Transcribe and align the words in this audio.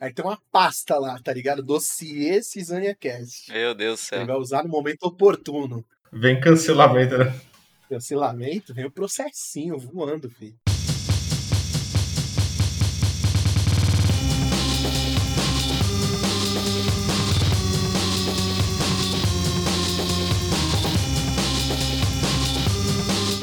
Aí 0.00 0.10
tem 0.10 0.24
uma 0.24 0.38
pasta 0.50 0.98
lá, 0.98 1.18
tá 1.22 1.30
ligado? 1.30 1.62
Dossiê 1.62 2.42
Cisânia 2.42 2.96
Cast. 2.98 3.52
Meu 3.52 3.74
Deus 3.74 4.00
do 4.00 4.02
céu. 4.02 4.18
Ele 4.20 4.28
vai 4.28 4.36
usar 4.36 4.62
no 4.62 4.70
momento 4.70 5.02
oportuno. 5.02 5.84
Vem 6.10 6.40
cancelamento, 6.40 7.18
né? 7.18 7.38
Cancelamento, 7.86 8.72
vem 8.72 8.86
o 8.86 8.90
processinho 8.90 9.76
voando, 9.76 10.30
filho. 10.30 10.56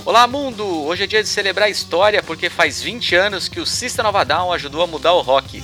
Olá, 0.04 0.26
mundo! 0.26 0.66
Hoje 0.66 1.04
é 1.04 1.08
dia 1.08 1.21
de 1.21 1.30
celebrar 1.30 1.68
a 1.68 1.70
história 1.70 2.24
porque 2.24 2.50
faz 2.50 2.82
20 2.82 3.14
anos 3.14 3.48
que 3.48 3.60
o 3.60 3.66
System 3.66 4.08
of 4.08 4.18
a 4.18 4.24
Down 4.24 4.52
ajudou 4.54 4.82
a 4.82 4.88
mudar 4.88 5.14
o 5.14 5.21
rock. 5.21 5.62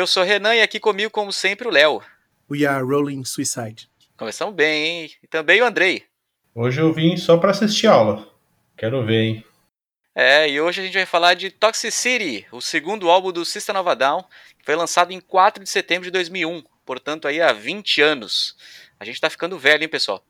Eu 0.00 0.06
sou 0.06 0.22
Renan 0.22 0.54
e 0.54 0.62
aqui 0.62 0.80
comigo, 0.80 1.10
como 1.10 1.30
sempre, 1.30 1.68
o 1.68 1.70
Léo. 1.70 2.00
We 2.50 2.64
are 2.64 2.82
rolling 2.82 3.22
suicide. 3.22 3.86
Começamos 4.16 4.54
bem, 4.54 5.02
hein? 5.02 5.10
E 5.22 5.26
também 5.26 5.60
o 5.60 5.66
Andrei. 5.66 6.06
Hoje 6.54 6.80
eu 6.80 6.90
vim 6.90 7.18
só 7.18 7.36
pra 7.36 7.50
assistir 7.50 7.86
aula. 7.86 8.26
Quero 8.78 9.04
ver, 9.04 9.20
hein? 9.20 9.44
É, 10.14 10.48
e 10.48 10.58
hoje 10.58 10.80
a 10.80 10.84
gente 10.84 10.94
vai 10.94 11.04
falar 11.04 11.34
de 11.34 11.50
Toxicity, 11.50 12.46
o 12.50 12.62
segundo 12.62 13.10
álbum 13.10 13.30
do 13.30 13.44
System 13.44 13.76
of 13.76 13.90
a 13.90 13.94
Down, 13.94 14.22
que 14.58 14.64
foi 14.64 14.74
lançado 14.74 15.12
em 15.12 15.20
4 15.20 15.62
de 15.62 15.68
setembro 15.68 16.04
de 16.04 16.10
2001, 16.12 16.64
portanto 16.86 17.28
aí 17.28 17.38
há 17.42 17.52
20 17.52 18.00
anos. 18.00 18.56
A 18.98 19.04
gente 19.04 19.20
tá 19.20 19.28
ficando 19.28 19.58
velho, 19.58 19.82
hein, 19.82 19.88
pessoal? 19.90 20.24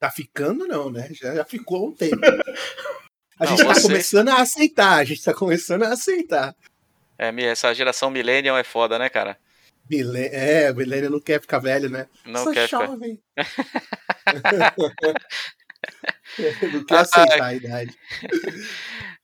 Tá 0.00 0.10
ficando 0.10 0.66
não, 0.66 0.90
né? 0.90 1.08
Já, 1.12 1.32
já 1.36 1.44
ficou 1.44 1.86
um 1.86 1.92
tempo. 1.94 2.16
A 3.38 3.44
Não, 3.44 3.56
gente 3.56 3.66
tá 3.66 3.72
você- 3.72 3.82
começando 3.82 4.28
a 4.30 4.42
aceitar, 4.42 4.98
a 4.98 5.04
gente 5.04 5.22
tá 5.22 5.32
começando 5.32 5.84
a 5.84 5.92
aceitar. 5.92 6.54
É, 7.22 7.28
essa 7.44 7.74
geração 7.74 8.08
millennial 8.10 8.56
é 8.56 8.64
foda, 8.64 8.98
né, 8.98 9.08
cara? 9.10 9.36
Mile- 9.90 10.30
É, 10.32 10.70
o 10.70 10.74
Milênio 10.76 11.10
não 11.10 11.20
quer 11.20 11.38
ficar 11.40 11.58
velho, 11.58 11.90
né? 11.90 12.06
Não 12.24 12.44
Sou 12.44 12.52
quer 12.52 12.66
ficar... 12.68 12.86
jovem. 12.86 13.20
não 16.72 16.84
quer 16.84 16.96
Ah, 16.96 17.00
aceitar 17.00 17.44
a 17.44 17.54
idade. 17.54 17.96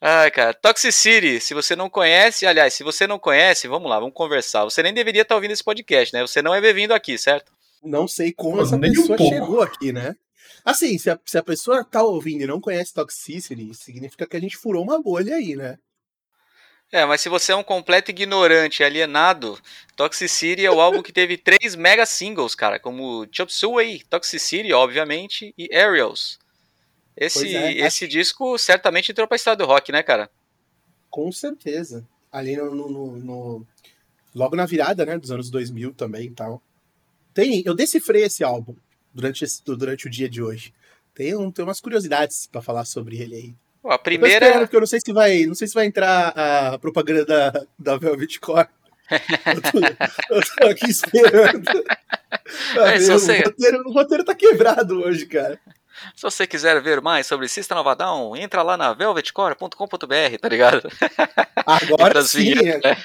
Ai, 0.00 0.30
cara, 0.30 0.52
Toxicity, 0.52 1.40
se 1.40 1.54
você 1.54 1.74
não 1.74 1.88
conhece, 1.88 2.46
aliás, 2.46 2.74
se 2.74 2.84
você 2.84 3.06
não 3.06 3.18
conhece, 3.18 3.66
vamos 3.66 3.88
lá, 3.88 3.98
vamos 3.98 4.14
conversar. 4.14 4.64
Você 4.64 4.82
nem 4.82 4.92
deveria 4.92 5.22
estar 5.22 5.34
ouvindo 5.34 5.52
esse 5.52 5.64
podcast, 5.64 6.14
né? 6.14 6.20
Você 6.20 6.42
não 6.42 6.54
é 6.54 6.60
bem-vindo 6.60 6.92
aqui, 6.92 7.16
certo? 7.16 7.50
Não 7.82 8.06
sei 8.06 8.32
como 8.32 8.56
Pô, 8.56 8.62
essa 8.62 8.76
nem 8.76 8.90
um 8.90 8.94
pessoa 8.94 9.16
pouco. 9.16 9.34
chegou 9.34 9.62
aqui, 9.62 9.92
né? 9.92 10.14
Assim, 10.64 10.98
se 10.98 11.08
a, 11.08 11.18
se 11.24 11.38
a 11.38 11.42
pessoa 11.42 11.84
tá 11.84 12.02
ouvindo 12.02 12.42
e 12.42 12.46
não 12.46 12.60
conhece 12.60 12.92
Toxicity, 12.92 13.72
significa 13.74 14.26
que 14.26 14.36
a 14.36 14.40
gente 14.40 14.56
furou 14.56 14.82
uma 14.82 15.00
bolha 15.00 15.36
aí, 15.36 15.54
né? 15.56 15.78
É, 16.92 17.04
mas 17.04 17.20
se 17.20 17.28
você 17.28 17.52
é 17.52 17.56
um 17.56 17.64
completo 17.64 18.10
ignorante 18.10 18.82
alienado, 18.84 19.58
Toxicity 19.96 20.64
é 20.64 20.70
o 20.70 20.80
álbum 20.80 21.02
que 21.02 21.12
teve 21.12 21.36
três 21.36 21.74
mega 21.74 22.06
singles, 22.06 22.54
cara, 22.54 22.78
como 22.78 23.26
Chop 23.32 23.52
Suey, 23.52 24.02
Toxicity, 24.08 24.72
obviamente, 24.72 25.52
e 25.58 25.68
Aerials. 25.74 26.38
Esse, 27.16 27.38
é, 27.56 27.72
esse 27.86 28.06
disco 28.06 28.56
certamente 28.58 29.10
entrou 29.10 29.26
pra 29.26 29.36
história 29.36 29.56
do 29.56 29.64
rock, 29.66 29.90
né, 29.90 30.02
cara? 30.02 30.30
Com 31.10 31.32
certeza. 31.32 32.06
Ali 32.30 32.56
no, 32.56 32.70
no- 32.74 33.16
no- 33.16 33.66
Logo 34.34 34.54
na 34.54 34.66
virada, 34.66 35.06
né? 35.06 35.16
Dos 35.18 35.30
anos 35.30 35.48
2000 35.50 35.94
também 35.94 36.26
e 36.26 36.30
tal. 36.30 36.62
Tem, 37.32 37.62
eu 37.64 37.74
decifrei 37.74 38.24
esse 38.24 38.44
álbum 38.44 38.76
durante, 39.12 39.42
esse- 39.44 39.62
durante 39.64 40.06
o 40.06 40.10
dia 40.10 40.28
de 40.28 40.42
hoje. 40.42 40.74
Tem, 41.14 41.34
um, 41.34 41.50
tem 41.50 41.64
umas 41.64 41.80
curiosidades 41.80 42.46
pra 42.46 42.60
falar 42.60 42.84
sobre 42.84 43.16
ele 43.18 43.34
aí. 43.34 43.54
Pô, 43.86 43.92
a 43.92 43.94
Eu 43.94 43.98
tô 43.98 44.10
esperando, 44.10 44.40
primeira. 44.40 44.58
porque 44.60 44.76
eu 44.76 44.80
não 44.80 44.86
sei 44.86 45.00
se 45.00 45.12
vai, 45.12 45.46
não 45.46 45.54
sei 45.54 45.68
se 45.68 45.74
vai 45.74 45.86
entrar 45.86 46.28
a 46.30 46.78
propaganda 46.78 47.24
da, 47.24 47.52
da 47.78 47.96
Velvet 47.96 48.40
Core. 48.40 48.66
Eu 49.08 49.62
tô, 49.62 50.34
eu 50.34 50.40
tô 50.58 50.66
aqui 50.66 50.86
esperando. 50.90 51.84
É, 52.76 52.98
ver, 52.98 53.06
você- 53.12 53.40
o, 53.40 53.44
roteiro, 53.44 53.82
o 53.86 53.92
roteiro 53.92 54.24
tá 54.24 54.34
quebrado 54.34 55.00
hoje, 55.04 55.26
cara. 55.26 55.60
Se 56.16 56.22
você 56.22 56.46
quiser 56.48 56.82
ver 56.82 57.00
mais 57.00 57.26
sobre 57.28 57.48
System 57.48 57.78
of 57.78 57.88
a 57.88 57.94
Down, 57.94 58.36
entra 58.36 58.62
lá 58.62 58.76
na 58.76 58.92
velvetcore.com.br, 58.92 60.38
tá 60.42 60.48
ligado? 60.48 60.88
Agora 61.64 62.20
sim. 62.26 62.54
vinhetas, 62.54 62.82
né? 62.82 62.96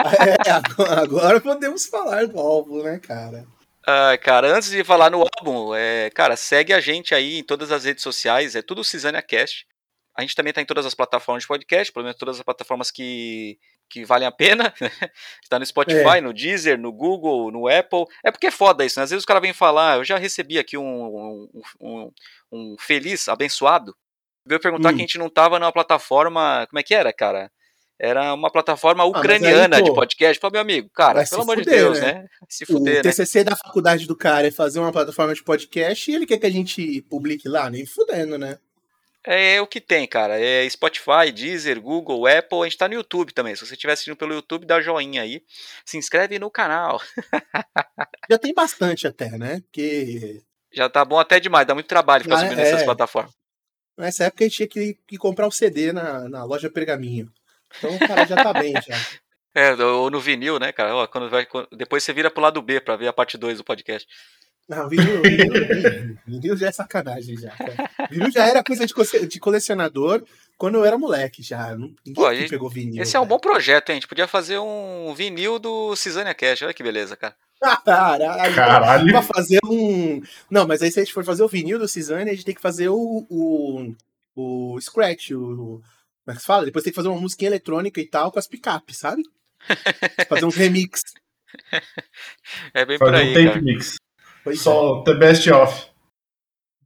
É, 0.46 0.50
agora, 0.50 1.00
agora 1.02 1.40
podemos 1.42 1.84
falar 1.86 2.26
do 2.26 2.38
álbum, 2.40 2.82
né, 2.82 2.98
cara? 2.98 3.44
Ah, 3.86 4.16
cara, 4.16 4.56
antes 4.56 4.70
de 4.70 4.82
falar 4.82 5.10
no 5.10 5.22
álbum, 5.38 5.74
é, 5.74 6.08
cara, 6.10 6.36
segue 6.36 6.72
a 6.72 6.80
gente 6.80 7.14
aí 7.14 7.38
em 7.38 7.44
todas 7.44 7.70
as 7.70 7.84
redes 7.84 8.02
sociais, 8.02 8.56
é 8.56 8.62
tudo 8.62 8.82
Cisânia 8.82 9.20
Cast. 9.22 9.66
A 10.16 10.22
gente 10.22 10.34
também 10.34 10.52
tá 10.52 10.60
em 10.60 10.66
todas 10.66 10.84
as 10.84 10.94
plataformas 10.94 11.42
de 11.44 11.48
podcast, 11.48 11.92
pelo 11.92 12.04
menos 12.04 12.18
todas 12.18 12.36
as 12.38 12.42
plataformas 12.42 12.90
que, 12.90 13.58
que 13.88 14.04
valem 14.04 14.26
a 14.26 14.32
pena. 14.32 14.74
Está 15.42 15.58
no 15.58 15.64
Spotify, 15.64 16.20
no 16.20 16.32
Deezer, 16.34 16.78
no 16.78 16.92
Google, 16.92 17.50
no 17.50 17.68
Apple. 17.68 18.04
É 18.24 18.30
porque 18.30 18.48
é 18.48 18.50
foda 18.50 18.84
isso, 18.84 18.98
né? 18.98 19.04
Às 19.04 19.10
vezes 19.10 19.22
os 19.22 19.26
caras 19.26 19.40
vêm 19.42 19.52
falar, 19.52 19.98
eu 19.98 20.04
já 20.04 20.18
recebi 20.18 20.58
aqui 20.58 20.76
um, 20.76 20.84
um, 20.84 21.62
um- 21.80 22.10
um 22.52 22.76
feliz, 22.78 23.28
abençoado, 23.28 23.94
veio 24.44 24.60
perguntar 24.60 24.88
Hum. 24.90 24.92
que 24.96 24.98
a 24.98 25.06
gente 25.06 25.18
não 25.18 25.30
tava 25.30 25.58
numa 25.58 25.72
plataforma, 25.72 26.66
como 26.68 26.80
é 26.80 26.82
que 26.82 26.94
era, 26.94 27.12
cara? 27.12 27.50
Era 28.02 28.32
uma 28.34 28.50
plataforma 28.50 29.04
aí, 29.04 29.10
ucraniana 29.10 29.80
de 29.82 29.90
pô, 29.90 29.94
podcast. 29.94 30.40
Falei, 30.40 30.52
meu 30.54 30.60
amigo, 30.62 30.88
cara, 30.94 31.22
pelo 31.24 31.42
amor 31.42 31.56
de 31.56 31.64
fuder, 31.64 31.78
Deus, 31.78 32.00
né? 32.00 32.12
né? 32.14 32.26
Se 32.48 32.64
O 32.64 32.66
fuder, 32.66 32.94
né? 32.96 33.02
TCC 33.02 33.44
da 33.44 33.54
faculdade 33.54 34.06
do 34.06 34.16
cara 34.16 34.48
é 34.48 34.50
fazer 34.50 34.80
uma 34.80 34.90
plataforma 34.90 35.34
de 35.34 35.42
podcast 35.44 36.10
e 36.10 36.14
ele 36.14 36.26
quer 36.26 36.38
que 36.38 36.46
a 36.46 36.50
gente 36.50 37.02
publique 37.10 37.46
lá, 37.46 37.68
nem 37.68 37.84
fudendo, 37.84 38.38
né? 38.38 38.58
É 39.24 39.60
o 39.60 39.66
que 39.66 39.80
tem, 39.80 40.06
cara. 40.06 40.40
É 40.40 40.68
Spotify, 40.68 41.30
Deezer, 41.34 41.80
Google, 41.80 42.26
Apple. 42.26 42.60
A 42.60 42.64
gente 42.64 42.78
tá 42.78 42.88
no 42.88 42.94
YouTube 42.94 43.32
também. 43.32 43.54
Se 43.54 43.66
você 43.66 43.74
estiver 43.74 43.92
assistindo 43.92 44.16
pelo 44.16 44.32
YouTube, 44.32 44.64
dá 44.66 44.80
joinha 44.80 45.22
aí. 45.22 45.42
Se 45.84 45.98
inscreve 45.98 46.38
no 46.38 46.50
canal. 46.50 47.00
Já 48.30 48.38
tem 48.38 48.54
bastante 48.54 49.06
até, 49.06 49.30
né? 49.36 49.60
Porque 49.60 50.42
Já 50.72 50.88
tá 50.88 51.04
bom 51.04 51.18
até 51.18 51.38
demais. 51.38 51.66
Dá 51.66 51.74
muito 51.74 51.86
trabalho 51.86 52.24
ficar 52.24 52.36
Ah, 52.36 52.38
subindo 52.40 52.58
é. 52.60 52.62
nessas 52.64 52.82
plataformas. 52.82 53.32
nessa 53.98 54.24
época 54.24 54.44
a 54.44 54.48
gente 54.48 54.56
tinha 54.56 54.68
que, 54.68 54.98
que 55.06 55.18
comprar 55.18 55.46
o 55.46 55.52
CD 55.52 55.92
na, 55.92 56.28
na 56.28 56.44
loja 56.44 56.70
Pergaminho. 56.70 57.30
Então 57.76 57.98
cara 57.98 58.24
já 58.26 58.36
tá 58.36 58.52
bem 58.52 58.72
já. 58.74 58.96
É, 59.52 59.72
ou 59.74 60.08
no 60.12 60.20
vinil, 60.20 60.60
né, 60.60 60.70
cara? 60.70 60.94
Ó, 60.94 61.04
quando 61.08 61.28
vai, 61.28 61.44
quando- 61.44 61.66
depois 61.72 62.04
você 62.04 62.12
vira 62.12 62.30
pro 62.30 62.40
lado 62.40 62.62
B 62.62 62.80
pra 62.80 62.94
ver 62.94 63.08
a 63.08 63.12
parte 63.12 63.36
2 63.36 63.58
do 63.58 63.64
podcast. 63.64 64.06
Não, 64.70 64.88
vinil, 64.88 65.20
vinil, 65.20 65.52
vinil, 65.52 66.18
vinil 66.26 66.56
já 66.56 66.68
é 66.68 66.72
sacanagem 66.72 67.36
já. 67.36 67.50
Cara. 67.50 67.90
Vinil 68.08 68.30
já 68.30 68.46
era 68.46 68.62
coisa 68.62 68.86
de, 68.86 68.94
cole- 68.94 69.26
de 69.26 69.40
colecionador 69.40 70.22
quando 70.56 70.76
eu 70.76 70.84
era 70.84 70.96
moleque 70.96 71.42
já. 71.42 71.74
Ninguém 71.76 72.14
Pô, 72.14 72.24
aqui 72.24 72.44
e- 72.44 72.48
pegou 72.48 72.70
vinil. 72.70 73.02
Esse 73.02 73.16
é 73.16 73.20
um 73.20 73.26
bom 73.26 73.40
projeto, 73.40 73.90
hein? 73.90 73.94
A 73.94 73.96
gente 74.00 74.06
podia 74.06 74.28
fazer 74.28 74.58
um 74.60 75.12
vinil 75.12 75.58
do 75.58 75.96
Cisânia 75.96 76.32
Cash. 76.32 76.62
Olha 76.62 76.72
que 76.72 76.84
beleza, 76.84 77.16
cara. 77.16 77.34
Caralho. 77.60 78.54
Caralho. 78.54 79.08
Pra 79.10 79.22
fazer 79.22 79.58
um. 79.64 80.22
Não, 80.48 80.68
mas 80.68 80.80
aí 80.82 80.92
se 80.92 81.00
a 81.00 81.04
gente 81.04 81.12
for 81.12 81.24
fazer 81.24 81.42
o 81.42 81.48
vinil 81.48 81.76
do 81.78 81.88
Cisane, 81.88 82.30
a 82.30 82.32
gente 82.32 82.44
tem 82.44 82.54
que 82.54 82.62
fazer 82.62 82.88
o. 82.90 83.26
o, 83.28 83.92
o 84.36 84.80
Scratch, 84.80 85.32
o. 85.32 85.82
Como 86.24 86.28
é 86.28 86.32
que 86.34 86.40
se 86.40 86.46
fala? 86.46 86.64
Depois 86.64 86.84
tem 86.84 86.92
que 86.92 86.96
fazer 86.96 87.08
uma 87.08 87.20
musiquinha 87.20 87.48
eletrônica 87.50 88.00
e 88.00 88.06
tal 88.06 88.30
com 88.30 88.38
as 88.38 88.46
picapes, 88.46 88.98
sabe? 88.98 89.24
fazer 90.28 90.44
uns 90.44 90.54
remix. 90.54 91.02
É 92.72 92.84
bem 92.84 92.98
por 92.98 93.10
Fazer 93.10 93.22
aí, 93.24 93.30
um 93.30 93.34
tape 93.34 93.46
cara. 93.48 93.60
mix. 93.62 93.96
Pois 94.44 94.60
Só 94.60 95.02
the 95.02 95.14
best 95.14 95.48
of. 95.50 95.86
é. 95.86 95.90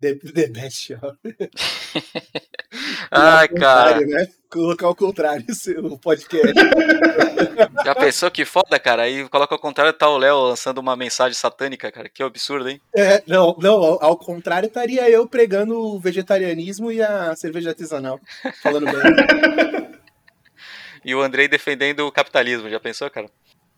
The, 0.00 0.14
the 0.16 0.46
best, 0.48 0.92
ó. 1.02 1.12
Ai, 3.10 3.48
cara. 3.48 3.94
contrário, 3.94 4.06
Né? 4.08 4.28
Colocar 4.50 4.86
ao 4.86 4.94
contrário 4.94 5.44
o 5.48 5.54
seu 5.54 5.98
podcast. 5.98 6.52
Já 7.84 7.94
pensou 7.94 8.30
que 8.30 8.44
foda, 8.44 8.78
cara? 8.78 9.02
Aí 9.02 9.26
coloca 9.28 9.54
ao 9.54 9.58
contrário, 9.58 9.92
tá 9.92 10.08
o 10.08 10.18
Léo 10.18 10.36
lançando 10.42 10.78
uma 10.78 10.94
mensagem 10.94 11.34
satânica, 11.34 11.90
cara. 11.90 12.08
Que 12.08 12.22
absurdo, 12.22 12.68
hein? 12.68 12.80
É, 12.94 13.22
não, 13.26 13.56
não, 13.58 13.72
ao, 13.82 14.04
ao 14.04 14.16
contrário, 14.18 14.66
estaria 14.66 15.08
eu 15.08 15.26
pregando 15.26 15.78
o 15.78 15.98
vegetarianismo 15.98 16.92
e 16.92 17.00
a 17.02 17.34
cerveja 17.34 17.70
artesanal. 17.70 18.20
Falando 18.62 18.86
bem. 18.86 19.94
E 21.06 21.14
o 21.14 21.20
Andrei 21.20 21.46
defendendo 21.46 22.00
o 22.06 22.10
capitalismo. 22.10 22.66
Já 22.70 22.80
pensou, 22.80 23.10
cara? 23.10 23.26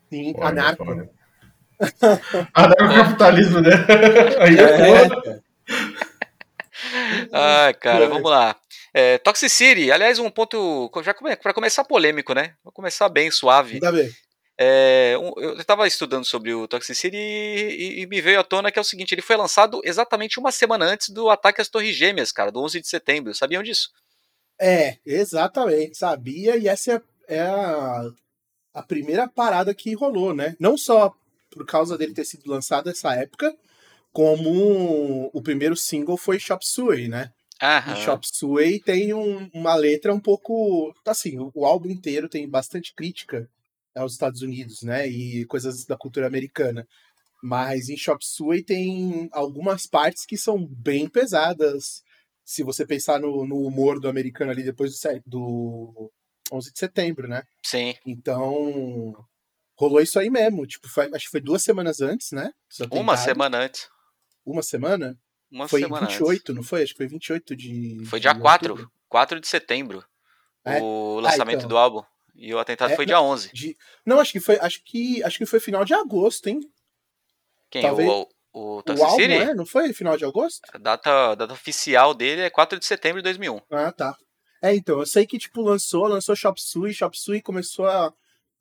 Sim, 0.09 0.33
Olha, 0.37 0.49
anarco. 0.49 0.85
olha. 0.89 1.11
Anarcocapitalismo, 2.55 3.61
né? 3.61 3.71
Aí 4.41 4.57
é, 4.59 4.63
É, 4.63 5.09
foda. 5.09 5.23
cara. 5.23 5.43
Ah, 7.33 7.75
cara, 7.81 8.05
É. 8.05 8.09
vamos 8.09 8.31
lá. 8.31 8.57
É, 8.93 9.19
Toxicity, 9.19 9.91
aliás, 9.93 10.19
um 10.19 10.31
ponto. 10.31 10.91
Já 11.05 11.15
para 11.43 11.53
começar 11.55 11.85
polêmico, 11.85 12.33
né? 12.35 12.55
Vou 12.65 12.73
começar 12.73 13.09
bem, 13.09 13.31
suave. 13.31 13.75
Manda 13.75 13.93
ver. 13.93 14.13
É, 14.59 15.17
um- 15.21 15.39
eu 15.39 15.59
estava 15.59 15.87
estudando 15.87 16.25
sobre 16.25 16.55
o 16.55 16.67
Toxicity 16.67 17.15
e, 17.15 17.69
e- 17.99 18.01
e 18.03 18.07
me 18.07 18.23
veio 18.23 18.41
à 18.41 18.45
tona 18.45 18.71
que 18.73 18.79
é 18.79 18.83
o 18.83 18.85
seguinte: 18.85 19.13
ele 19.13 19.21
foi 19.21 19.37
lançado 19.37 19.83
exatamente 19.85 20.39
uma 20.39 20.51
semana 20.51 20.87
antes 20.87 21.11
do 21.11 21.29
ataque 21.29 21.61
às 21.61 21.69
Torres 21.69 21.95
Gêmeas, 21.95 22.33
cara, 22.33 22.51
do 22.51 22.63
11 22.63 22.81
de 22.81 22.89
setembro. 22.89 23.35
Sabiam 23.35 23.63
disso? 23.63 23.91
É, 24.59 24.97
exatamente, 25.05 25.99
sabia, 25.99 26.57
e 26.57 26.67
essa 26.67 26.93
é, 27.29 27.37
é 27.37 27.41
a, 27.43 28.03
a 28.73 28.83
primeira 28.83 29.29
parada 29.29 29.75
que 29.75 29.93
rolou, 29.95 30.35
né? 30.35 30.57
Não 30.59 30.79
só 30.79 31.15
por 31.57 31.65
causa 31.65 31.97
dele 31.97 32.13
ter 32.13 32.27
sido 32.27 32.51
lançado 32.51 32.87
nessa 32.87 33.15
época, 33.15 33.57
como 34.13 35.31
o 35.33 35.43
primeiro 35.43 35.75
single 35.75 36.19
foi 36.19 36.39
Chop 36.39 36.63
Suey, 36.67 37.09
né? 37.09 37.31
Aham. 37.63 37.95
E 37.95 38.05
Chop 38.05 38.27
Suey 38.31 38.79
tem 38.81 39.15
um- 39.15 39.49
uma 39.55 39.75
letra 39.75 40.13
um 40.13 40.21
pouco. 40.21 40.93
Assim, 41.07 41.39
o, 41.39 41.51
o 41.55 41.65
álbum 41.65 41.89
inteiro 41.89 42.29
tem 42.29 42.47
bastante 42.49 42.95
crítica 42.95 43.49
aos 43.95 44.13
Estados 44.13 44.43
Unidos, 44.43 44.83
né? 44.83 45.09
E 45.09 45.47
coisas 45.47 45.87
da 45.87 45.97
cultura 45.97 46.27
americana. 46.27 46.87
Mas 47.43 47.89
em 47.89 47.97
Chop 47.97 48.23
Suey 48.23 48.63
tem 48.63 49.29
algumas 49.33 49.87
partes 49.87 50.27
que 50.27 50.37
são 50.37 50.67
bem 50.67 51.09
pesadas. 51.09 52.03
Se 52.45 52.63
você 52.63 52.87
pensar 52.87 53.19
no, 53.19 53.47
no 53.47 53.57
humor 53.67 53.99
do 53.99 54.09
americano 54.09 54.51
ali 54.51 54.63
depois 54.63 54.93
do, 54.93 55.23
do 55.27 56.13
11 56.53 56.71
de 56.73 56.79
setembro, 56.79 57.27
né? 57.27 57.43
Sim. 57.65 57.95
Então. 58.07 59.15
Rolou 59.77 60.01
isso 60.01 60.19
aí 60.19 60.31
mesmo. 60.31 60.67
Tipo, 60.67 60.89
foi- 60.89 61.11
acho 61.15 61.25
que 61.27 61.31
foi 61.31 61.41
duas 61.41 61.63
semanas 61.63 62.01
antes, 62.01 62.33
né? 62.33 62.51
Uma 62.91 63.17
semana 63.17 63.59
antes. 63.59 63.89
Uma 64.45 64.63
semana? 64.63 65.19
Uma 65.51 65.69
foi 65.69 65.83
semana 65.83 66.07
28, 66.07 66.55
não 66.55 66.63
foi? 66.63 66.83
Acho 66.83 66.93
que 66.93 66.97
foi 66.99 67.07
28 67.07 67.55
de. 67.57 67.95
antes. 67.99 68.09
Foi 68.09 68.19
de 68.19 68.23
dia 68.29 68.35
4. 68.35 68.71
outubro. 68.73 68.93
4 69.09 69.41
de 69.41 69.47
setembro. 69.47 70.05
É? 70.65 70.81
O 70.81 71.21
lançamento 71.21 71.59
então. 71.59 71.69
do 71.69 71.77
álbum. 71.77 72.03
E 72.35 72.53
o 72.53 72.59
atentado 72.59 72.93
É, 72.93 72.97
foi 72.97 73.05
não- 73.07 73.11
dia 73.11 73.21
11. 73.21 73.51
De... 73.53 73.77
Não, 74.05 74.19
acho 74.21 74.33
que 74.33 74.41
foi. 74.41 74.59
Acho 74.61 74.83
que, 74.85 75.23
acho 75.23 75.39
que 75.39 75.47
foi 75.47 75.61
final 75.61 75.85
de 75.85 75.95
agosto, 75.95 76.49
hein? 76.49 76.61
Quem? 77.71 77.83
Talvez- 77.83 78.09
O, 78.09 78.29
o, 78.53 78.77
O 78.79 78.83
Toxic 78.83 79.05
álbum, 79.05 79.17
City? 79.23 79.33
é? 79.35 79.55
Não 79.55 79.67
foi 79.67 79.93
final 79.93 80.17
de 80.17 80.25
agosto? 80.25 80.61
A 80.73 80.79
data, 80.79 81.31
a 81.33 81.35
data 81.35 81.53
oficial 81.53 82.15
dele 82.15 82.43
é 82.43 82.51
4 82.51 82.79
de 82.79 82.85
setembro 82.87 83.19
de 83.21 83.25
2001. 83.25 83.61
Ah, 83.71 83.93
tá. 83.93 84.17
É, 84.63 84.75
então, 84.75 84.99
eu 85.01 85.07
sei 85.07 85.27
que, 85.27 85.39
tipo, 85.39 85.61
lançou, 85.61 86.07
lançou 86.09 86.35
Chop 86.35 86.61
Suey, 86.61 86.93
Chop 86.93 87.17
Suey 87.19 87.41
começou 87.43 87.87
a, 87.87 88.13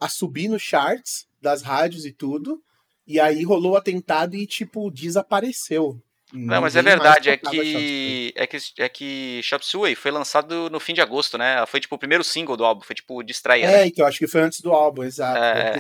a 0.06 0.10
subir 0.10 0.48
nos 0.48 0.62
charts 0.62 1.28
das 1.42 1.64
rádios 1.64 2.06
e 2.06 2.12
tudo, 2.12 2.62
e 3.08 3.20
aí 3.20 3.44
rolou 3.44 3.74
o 3.74 3.78
atentado 3.78 4.36
e, 4.36 4.46
tipo, 4.46 4.92
desapareceu. 4.92 6.00
Não, 6.34 6.62
mas 6.62 6.76
é 6.76 6.82
verdade, 6.82 7.30
é 7.30 7.38
que, 7.38 8.34
é 8.36 8.48
que 8.48 8.58
é 8.78 8.90
que 8.90 9.42
Chop 9.44 9.66
Suey 9.66 9.96
foi 9.96 10.12
lançado 10.12 10.70
no 10.70 10.80
fim 10.80 10.94
de 10.94 11.00
agosto, 11.00 11.38
né? 11.38 11.64
Foi 11.68 11.80
tipo 11.80 11.96
o 11.96 12.00
primeiro 12.00 12.24
single 12.24 12.58
do 12.58 12.66
álbum, 12.66 12.82
foi 12.82 12.96
tipo 12.96 13.24
de 13.24 13.32
estreia. 13.32 13.68
né? 13.68 13.84
É, 13.84 13.88
então, 13.88 14.06
acho 14.06 14.18
que 14.18 14.28
foi 14.28 14.42
antes 14.42 14.60
do 14.60 14.72
álbum, 14.74 15.04
exato. 15.04 15.38
É. 15.38 15.78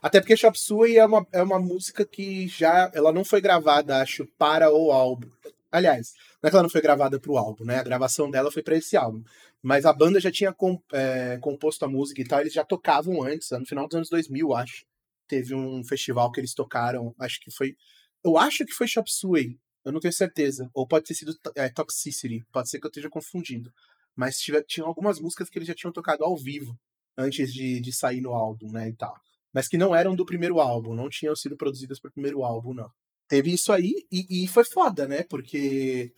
Até 0.00 0.20
porque 0.20 0.36
Chop 0.36 0.58
Suey 0.58 0.98
é 0.98 1.04
uma, 1.04 1.26
é 1.32 1.42
uma 1.42 1.58
música 1.58 2.04
que 2.04 2.46
já, 2.48 2.90
ela 2.94 3.12
não 3.12 3.24
foi 3.24 3.40
gravada, 3.40 4.00
acho, 4.00 4.26
para 4.38 4.72
o 4.72 4.92
álbum. 4.92 5.28
Aliás, 5.70 6.14
não 6.40 6.48
é 6.48 6.50
que 6.50 6.56
ela 6.56 6.62
não 6.62 6.70
foi 6.70 6.80
gravada 6.80 7.18
para 7.18 7.32
o 7.32 7.36
álbum, 7.36 7.64
né? 7.64 7.78
A 7.78 7.84
gravação 7.84 8.30
dela 8.30 8.52
foi 8.52 8.62
para 8.62 8.76
esse 8.76 8.96
álbum. 8.96 9.22
Mas 9.62 9.84
a 9.86 9.92
banda 9.92 10.20
já 10.20 10.30
tinha 10.30 10.52
com- 10.52 10.80
é, 10.92 11.38
composto 11.40 11.84
a 11.84 11.88
música 11.88 12.20
e 12.20 12.24
tal, 12.26 12.40
eles 12.40 12.52
já 12.52 12.64
tocavam 12.64 13.22
antes, 13.22 13.50
no 13.52 13.66
final 13.66 13.86
dos 13.86 13.96
anos 13.96 14.08
2000, 14.08 14.52
acho. 14.54 14.84
Teve 15.28 15.54
um 15.54 15.84
festival 15.84 16.30
que 16.32 16.40
eles 16.40 16.54
tocaram, 16.54 17.14
acho 17.18 17.40
que 17.40 17.50
foi. 17.50 17.76
Eu 18.24 18.36
acho 18.38 18.64
que 18.64 18.72
foi 18.72 18.86
Chop 18.88 19.10
Suey, 19.10 19.58
eu 19.84 19.92
não 19.92 20.00
tenho 20.00 20.12
certeza. 20.12 20.68
Ou 20.74 20.86
pode 20.86 21.06
ter 21.06 21.14
sido 21.14 21.34
é, 21.54 21.68
Toxicity, 21.68 22.44
pode 22.52 22.68
ser 22.68 22.78
que 22.80 22.86
eu 22.86 22.90
esteja 22.90 23.08
confundindo. 23.10 23.72
Mas 24.16 24.38
tiver, 24.38 24.62
tinham 24.64 24.86
algumas 24.88 25.18
músicas 25.20 25.48
que 25.48 25.58
eles 25.58 25.68
já 25.68 25.74
tinham 25.74 25.92
tocado 25.92 26.24
ao 26.24 26.36
vivo 26.36 26.78
antes 27.16 27.52
de, 27.52 27.80
de 27.80 27.92
sair 27.92 28.20
no 28.20 28.32
álbum, 28.32 28.70
né, 28.72 28.88
e 28.88 28.92
tal. 28.94 29.14
Mas 29.52 29.68
que 29.68 29.78
não 29.78 29.94
eram 29.94 30.14
do 30.16 30.24
primeiro 30.26 30.60
álbum, 30.60 30.94
não 30.94 31.08
tinham 31.08 31.34
sido 31.36 31.56
produzidas 31.56 32.00
pro 32.00 32.10
primeiro 32.12 32.42
álbum, 32.44 32.74
não. 32.74 32.90
Teve 33.28 33.52
isso 33.52 33.72
aí 33.72 34.06
e, 34.10 34.44
e 34.44 34.48
foi 34.48 34.64
foda, 34.64 35.06
né, 35.08 35.22
porque 35.24 36.12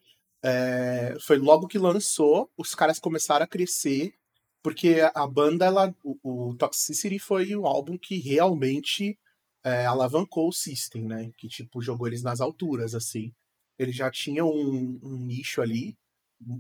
é, 0.44 1.17
foi 1.20 1.38
logo 1.38 1.67
que 1.67 1.79
lançou, 1.79 2.50
os 2.56 2.75
caras 2.75 2.99
começaram 2.99 3.44
a 3.44 3.49
crescer, 3.49 4.14
porque 4.62 4.96
a 5.14 5.26
banda, 5.26 5.64
ela, 5.64 5.94
o, 6.05 6.50
o 6.50 6.56
Toxicity 6.56 7.19
foi 7.19 7.56
o 7.56 7.67
álbum 7.67 7.96
que 7.96 8.19
realmente 8.19 9.19
é, 9.64 9.87
alavancou 9.87 10.49
o 10.49 10.52
System, 10.52 11.06
né, 11.06 11.31
que, 11.38 11.49
tipo, 11.49 11.81
jogou 11.81 12.06
eles 12.06 12.23
nas 12.23 12.41
alturas, 12.43 12.94
assim. 12.94 13.32
Eles 13.79 13.96
já 13.96 14.11
tinham 14.11 14.49
um, 14.49 15.00
um 15.02 15.19
nicho 15.19 15.62
ali, 15.62 15.96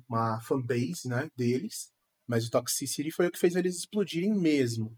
uma 0.08 0.40
fanbase, 0.40 1.06
né, 1.06 1.30
deles, 1.36 1.90
mas 2.26 2.46
o 2.46 2.50
Toxicity 2.50 3.10
foi 3.10 3.26
o 3.26 3.30
que 3.30 3.38
fez 3.38 3.54
eles 3.54 3.76
explodirem 3.76 4.34
mesmo. 4.34 4.96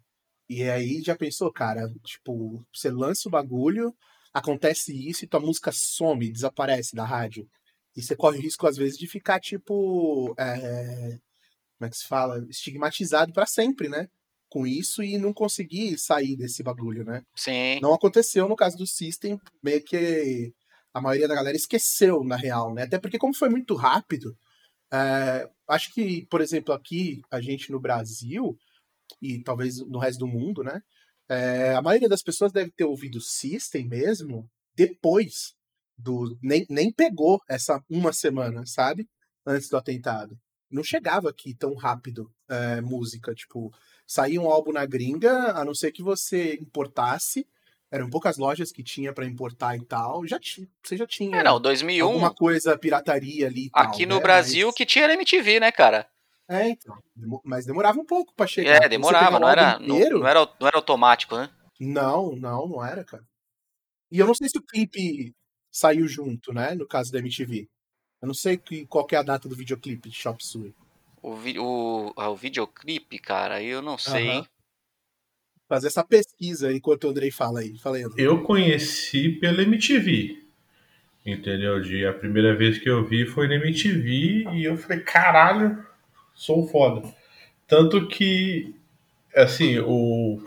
E 0.49 0.63
aí 0.65 1.03
já 1.03 1.17
pensou, 1.17 1.53
cara, 1.53 1.93
tipo, 2.05 2.65
você 2.73 2.91
lança 2.91 3.29
o 3.29 3.33
bagulho, 3.33 3.93
acontece 4.33 4.93
isso 5.09 5.25
e 5.25 5.29
tua 5.29 5.41
música 5.41 5.73
some, 5.73 6.31
desaparece 6.31 6.95
da 6.95 7.05
rádio. 7.05 7.49
E 7.97 8.03
você 8.03 8.15
corre 8.15 8.39
o 8.39 8.43
risco, 8.43 8.67
às 8.67 8.77
vezes, 8.77 8.99
de 8.99 9.07
ficar, 9.07 9.41
tipo. 9.41 10.35
é, 10.39 11.19
Como 11.79 11.87
é 11.87 11.91
que 11.91 11.97
se 11.97 12.07
fala? 12.07 12.45
Estigmatizado 12.49 13.33
pra 13.33 13.47
sempre, 13.47 13.89
né? 13.89 14.09
Com 14.51 14.67
isso 14.67 15.03
e 15.03 15.19
não 15.19 15.33
conseguir 15.33 15.99
sair 15.99 16.37
desse 16.37 16.63
bagulho, 16.63 17.05
né? 17.05 17.23
Sim. 17.35 17.81
Não 17.81 17.95
aconteceu 17.95 18.49
no 18.49 18.57
caso 18.57 18.77
do 18.77 18.87
System, 18.87 19.41
meio 19.63 19.83
que 19.83 20.53
a 20.95 21.01
maioria 21.01 21.29
da 21.29 21.35
galera 21.35 21.57
esqueceu, 21.57 22.23
na 22.25 22.37
real, 22.37 22.75
né? 22.75 22.83
Até 22.85 22.99
porque, 22.99 23.19
como 23.19 23.35
foi 23.35 23.49
muito 23.49 23.75
rápido, 23.75 24.37
é, 24.93 25.49
acho 25.69 25.93
que, 25.93 26.27
por 26.27 26.41
exemplo, 26.41 26.73
aqui, 26.75 27.21
a 27.31 27.41
gente 27.41 27.73
no 27.73 27.81
Brasil, 27.81 28.57
e 29.21 29.43
talvez 29.43 29.79
no 29.79 29.99
resto 29.99 30.21
do 30.21 30.27
mundo, 30.27 30.63
né? 30.63 30.81
é, 31.29 31.75
a 31.75 31.83
maioria 31.83 32.09
das 32.09 32.23
pessoas 32.23 32.53
deve 32.53 32.71
ter 32.71 32.85
ouvido 32.85 33.21
System 33.21 33.87
mesmo 33.87 34.49
depois 34.75 35.55
do. 35.97 36.37
Nem, 36.43 36.67
nem 36.69 36.93
pegou 36.93 37.41
essa 37.49 37.83
uma 37.89 38.13
semana, 38.13 38.65
sabe? 38.67 39.09
Antes 39.47 39.69
do 39.69 39.77
atentado. 39.77 40.37
Não 40.71 40.83
chegava 40.83 41.31
aqui 41.31 41.55
tão 41.55 41.75
rápido 41.75 42.31
é, 42.49 42.81
música. 42.81 43.35
Tipo, 43.35 43.73
saía 44.07 44.41
um 44.41 44.51
álbum 44.51 44.73
na 44.73 44.85
gringa, 44.85 45.53
a 45.53 45.65
não 45.65 45.75
ser 45.75 45.93
que 45.93 46.03
você 46.03 46.55
importasse. 46.57 47.47
Eram 47.89 48.11
poucas 48.11 48.37
lojas 48.37 48.73
que 48.73 48.83
tinha 48.83 49.13
pra 49.13 49.25
importar 49.25 49.77
e 49.77 49.85
tal. 49.85 50.27
Já 50.27 50.41
tinha, 50.41 50.67
você 50.83 50.97
já 50.97 51.07
tinha 51.07 51.37
É, 51.39 51.43
não, 51.45 51.61
2001, 51.61 52.05
alguma 52.05 52.35
coisa 52.35 52.77
pirataria 52.77 53.47
ali. 53.47 53.67
E 53.67 53.71
tal, 53.71 53.85
aqui 53.85 54.05
no 54.05 54.17
né? 54.17 54.21
Brasil, 54.23 54.67
Mas- 54.67 54.75
que 54.77 54.85
tinha 54.85 55.05
era 55.05 55.15
MTV, 55.15 55.61
né, 55.61 55.71
cara? 55.71 56.09
É, 56.49 56.69
então. 56.69 56.97
Mas 57.45 57.65
demorava 57.65 57.99
um 58.01 58.05
pouco 58.05 58.35
pra 58.35 58.47
chegar. 58.47 58.85
É, 58.85 58.89
demorava, 58.89 59.39
não 59.39 59.49
era, 59.49 59.75
álbum 59.75 59.87
não, 59.87 59.97
inteiro- 59.97 60.19
não 60.19 60.27
era, 60.27 60.49
não 60.61 60.67
era 60.67 60.77
automático, 60.77 61.37
né? 61.37 61.49
Não, 61.81 62.35
não, 62.37 62.67
não 62.69 62.85
era, 62.85 63.05
cara. 63.05 63.25
E 64.11 64.19
eu 64.19 64.27
não 64.27 64.35
sei 64.35 64.49
se 64.49 64.59
o 64.59 64.63
clipe 64.63 65.33
saiu 65.77 66.09
junto, 66.09 66.53
né? 66.55 66.75
No 66.75 66.87
caso 66.87 67.13
da 67.13 67.19
MTV. 67.19 67.69
Eu 68.23 68.27
não 68.29 68.35
sei 68.35 68.57
que, 68.57 68.87
qual 68.87 69.05
que 69.07 69.15
é 69.15 69.19
a 69.19 69.23
data 69.23 69.47
do 69.47 69.55
videoclipe 69.55 70.09
de 70.09 70.17
Chop 70.17 70.43
Suey. 70.43 70.75
O, 71.23 71.37
vi- 71.37 71.59
o, 71.59 72.15
ah, 72.17 72.31
o 72.31 72.37
videoclipe, 72.37 73.19
cara, 73.19 73.63
eu 73.63 73.83
não 73.83 73.99
sei, 73.99 74.29
hein? 74.29 74.47
Fazer 75.69 75.89
essa 75.89 76.03
pesquisa 76.05 76.73
enquanto 76.73 77.05
o 77.05 77.11
Andrei 77.11 77.31
fala 77.31 77.61
aí. 77.61 77.77
Fala 77.79 77.97
aí, 77.97 78.05
Andrei. 78.05 78.27
Eu 78.27 78.43
conheci 78.43 79.29
pela 79.31 79.63
MTV. 79.63 80.43
Entendeu? 81.27 81.81
De, 81.83 82.07
a 82.07 82.13
primeira 82.15 82.55
vez 82.57 82.79
que 82.79 82.89
eu 82.89 83.05
vi 83.05 83.27
foi 83.27 83.49
na 83.49 83.57
MTV 83.57 84.49
e 84.55 84.65
eu 84.65 84.77
falei, 84.79 85.01
caralho, 85.01 85.85
sou 86.35 86.67
foda. 86.69 87.13
Tanto 87.67 88.07
que, 88.07 88.75
assim, 89.35 89.79
o, 89.81 90.41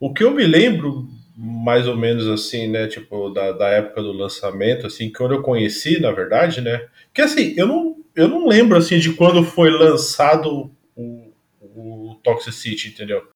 o 0.00 0.12
que 0.14 0.24
eu 0.24 0.34
me 0.34 0.46
lembro, 0.46 1.06
mais 1.36 1.88
ou 1.88 1.96
menos 1.96 2.28
assim, 2.28 2.68
né, 2.68 2.86
tipo, 2.86 3.28
da, 3.30 3.52
da 3.52 3.68
época 3.68 4.02
do 4.02 4.12
lançamento, 4.12 4.86
assim, 4.86 5.10
quando 5.10 5.34
eu 5.34 5.42
conheci, 5.42 6.00
na 6.00 6.12
verdade, 6.12 6.60
né, 6.60 6.86
que 7.12 7.20
assim, 7.20 7.54
eu 7.56 7.66
não, 7.66 7.96
eu 8.14 8.28
não 8.28 8.46
lembro, 8.46 8.76
assim, 8.76 8.98
de 8.98 9.12
quando 9.12 9.42
foi 9.42 9.70
lançado 9.70 10.70
o, 10.94 11.32
o 11.60 12.20
Toxicity, 12.22 12.88
entendeu? 12.88 13.26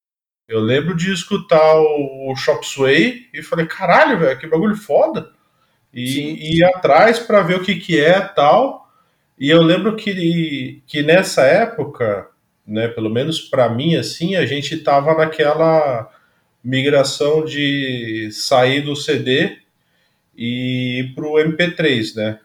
Eu 0.48 0.60
lembro 0.60 0.96
de 0.96 1.12
escutar 1.12 1.74
o, 1.76 2.32
o 2.32 2.36
Chop 2.36 2.64
Suey 2.64 3.26
e 3.34 3.42
falei, 3.42 3.66
caralho, 3.66 4.18
velho, 4.18 4.38
que 4.38 4.46
bagulho 4.46 4.76
foda. 4.76 5.30
E 5.92 6.06
Sim. 6.06 6.34
e 6.38 6.58
ir 6.58 6.64
atrás 6.64 7.18
pra 7.18 7.42
ver 7.42 7.56
o 7.56 7.62
que 7.62 7.76
que 7.76 8.00
é 8.00 8.20
tal. 8.20 8.88
E 9.38 9.50
eu 9.50 9.60
lembro 9.60 9.94
que, 9.96 10.82
que 10.86 11.02
nessa 11.02 11.42
época, 11.42 12.28
né, 12.66 12.88
pelo 12.88 13.10
menos 13.10 13.40
pra 13.40 13.68
mim, 13.68 13.94
assim, 13.96 14.36
a 14.36 14.46
gente 14.46 14.78
tava 14.78 15.14
naquela 15.14 16.10
migração 16.62 17.44
de 17.44 18.30
sair 18.32 18.80
do 18.82 18.94
CD 18.96 19.58
e 20.36 21.00
ir 21.00 21.14
pro 21.14 21.32
MP3, 21.34 22.14
né? 22.16 22.40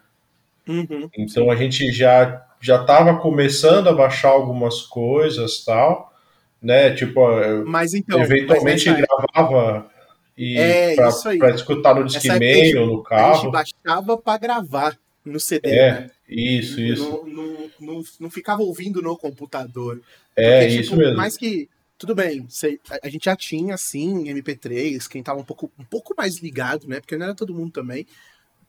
Uhum. 0.67 1.09
Então 1.17 1.51
a 1.51 1.55
gente 1.55 1.91
já 1.91 2.45
já 2.61 2.79
estava 2.79 3.17
começando 3.19 3.89
a 3.89 3.93
baixar 3.93 4.29
algumas 4.29 4.81
coisas 4.83 5.65
tal, 5.65 6.13
né? 6.61 6.91
Tipo, 6.95 7.19
Mas 7.65 7.93
então. 7.93 8.21
eventualmente 8.21 8.89
mas 8.89 9.01
gravava 9.01 9.89
e 10.37 10.57
É, 10.57 10.93
isso 11.09 11.37
pra 11.37 11.49
escutar 11.51 11.93
no 11.93 12.05
Discman 12.05 12.79
ou 12.79 12.85
no 12.87 12.93
época, 12.99 13.15
a 13.15 13.33
gente 13.33 13.41
carro. 13.41 13.51
baixava 13.51 14.17
pra 14.17 14.37
gravar 14.37 14.97
no 15.25 15.39
CD, 15.41 15.69
É, 15.69 15.91
né? 15.91 16.11
isso, 16.27 16.79
isso. 16.79 17.03
Não, 17.03 17.43
não, 17.43 17.69
não, 17.81 18.03
não 18.21 18.29
ficava 18.29 18.61
ouvindo 18.63 19.01
no 19.01 19.17
computador. 19.17 20.01
É, 20.35 20.61
Porque, 20.61 20.75
isso 20.75 20.89
tipo, 20.91 21.01
mesmo. 21.01 21.17
Mais 21.17 21.37
que. 21.37 21.69
Tudo 22.03 22.15
bem, 22.15 22.45
cê- 22.49 22.81
a- 22.89 22.99
a 23.03 23.09
gente 23.09 23.23
já 23.23 23.33
tinha, 23.35 23.75
assim, 23.75 24.27
MP3, 24.27 25.07
quem 25.07 25.23
tava 25.23 25.39
um 25.39 25.43
pouco, 25.45 25.71
um 25.79 25.85
pouco 25.85 26.13
mais 26.17 26.39
ligado, 26.39 26.85
né? 26.85 26.99
Porque 26.99 27.15
não 27.15 27.27
era 27.27 27.33
todo 27.33 27.53
mundo 27.53 27.71
também. 27.71 28.05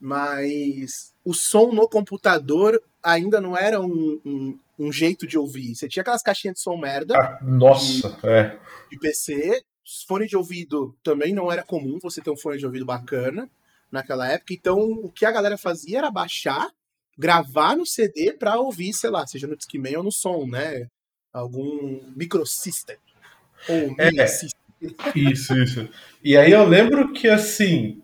Mas 0.00 1.12
o 1.24 1.34
som 1.34 1.72
no 1.72 1.88
computador 1.88 2.80
ainda 3.02 3.40
não 3.40 3.56
era 3.56 3.80
um, 3.80 4.20
um, 4.24 4.58
um 4.78 4.92
jeito 4.92 5.26
de 5.26 5.36
ouvir. 5.36 5.74
Você 5.74 5.88
tinha 5.88 6.02
aquelas 6.02 6.22
caixinhas 6.22 6.54
de 6.54 6.60
som 6.62 6.76
merda 6.76 7.18
Ah, 7.18 7.38
nossa, 7.42 8.16
é. 8.22 8.56
de 8.88 8.96
PC, 9.00 9.64
fone 10.06 10.28
de 10.28 10.36
ouvido 10.36 10.96
também 11.02 11.34
não 11.34 11.50
era 11.50 11.64
comum 11.64 11.98
você 12.00 12.20
ter 12.20 12.30
um 12.30 12.36
fone 12.36 12.56
de 12.58 12.66
ouvido 12.66 12.84
bacana. 12.86 13.50
naquela 13.90 14.28
época. 14.28 14.52
Então, 14.54 14.78
o 14.78 15.10
que 15.10 15.24
a 15.26 15.30
galera 15.32 15.56
fazia 15.58 15.98
era 15.98 16.10
baixar, 16.10 16.68
gravar 17.18 17.76
no 17.76 17.84
CD 17.86 18.32
pra 18.32 18.58
ouvir, 18.60 18.92
sei 18.92 19.08
lá, 19.10 19.26
seja 19.26 19.46
no 19.48 19.56
Discman 19.56 19.96
ou 19.98 20.02
no 20.04 20.12
som, 20.12 20.46
né? 20.46 20.86
Algum 21.32 22.00
microsystem. 22.16 22.96
Ou 23.68 23.94
É. 23.98 24.10
Isso, 25.14 25.56
isso. 25.56 25.88
E 26.22 26.36
aí 26.36 26.52
eu 26.52 26.64
lembro 26.66 27.12
que 27.12 27.28
assim, 27.28 28.02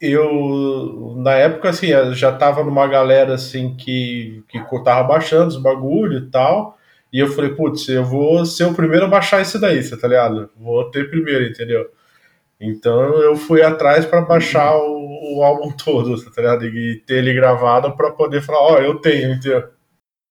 eu 0.00 1.14
na 1.18 1.32
época 1.34 1.70
assim, 1.70 1.86
eu 1.88 2.14
já 2.14 2.32
tava 2.32 2.62
numa 2.62 2.86
galera 2.86 3.34
assim 3.34 3.74
que, 3.76 4.42
que 4.48 4.60
tava 4.84 5.06
baixando 5.08 5.48
os 5.48 5.56
bagulho 5.56 6.18
e 6.18 6.30
tal. 6.30 6.76
E 7.12 7.18
eu 7.18 7.28
falei, 7.28 7.54
putz, 7.54 7.88
eu 7.88 8.04
vou 8.04 8.44
ser 8.44 8.64
o 8.64 8.74
primeiro 8.74 9.06
a 9.06 9.08
baixar 9.08 9.40
isso 9.40 9.58
daí, 9.58 9.82
você 9.82 9.96
tá 9.96 10.06
ligado? 10.08 10.50
Vou 10.56 10.90
ter 10.90 11.08
primeiro, 11.08 11.46
entendeu? 11.46 11.88
Então 12.60 13.00
eu 13.22 13.36
fui 13.36 13.62
atrás 13.62 14.04
pra 14.04 14.22
baixar 14.22 14.76
o, 14.76 15.38
o 15.38 15.42
álbum 15.42 15.70
todo, 15.72 16.20
tá 16.30 16.42
ligado? 16.42 16.66
E 16.66 16.96
ter 17.06 17.16
ele 17.18 17.32
gravado 17.34 17.96
pra 17.96 18.10
poder 18.10 18.42
falar, 18.42 18.60
ó, 18.60 18.78
eu 18.78 18.96
tenho, 18.96 19.32
entendeu? 19.32 19.68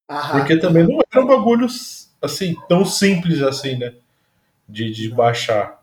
Aham. 0.10 0.40
Porque 0.40 0.58
também 0.58 0.84
não 0.84 1.00
era 1.12 1.24
um 1.24 1.28
bagulho 1.28 1.68
assim, 2.22 2.56
tão 2.68 2.86
simples 2.86 3.42
assim, 3.42 3.78
né? 3.78 3.94
De, 4.68 4.92
de 4.92 5.10
baixar. 5.10 5.82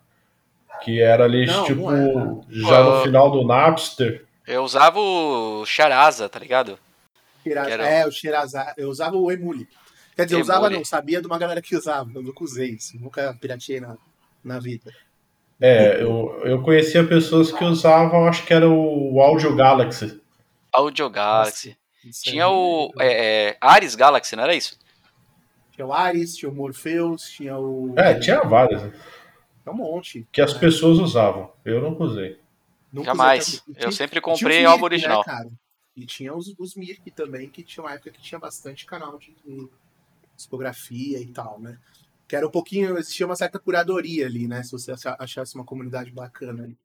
Que 0.82 1.00
era 1.00 1.24
ali, 1.24 1.46
Não, 1.46 1.64
tipo, 1.64 1.90
não 1.90 2.44
já 2.50 2.82
no 2.82 2.94
Ah. 2.96 3.02
final 3.02 3.30
do 3.30 3.46
Napster. 3.46 4.24
Eu 4.46 4.64
usava 4.64 4.98
o 4.98 5.64
Charasa, 5.64 6.28
tá 6.28 6.38
ligado? 6.38 6.78
Era- 7.46 7.88
É, 7.88 8.06
o 8.06 8.10
Xerazade. 8.10 8.74
Eu 8.76 8.88
usava 8.88 9.16
o 9.16 9.30
Emule. 9.30 9.68
Quer 10.16 10.24
dizer, 10.24 10.36
eu 10.36 10.40
usava 10.40 10.68
não, 10.68 10.84
sabia 10.84 11.20
de 11.20 11.26
uma 11.26 11.38
galera 11.38 11.62
que 11.62 11.76
usava. 11.76 12.10
Eu 12.14 12.22
nunca 12.22 12.42
usei 12.44 12.70
isso. 12.70 12.96
Nunca 13.00 13.36
pirateei 13.40 13.80
na, 13.80 13.96
na 14.44 14.58
vida. 14.58 14.92
É, 15.60 16.02
eu, 16.02 16.40
eu 16.44 16.60
conhecia 16.62 17.06
pessoas 17.06 17.52
que 17.52 17.64
usavam, 17.64 18.26
acho 18.26 18.44
que 18.44 18.52
era 18.52 18.68
o 18.68 19.20
Audio 19.22 19.54
Galaxy. 19.54 20.20
Audio 20.72 21.08
Galaxy. 21.08 21.76
Isso 22.04 22.24
Tinha 22.24 22.46
aí, 22.46 22.50
o 22.52 22.90
é, 22.98 23.48
é, 23.50 23.56
Ares 23.60 23.94
Galaxy, 23.94 24.34
não 24.34 24.42
era 24.42 24.54
isso? 24.56 24.76
Tinha 25.72 25.86
o 25.86 25.92
Ares, 25.92 26.36
tinha 26.36 26.50
o 26.50 26.54
Morpheus, 26.54 27.22
tinha 27.30 27.58
o. 27.58 27.94
É, 27.98 28.18
tinha 28.20 28.40
várias, 28.42 28.82
né? 28.82 28.90
Tinha 29.62 29.72
um 29.72 29.76
monte. 29.76 30.28
Que 30.30 30.40
as 30.40 30.52
pessoas 30.54 30.98
usavam. 30.98 31.52
Eu 31.64 31.80
nunca 31.80 32.04
usei. 32.04 32.38
Nunca 32.92 33.06
Jamais. 33.06 33.48
usei 33.48 33.60
Eu 33.68 33.74
tinha- 33.74 33.92
sempre 33.92 34.20
tinha 34.20 34.22
comprei 34.22 34.58
Mirk, 34.58 34.66
álbum 34.72 34.84
original. 34.84 35.18
Né, 35.20 35.24
cara? 35.24 35.50
E 35.96 36.04
tinha 36.06 36.34
os, 36.34 36.54
os 36.58 36.74
Mirk 36.74 37.10
também, 37.12 37.48
que 37.48 37.62
tinha 37.62 37.82
uma 37.84 37.92
época 37.94 38.10
que 38.10 38.20
tinha 38.20 38.38
bastante 38.38 38.84
canal 38.86 39.18
de, 39.18 39.34
de 39.44 39.68
discografia 40.36 41.18
e 41.20 41.26
tal, 41.32 41.58
né? 41.60 41.78
Que 42.28 42.36
era 42.36 42.46
um 42.46 42.50
pouquinho, 42.50 42.96
existia 42.98 43.24
uma 43.26 43.36
certa 43.36 43.58
curadoria 43.58 44.26
ali, 44.26 44.46
né? 44.48 44.62
Se 44.62 44.72
você 44.72 44.92
acha- 44.92 45.16
achasse 45.18 45.54
uma 45.54 45.64
comunidade 45.64 46.10
bacana 46.10 46.64
ali. 46.64 46.76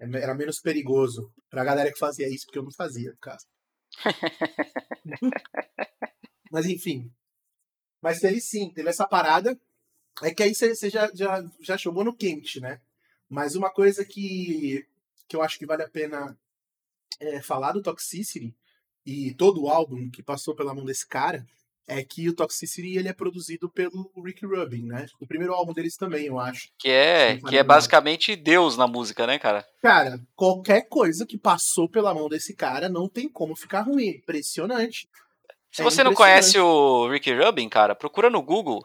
É 0.00 0.04
Era 0.22 0.34
menos 0.34 0.60
perigoso 0.60 1.32
pra 1.50 1.64
galera 1.64 1.92
que 1.92 1.98
fazia 1.98 2.28
isso, 2.28 2.46
porque 2.46 2.58
eu 2.58 2.62
não 2.62 2.70
fazia, 2.72 3.10
no 3.10 3.16
caso. 3.18 3.44
Mas 6.50 6.66
enfim. 6.66 7.10
Mas 8.00 8.20
teve 8.20 8.40
sim, 8.40 8.70
teve 8.70 8.88
essa 8.88 9.06
parada. 9.06 9.58
É 10.22 10.32
que 10.32 10.42
aí 10.42 10.54
você 10.54 10.90
já, 10.90 11.10
já, 11.14 11.44
já 11.60 11.76
jogou 11.76 12.04
no 12.04 12.14
quente, 12.14 12.60
né? 12.60 12.80
Mas 13.28 13.54
uma 13.54 13.70
coisa 13.70 14.04
que, 14.04 14.86
que 15.28 15.36
eu 15.36 15.42
acho 15.42 15.58
que 15.58 15.66
vale 15.66 15.82
a 15.82 15.88
pena 15.88 16.36
é, 17.20 17.40
falar 17.40 17.72
do 17.72 17.82
Toxicity 17.82 18.54
e 19.04 19.34
todo 19.34 19.62
o 19.62 19.68
álbum 19.68 20.10
que 20.10 20.22
passou 20.22 20.54
pela 20.54 20.74
mão 20.74 20.84
desse 20.84 21.06
cara 21.06 21.46
é 21.86 22.04
que 22.04 22.28
o 22.28 22.34
Toxicity 22.34 22.98
ele 22.98 23.08
é 23.08 23.14
produzido 23.14 23.68
pelo 23.68 24.12
Rick 24.22 24.44
Rubin, 24.44 24.82
né? 24.82 25.06
O 25.18 25.26
primeiro 25.26 25.54
álbum 25.54 25.72
deles 25.72 25.96
também, 25.96 26.26
eu 26.26 26.38
acho. 26.38 26.68
Que 26.78 26.90
é, 26.90 27.38
que 27.38 27.56
é 27.56 27.64
basicamente 27.64 28.36
Deus 28.36 28.76
na 28.76 28.86
música, 28.86 29.26
né, 29.26 29.38
cara? 29.38 29.66
Cara, 29.80 30.20
qualquer 30.36 30.82
coisa 30.82 31.24
que 31.24 31.38
passou 31.38 31.88
pela 31.88 32.12
mão 32.12 32.28
desse 32.28 32.54
cara 32.54 32.90
não 32.90 33.08
tem 33.08 33.26
como 33.26 33.56
ficar 33.56 33.80
ruim. 33.80 34.08
Impressionante. 34.08 35.08
Se 35.70 35.82
É 35.82 35.84
você 35.84 36.02
não 36.02 36.14
conhece 36.14 36.58
o 36.58 37.08
Ricky 37.08 37.32
Rubin, 37.32 37.68
cara, 37.68 37.94
procura 37.94 38.30
no 38.30 38.42
Google. 38.42 38.84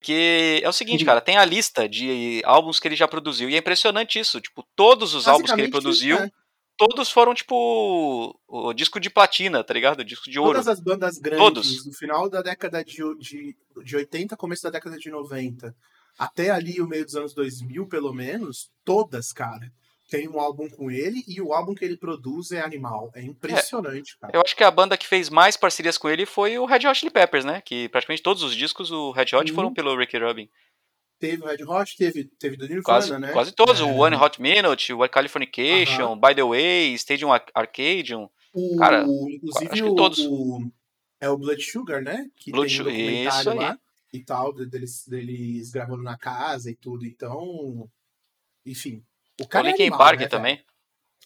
Que 0.00 0.60
é 0.64 0.68
o 0.68 0.72
seguinte, 0.72 1.00
Uhum. 1.02 1.06
cara, 1.06 1.20
tem 1.20 1.36
a 1.36 1.44
lista 1.44 1.88
de 1.88 2.42
álbuns 2.44 2.80
que 2.80 2.88
ele 2.88 2.96
já 2.96 3.06
produziu. 3.06 3.48
E 3.48 3.54
é 3.54 3.58
impressionante 3.58 4.18
isso. 4.18 4.40
Tipo, 4.40 4.64
todos 4.74 5.14
os 5.14 5.28
álbuns 5.28 5.52
que 5.52 5.60
ele 5.60 5.70
produziu, 5.70 6.18
é. 6.18 6.28
todos 6.76 7.08
foram, 7.08 7.32
tipo, 7.34 8.36
o 8.48 8.72
disco 8.72 8.98
de 8.98 9.08
platina, 9.08 9.62
tá 9.62 9.72
ligado? 9.72 10.04
Disco 10.04 10.28
de 10.28 10.40
ouro. 10.40 10.54
Todas 10.54 10.66
as 10.66 10.80
bandas 10.80 11.18
grandes, 11.18 11.44
Todos. 11.44 11.86
no 11.86 11.92
final 11.92 12.28
da 12.28 12.42
década 12.42 12.84
de, 12.84 12.96
de, 13.20 13.56
de 13.84 13.96
80, 13.96 14.36
começo 14.36 14.64
da 14.64 14.70
década 14.70 14.98
de 14.98 15.08
90, 15.08 15.72
até 16.18 16.50
ali 16.50 16.80
o 16.80 16.88
meio 16.88 17.04
dos 17.04 17.14
anos 17.14 17.32
2000, 17.32 17.86
pelo 17.86 18.12
menos, 18.12 18.70
todas, 18.84 19.32
cara, 19.32 19.70
tem 20.12 20.28
um 20.28 20.38
álbum 20.38 20.68
com 20.68 20.90
ele 20.90 21.24
e 21.26 21.40
o 21.40 21.54
álbum 21.54 21.74
que 21.74 21.82
ele 21.82 21.96
produz 21.96 22.52
é 22.52 22.60
animal. 22.60 23.10
É 23.14 23.22
impressionante, 23.22 24.18
cara. 24.18 24.36
Eu 24.36 24.42
acho 24.44 24.54
que 24.54 24.62
a 24.62 24.70
banda 24.70 24.94
que 24.98 25.06
fez 25.06 25.30
mais 25.30 25.56
parcerias 25.56 25.96
com 25.96 26.06
ele 26.10 26.26
foi 26.26 26.58
o 26.58 26.66
Red 26.66 26.86
Hot 26.86 26.98
Chili 26.98 27.10
Peppers, 27.10 27.46
né? 27.46 27.62
Que 27.62 27.88
praticamente 27.88 28.22
todos 28.22 28.42
os 28.42 28.54
discos 28.54 28.90
do 28.90 29.10
Red 29.12 29.34
Hot 29.34 29.50
Uhum. 29.50 29.54
foram 29.54 29.72
pelo 29.72 29.96
Ricky 29.96 30.18
Rubin. 30.18 30.50
Teve 31.18 31.42
o 31.42 31.46
Red 31.46 31.64
Hot, 31.64 31.96
teve, 31.96 32.24
teve 32.38 32.56
do 32.56 32.64
Nirvana, 32.68 32.82
Quase, 32.82 33.18
né? 33.18 33.32
quase 33.32 33.52
todos. 33.52 33.80
É. 33.80 33.84
O 33.84 33.96
One 33.96 34.16
Hot 34.16 34.42
Minute, 34.42 34.92
o 34.92 35.08
Californication, 35.08 36.14
By 36.20 36.34
the 36.34 36.42
Way, 36.44 36.92
Stadium 36.94 37.32
Ar- 37.32 37.46
Arcadium. 37.54 38.28
O, 38.52 38.76
Cara, 38.76 39.04
inclusive 39.04 39.70
acho 39.72 39.82
que 39.82 39.88
o, 39.88 39.94
todos. 39.94 40.18
o- 40.18 40.70
é 41.20 41.30
o 41.30 41.38
Blood 41.38 41.62
Sugar, 41.62 42.02
né? 42.02 42.28
Que 42.36 42.50
Blood 42.52 42.68
tem 42.68 42.74
um 42.80 42.84
Sugar, 42.84 42.92
documentário 42.98 43.40
isso 43.40 43.50
aí. 43.50 43.56
lá 43.58 43.78
e 44.12 44.20
tal, 44.22 44.52
de- 44.52 44.66
deles, 44.66 45.06
deles 45.08 45.70
gravando 45.70 46.02
na 46.02 46.18
casa 46.18 46.70
e 46.70 46.74
tudo. 46.74 47.06
Então, 47.06 47.88
enfim. 48.66 49.02
O 49.42 49.48
O 49.48 49.48
cara 49.48 49.68
é 49.68 49.70
Linkin 49.70 49.82
animal, 49.84 49.98
Park 49.98 50.20
né, 50.20 50.28
velho? 50.28 50.30
também. 50.30 50.64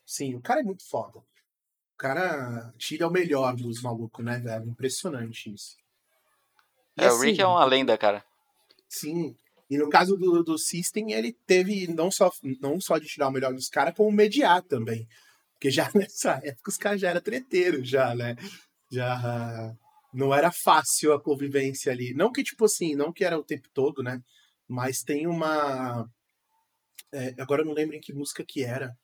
Sim, 0.05 0.35
o 0.35 0.41
cara 0.41 0.61
é 0.61 0.63
muito 0.65 0.85
foda. 0.89 1.19
O 1.19 1.97
cara 1.99 2.73
tira 2.79 3.09
o 3.09 3.11
melhor 3.11 3.55
dos 3.57 3.81
malucos, 3.83 4.25
né, 4.25 4.39
velho? 4.39 4.69
Impressionante 4.69 5.53
isso. 5.53 5.77
E 6.97 7.05
É, 7.05 7.13
o 7.13 7.17
assim, 7.17 7.27
Rick 7.27 7.41
é 7.41 7.47
uma 7.47 7.65
lenda, 7.65 7.97
cara. 7.99 8.25
Sim. 8.89 9.37
E 9.69 9.77
no 9.77 9.89
caso 9.89 10.17
do, 10.17 10.43
do 10.45 10.59
System, 10.59 11.13
ele 11.13 11.33
teve 11.47 11.89
não 11.89 12.11
só, 12.11 12.31
não 12.61 12.81
só 12.81 12.99
de 12.99 13.07
tirar 13.07 13.29
o 13.29 13.33
melhor 13.33 13.53
dos 13.53 13.69
caras, 13.69 13.95
como 13.95 14.11
mediar 14.13 14.63
também. 14.63 15.09
Porque 15.55 15.71
já 15.71 15.91
nessa 15.95 16.41
época 16.45 16.71
os 16.71 16.77
caras 16.77 17.01
já 17.01 17.11
eram 17.11 17.21
treteiros, 17.21 17.89
já, 17.89 18.15
né? 18.15 18.37
Já 18.91 19.75
não 20.13 20.33
era 20.35 20.53
fácil 20.53 21.13
a 21.13 21.21
convivência 21.21 21.91
ali. 21.93 22.15
Não 22.15 22.31
que, 22.33 22.43
tipo 22.45 22.65
assim, 22.65 22.95
não 22.95 23.13
que 23.13 23.25
era 23.25 23.39
o 23.39 23.45
tempo 23.45 23.69
todo, 23.75 24.03
né? 24.03 24.23
Mas 24.69 25.03
tem 25.03 25.27
uma. 25.27 26.09
É, 27.13 27.35
agora 27.41 27.63
eu 27.63 27.67
não 27.67 27.73
lembro 27.75 27.97
em 27.97 28.01
que 28.01 28.13
música 28.13 28.45
que 28.45 28.63
era. 28.65 28.97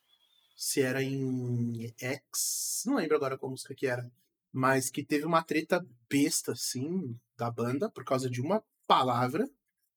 Se 0.57 0.83
era 0.83 1.03
em 1.03 1.93
X. 1.99 2.85
Não 2.87 2.97
lembro 2.97 3.17
agora 3.17 3.39
qual 3.39 3.51
música 3.51 3.75
que 3.75 3.87
era. 3.87 4.11
Mas 4.53 4.91
que 4.91 5.05
teve 5.05 5.25
uma 5.27 5.43
treta 5.43 5.85
besta, 6.11 6.53
assim, 6.53 7.19
da 7.37 7.51
banda, 7.51 7.91
por 7.91 8.05
causa 8.05 8.31
de 8.31 8.41
uma 8.41 8.63
palavra 8.87 9.49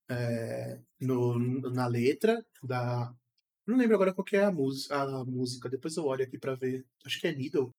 é, 0.10 0.80
no, 1.00 1.40
na 1.72 1.88
letra 1.88 2.46
da. 2.64 3.14
Não 3.68 3.78
lembro 3.78 3.96
agora 3.96 4.14
qual 4.14 4.26
que 4.26 4.38
é 4.38 4.44
a, 4.46 4.52
mus- 4.52 4.92
a 4.92 5.26
música, 5.26 5.70
depois 5.70 5.98
eu 5.98 6.06
olho 6.06 6.24
aqui 6.24 6.38
pra 6.40 6.56
ver. 6.56 6.86
Acho 7.06 7.20
que 7.20 7.28
é 7.28 7.36
Needle. 7.36 7.72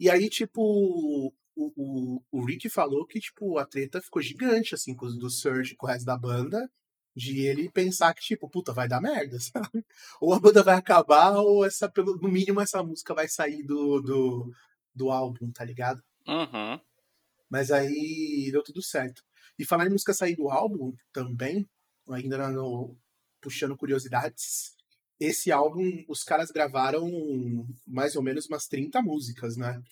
E 0.00 0.10
aí, 0.10 0.28
tipo, 0.30 0.62
o, 0.62 1.32
o, 1.56 2.22
o 2.30 2.44
Rick 2.44 2.68
falou 2.68 3.06
que, 3.06 3.20
tipo, 3.20 3.58
a 3.58 3.66
treta 3.66 4.00
ficou 4.00 4.22
gigante, 4.22 4.74
assim, 4.74 4.94
com 4.94 5.06
os 5.06 5.18
do 5.18 5.30
Surge, 5.30 5.76
com 5.76 5.86
o 5.86 5.88
resto 5.90 6.04
da 6.06 6.16
banda, 6.16 6.70
de 7.14 7.40
ele 7.40 7.70
pensar 7.70 8.14
que, 8.14 8.22
tipo, 8.22 8.48
puta, 8.48 8.72
vai 8.72 8.88
dar 8.88 9.00
merda, 9.00 9.38
sabe? 9.40 9.84
Ou 10.20 10.32
a 10.32 10.40
banda 10.40 10.62
vai 10.62 10.76
acabar, 10.76 11.36
ou 11.38 11.64
essa, 11.64 11.88
pelo, 11.88 12.16
no 12.16 12.28
mínimo 12.28 12.60
essa 12.60 12.82
música 12.82 13.14
vai 13.14 13.28
sair 13.28 13.62
do, 13.62 14.00
do, 14.00 14.52
do 14.94 15.10
álbum, 15.10 15.50
tá 15.50 15.64
ligado? 15.64 16.02
Uhum. 16.26 16.80
Mas 17.50 17.70
aí 17.70 18.50
deu 18.52 18.62
tudo 18.62 18.82
certo. 18.82 19.22
E 19.58 19.64
falar 19.64 19.86
em 19.86 19.90
música 19.90 20.14
sair 20.14 20.36
do 20.36 20.48
álbum 20.48 20.94
também, 21.12 21.68
ainda 22.08 22.50
no, 22.50 22.96
puxando 23.40 23.76
curiosidades, 23.76 24.76
esse 25.18 25.50
álbum 25.50 26.04
os 26.08 26.22
caras 26.22 26.50
gravaram 26.50 27.10
mais 27.86 28.14
ou 28.14 28.22
menos 28.22 28.46
umas 28.46 28.66
30 28.66 29.02
músicas, 29.02 29.56
né? 29.56 29.82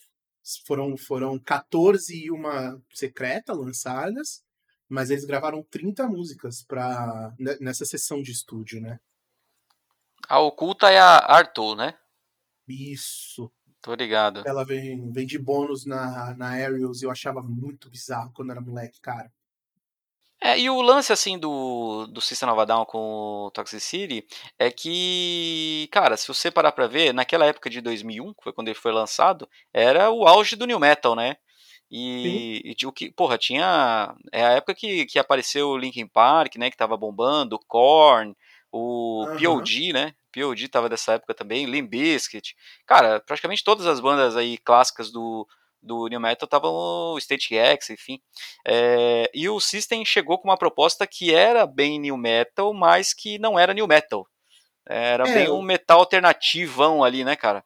Foram, 0.64 0.96
foram 0.96 1.38
14 1.40 2.14
e 2.16 2.30
uma 2.30 2.80
secreta 2.92 3.52
lançadas, 3.52 4.44
mas 4.88 5.10
eles 5.10 5.24
gravaram 5.24 5.62
30 5.62 6.06
músicas 6.08 6.62
pra, 6.62 7.34
ne- 7.38 7.58
nessa 7.60 7.84
sessão 7.84 8.22
de 8.22 8.32
estúdio, 8.32 8.80
né? 8.80 8.98
A 10.28 10.38
oculta 10.40 10.90
é 10.90 10.98
a 10.98 11.18
Arthur, 11.18 11.76
né? 11.76 11.94
Isso. 12.68 13.50
Tô 13.80 13.94
ligado. 13.94 14.42
Ela 14.44 14.64
vem, 14.64 15.12
vem 15.12 15.26
de 15.26 15.38
bônus 15.38 15.86
na, 15.86 16.34
na 16.34 16.48
Aerials 16.50 17.00
e 17.00 17.04
eu 17.04 17.10
achava 17.10 17.40
muito 17.42 17.88
bizarro 17.88 18.32
quando 18.32 18.50
era 18.50 18.60
moleque, 18.60 19.00
cara. 19.00 19.32
É, 20.40 20.58
e 20.58 20.68
o 20.68 20.82
lance, 20.82 21.12
assim, 21.12 21.38
do, 21.38 22.06
do 22.08 22.20
System 22.20 22.48
of 22.50 22.66
Down 22.66 22.84
com 22.84 23.46
o 23.46 23.50
Toxicity 23.52 24.26
é 24.58 24.70
que, 24.70 25.88
cara, 25.90 26.16
se 26.16 26.28
você 26.28 26.50
parar 26.50 26.72
pra 26.72 26.86
ver, 26.86 27.14
naquela 27.14 27.46
época 27.46 27.70
de 27.70 27.80
2001, 27.80 28.34
que 28.34 28.42
foi 28.42 28.52
quando 28.52 28.68
ele 28.68 28.78
foi 28.78 28.92
lançado, 28.92 29.48
era 29.72 30.10
o 30.10 30.26
auge 30.26 30.54
do 30.54 30.66
New 30.66 30.78
Metal, 30.78 31.14
né? 31.16 31.36
E, 31.90 32.74
e 32.80 32.86
o 32.86 32.92
que, 32.92 33.10
porra, 33.12 33.38
tinha. 33.38 34.14
É 34.32 34.44
a 34.44 34.50
época 34.52 34.74
que, 34.74 35.06
que 35.06 35.18
apareceu 35.18 35.68
o 35.70 35.76
Linkin 35.78 36.06
Park, 36.06 36.56
né? 36.56 36.70
Que 36.70 36.76
tava 36.76 36.96
bombando, 36.96 37.58
Korn, 37.68 38.34
O 38.72 39.26
Aham. 39.30 39.38
POD, 39.38 39.92
né? 39.92 40.14
POD 40.32 40.68
tava 40.68 40.88
dessa 40.88 41.14
época 41.14 41.32
também, 41.34 41.64
Limp 41.66 41.88
Bizkit. 41.88 42.54
Cara, 42.86 43.20
praticamente 43.20 43.64
todas 43.64 43.86
as 43.86 44.00
bandas 44.00 44.36
aí 44.36 44.58
clássicas 44.58 45.10
do, 45.10 45.46
do 45.80 46.08
New 46.08 46.20
Metal 46.20 46.44
estavam 46.46 46.72
o 46.74 47.18
State 47.18 47.54
X, 47.54 47.90
enfim. 47.90 48.20
É, 48.66 49.30
e 49.32 49.48
o 49.48 49.58
System 49.60 50.04
chegou 50.04 50.38
com 50.38 50.48
uma 50.48 50.58
proposta 50.58 51.06
que 51.06 51.32
era 51.32 51.64
bem 51.66 51.98
New 52.00 52.16
Metal, 52.16 52.74
mas 52.74 53.14
que 53.14 53.38
não 53.38 53.58
era 53.58 53.72
New 53.72 53.86
Metal. 53.86 54.26
Era 54.88 55.26
É, 55.26 55.34
bem 55.34 55.48
o- 55.48 55.56
um 55.58 55.62
metal 55.62 56.00
alternativão 56.00 57.02
ali, 57.02 57.24
né, 57.24 57.34
cara? 57.36 57.64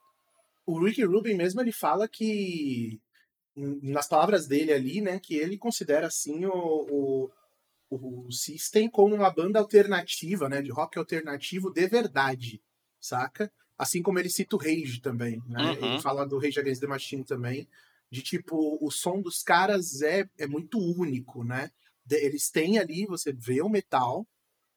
O 0.65 0.79
Ricky 0.79 1.03
Rubin 1.03 1.33
mesmo, 1.35 1.59
ele 1.61 1.71
fala 1.71 2.07
que, 2.07 2.99
nas 3.55 4.07
palavras 4.07 4.47
dele 4.47 4.71
ali, 4.71 5.01
né, 5.01 5.19
que 5.19 5.35
ele 5.35 5.57
considera, 5.57 6.07
assim, 6.07 6.45
o, 6.45 7.29
o, 7.89 8.25
o 8.25 8.31
System 8.31 8.89
como 8.89 9.15
uma 9.15 9.29
banda 9.29 9.59
alternativa, 9.59 10.47
né, 10.47 10.61
de 10.61 10.71
rock 10.71 10.97
alternativo 10.97 11.69
de 11.71 11.87
verdade, 11.87 12.61
saca? 12.99 13.51
Assim 13.77 14.01
como 14.01 14.19
ele 14.19 14.29
cita 14.29 14.55
o 14.55 14.59
Rage 14.59 15.01
também, 15.01 15.41
né? 15.47 15.71
Uhum. 15.71 15.93
Ele 15.93 16.01
fala 16.01 16.25
do 16.25 16.37
Rage 16.37 16.59
Against 16.59 16.81
the 16.81 16.87
Machine 16.87 17.23
também, 17.23 17.67
de 18.11 18.21
tipo, 18.21 18.77
o 18.79 18.91
som 18.91 19.21
dos 19.21 19.41
caras 19.41 20.01
é, 20.01 20.29
é 20.37 20.45
muito 20.47 20.77
único, 20.79 21.43
né? 21.43 21.71
De- 22.05 22.17
eles 22.23 22.49
têm 22.49 22.77
ali, 22.77 23.05
você 23.05 23.33
vê 23.33 23.61
o 23.61 23.69
metal, 23.69 24.27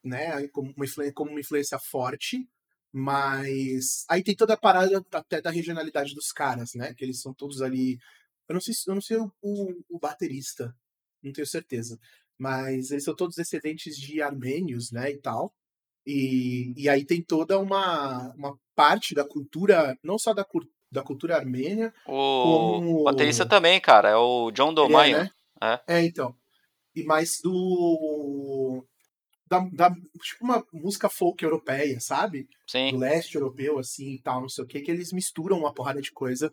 né, 0.02 0.46
como 0.48 0.72
uma, 0.76 0.84
influ- 0.84 1.12
como 1.12 1.30
uma 1.30 1.40
influência 1.40 1.78
forte, 1.78 2.48
mas 2.92 4.04
aí 4.08 4.22
tem 4.22 4.36
toda 4.36 4.54
a 4.54 4.56
parada 4.56 5.04
até 5.12 5.40
da 5.40 5.50
regionalidade 5.50 6.14
dos 6.14 6.30
caras, 6.32 6.74
né? 6.74 6.94
Que 6.94 7.04
eles 7.04 7.20
são 7.20 7.34
todos 7.34 7.60
ali. 7.60 7.98
Eu 8.48 8.54
não 8.54 8.60
sei, 8.60 8.74
se- 8.74 8.88
eu 8.90 8.94
não 8.94 9.00
sei 9.02 9.16
o, 9.16 9.30
o- 9.42 9.82
o 9.90 9.98
baterista, 9.98 10.74
não 11.22 11.32
tenho 11.32 11.46
certeza. 11.46 11.98
Mas 12.38 12.90
eles 12.90 13.04
são 13.04 13.14
todos 13.14 13.36
descendentes 13.36 13.96
de 13.96 14.20
armênios, 14.20 14.90
né? 14.90 15.10
E 15.10 15.18
tal. 15.18 15.54
E, 16.06 16.74
e 16.76 16.88
aí 16.88 17.04
tem 17.04 17.22
toda 17.22 17.58
uma, 17.58 18.34
uma 18.34 18.58
parte 18.74 19.14
da 19.14 19.24
cultura, 19.26 19.96
não 20.02 20.18
só 20.18 20.34
da, 20.34 20.44
da 20.92 21.02
cultura 21.02 21.36
armênia, 21.36 21.94
O 22.06 22.42
Como- 22.42 23.04
baterista 23.04 23.46
também, 23.46 23.80
cara, 23.80 24.10
é 24.10 24.16
o 24.16 24.50
John 24.50 24.68
ele 24.68 24.74
Domaio. 24.74 25.16
é, 25.16 25.22
né? 25.24 25.30
É. 25.86 25.94
É, 25.98 26.04
então. 26.04 26.36
E 26.94 27.02
mais 27.04 27.38
do. 27.42 28.84
Da, 29.46 29.58
da, 29.72 29.90
tipo 30.22 30.42
uma 30.44 30.64
música 30.72 31.08
folk 31.08 31.42
europeia, 31.44 32.00
sabe? 32.00 32.48
Sim. 32.66 32.90
do 32.92 32.96
leste 32.98 33.34
europeu, 33.36 33.78
assim, 33.78 34.14
e 34.14 34.18
tal, 34.22 34.40
não 34.40 34.48
sei 34.48 34.64
o 34.64 34.66
que, 34.66 34.80
que 34.80 34.90
eles 34.90 35.12
misturam 35.12 35.58
uma 35.58 35.72
porrada 35.72 36.00
de 36.00 36.10
coisa 36.10 36.50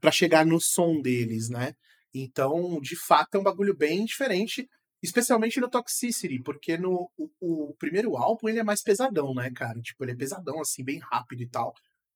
pra 0.00 0.10
chegar 0.10 0.44
no 0.44 0.60
som 0.60 1.00
deles, 1.00 1.48
né? 1.48 1.74
Então, 2.12 2.80
de 2.80 2.96
fato, 2.96 3.36
é 3.36 3.38
um 3.38 3.42
bagulho 3.42 3.76
bem 3.76 4.04
diferente, 4.04 4.68
especialmente 5.00 5.60
no 5.60 5.70
Toxicity, 5.70 6.42
porque 6.42 6.76
no 6.76 7.08
o, 7.16 7.30
o 7.40 7.74
primeiro 7.74 8.16
álbum 8.16 8.48
ele 8.48 8.58
é 8.58 8.64
mais 8.64 8.82
pesadão, 8.82 9.32
né, 9.32 9.50
cara? 9.54 9.80
Tipo, 9.80 10.04
ele 10.04 10.12
é 10.12 10.16
pesadão, 10.16 10.60
assim, 10.60 10.82
bem 10.84 10.98
rápido 10.98 11.42
e 11.42 11.48
tal. 11.48 11.72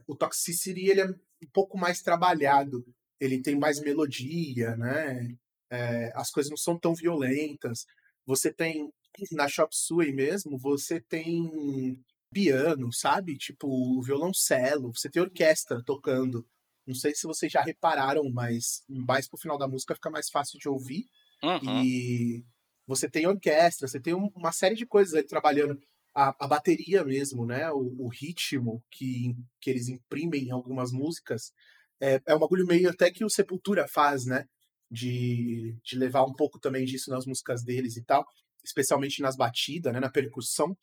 O 0.06 0.16
Toxicity, 0.16 0.90
ele 0.90 1.00
é 1.00 1.06
um 1.06 1.14
pouco 1.52 1.78
mais 1.78 2.02
trabalhado, 2.02 2.84
ele 3.20 3.40
tem 3.40 3.56
mais 3.56 3.80
melodia, 3.80 4.76
né? 4.76 5.28
É, 5.70 6.12
as 6.16 6.30
coisas 6.30 6.50
não 6.50 6.56
são 6.56 6.78
tão 6.78 6.94
violentas. 6.94 7.86
Você 8.26 8.52
tem, 8.52 8.90
na 9.32 9.48
Chop 9.48 9.74
Suey 9.74 10.12
mesmo, 10.12 10.58
você 10.58 11.00
tem 11.00 11.96
piano, 12.32 12.92
sabe? 12.92 13.38
Tipo, 13.38 14.02
violoncelo, 14.02 14.92
você 14.92 15.08
tem 15.08 15.22
orquestra 15.22 15.82
tocando. 15.84 16.44
Não 16.86 16.94
sei 16.94 17.14
se 17.14 17.26
vocês 17.26 17.50
já 17.50 17.62
repararam, 17.62 18.30
mas 18.30 18.82
mais 18.88 19.28
pro 19.28 19.38
final 19.38 19.56
da 19.58 19.66
música 19.68 19.94
fica 19.94 20.10
mais 20.10 20.28
fácil 20.30 20.58
de 20.58 20.68
ouvir. 20.68 21.06
Uhum. 21.42 21.82
E 21.84 22.44
você 22.86 23.08
tem 23.08 23.26
orquestra, 23.26 23.88
você 23.88 24.00
tem 24.00 24.14
um- 24.14 24.30
uma 24.34 24.52
série 24.52 24.74
de 24.74 24.86
coisas 24.86 25.14
aí 25.14 25.22
trabalhando. 25.24 25.78
A, 26.14 26.34
a 26.44 26.46
bateria 26.46 27.02
mesmo, 27.04 27.44
né? 27.46 27.70
O, 27.72 28.04
o 28.04 28.08
ritmo 28.08 28.82
que, 28.90 29.34
que 29.60 29.70
eles 29.70 29.88
imprimem 29.88 30.44
em 30.44 30.50
algumas 30.52 30.92
músicas 30.92 31.52
é, 32.00 32.20
é 32.26 32.34
um 32.34 32.38
bagulho 32.38 32.66
meio 32.66 32.88
até 32.90 33.10
que 33.10 33.24
o 33.24 33.30
Sepultura 33.30 33.86
faz, 33.88 34.24
né? 34.26 34.44
De, 34.90 35.76
de 35.82 35.98
levar 35.98 36.24
um 36.24 36.32
pouco 36.32 36.58
também 36.60 36.84
disso 36.84 37.10
nas 37.10 37.26
músicas 37.26 37.64
deles 37.64 37.96
e 37.96 38.04
tal, 38.04 38.24
especialmente 38.64 39.20
nas 39.22 39.36
batidas, 39.36 39.92
né? 39.92 39.98
Na 39.98 40.10
percussão. 40.10 40.76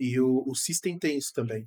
E 0.00 0.18
o, 0.20 0.42
o 0.46 0.54
System 0.54 0.98
tem 0.98 1.18
isso 1.18 1.32
também. 1.34 1.66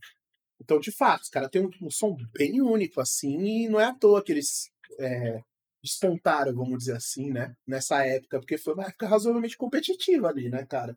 Então, 0.62 0.80
de 0.80 0.92
fato, 0.92 1.24
os 1.24 1.30
caras 1.30 1.50
têm 1.50 1.66
um, 1.66 1.72
um 1.82 1.90
som 1.90 2.16
bem 2.32 2.62
único, 2.62 3.02
assim, 3.02 3.38
e 3.42 3.68
não 3.68 3.80
é 3.80 3.86
à 3.86 3.94
toa 3.94 4.24
que 4.24 4.32
eles 4.32 4.72
é, 5.00 5.42
despontaram, 5.84 6.54
vamos 6.54 6.80
dizer 6.80 6.96
assim, 6.96 7.32
né? 7.32 7.56
Nessa 7.68 8.06
época, 8.06 8.40
porque 8.40 8.58
foi 8.58 8.74
uma 8.76 8.86
época 8.86 9.08
razoavelmente 9.08 9.58
competitiva 9.58 10.30
ali, 10.30 10.50
né, 10.50 10.66
cara? 10.66 10.96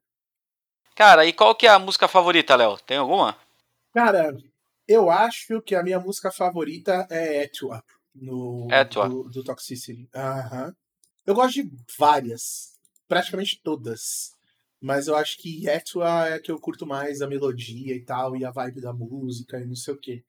Cara, 0.94 1.24
e 1.26 1.32
qual 1.32 1.54
que 1.54 1.66
é 1.66 1.70
a 1.70 1.78
música 1.78 2.06
favorita, 2.06 2.54
Léo? 2.54 2.78
Tem 2.78 2.98
alguma? 2.98 3.36
Cara, 3.92 4.36
eu 4.86 5.10
acho 5.10 5.62
que 5.62 5.74
a 5.74 5.82
minha 5.82 5.98
música 5.98 6.30
favorita 6.30 7.06
é 7.10 7.44
Etua, 7.44 7.82
no, 8.14 8.68
Etua. 8.70 9.08
Do, 9.08 9.24
do 9.24 9.42
Toxicity. 9.42 10.08
Aham. 10.14 10.74
Eu 11.26 11.34
gosto 11.34 11.54
de 11.54 11.70
várias, 11.98 12.78
praticamente 13.08 13.60
todas. 13.62 14.33
Mas 14.84 15.06
eu 15.08 15.16
acho 15.16 15.38
que 15.38 15.66
Etua 15.66 16.28
é 16.28 16.34
a 16.34 16.40
que 16.40 16.50
eu 16.50 16.60
curto 16.60 16.86
mais, 16.86 17.22
a 17.22 17.26
melodia 17.26 17.94
e 17.96 18.00
tal, 18.04 18.36
e 18.36 18.44
a 18.44 18.50
vibe 18.50 18.82
da 18.82 18.92
música 18.92 19.58
e 19.58 19.64
não 19.64 19.74
sei 19.74 19.94
o 19.94 19.98
quê. 19.98 20.22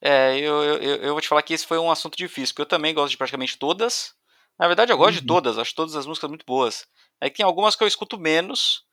É, 0.00 0.38
eu, 0.38 0.62
eu, 0.64 0.96
eu 1.02 1.12
vou 1.12 1.20
te 1.20 1.28
falar 1.28 1.42
que 1.42 1.52
esse 1.52 1.66
foi 1.66 1.78
um 1.78 1.90
assunto 1.90 2.16
difícil, 2.16 2.54
porque 2.54 2.62
eu 2.62 2.66
também 2.78 2.94
gosto 2.94 3.10
de 3.10 3.18
praticamente 3.18 3.58
todas. 3.58 4.14
Na 4.58 4.66
verdade, 4.66 4.90
eu 4.90 4.96
gosto 4.96 5.14
de 5.14 5.20
Uhum. 5.20 5.26
todas, 5.26 5.58
acho 5.58 5.74
todas 5.74 5.94
as 5.96 6.06
músicas 6.06 6.30
muito 6.30 6.46
boas. 6.46 6.86
É 7.20 7.28
que 7.28 7.36
tem 7.36 7.44
algumas 7.46 7.76
que 7.76 7.82
eu 7.84 7.88
escuto 7.88 8.18
menos, 8.18 8.84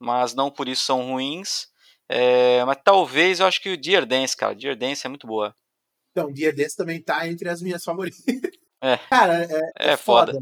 mas 0.00 0.34
não 0.34 0.50
por 0.50 0.68
isso 0.68 0.82
são 0.84 1.06
ruins. 1.12 1.68
É, 2.08 2.64
mas 2.64 2.78
talvez 2.82 3.38
eu 3.38 3.46
acho 3.46 3.60
que 3.62 3.70
o 3.70 3.76
Dear 3.80 4.04
Dance, 4.04 4.36
cara, 4.36 4.54
Dear 4.54 4.74
Dance 4.76 5.06
é 5.06 5.08
muito 5.08 5.26
boa. 5.28 5.54
Então, 6.10 6.32
Dear 6.32 6.54
Dance 6.54 6.76
também 6.76 7.00
tá 7.00 7.28
entre 7.28 7.48
as 7.48 7.62
minhas 7.62 7.84
favoritas. 7.84 8.20
É. 8.82 8.96
Cara, 9.08 9.44
é, 9.44 9.92
É 9.92 9.96
foda. 9.96 10.38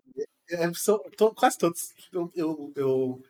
É, 0.50 0.72
são 0.74 0.98
to- 1.16 1.34
quase 1.34 1.58
todos. 1.58 1.92
Eu, 2.12 2.30
eu, 2.34 2.72
eu- 2.76 3.22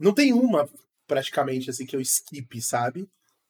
Não 0.00 0.14
tem 0.14 0.32
uma, 0.32 0.66
praticamente, 1.06 1.68
assim, 1.68 1.84
que 1.84 1.94
eu 1.94 2.00
skip, 2.00 2.60
sabe? 2.62 3.06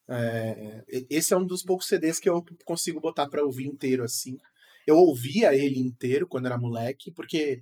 É, 0.09 0.85
esse 1.09 1.33
é 1.33 1.37
um 1.37 1.47
dos 1.47 1.63
poucos 1.63 1.87
CDs 1.87 2.19
que 2.19 2.29
eu 2.29 2.45
consigo 2.65 3.01
botar 3.01 3.29
pra 3.29 3.45
ouvir 3.45 3.67
inteiro, 3.67 4.03
assim. 4.03 4.37
Eu 4.85 4.97
ouvia 4.97 5.55
ele 5.55 5.79
inteiro 5.79 6.27
quando 6.27 6.47
era 6.47 6.59
moleque, 6.59 7.13
porque 7.13 7.61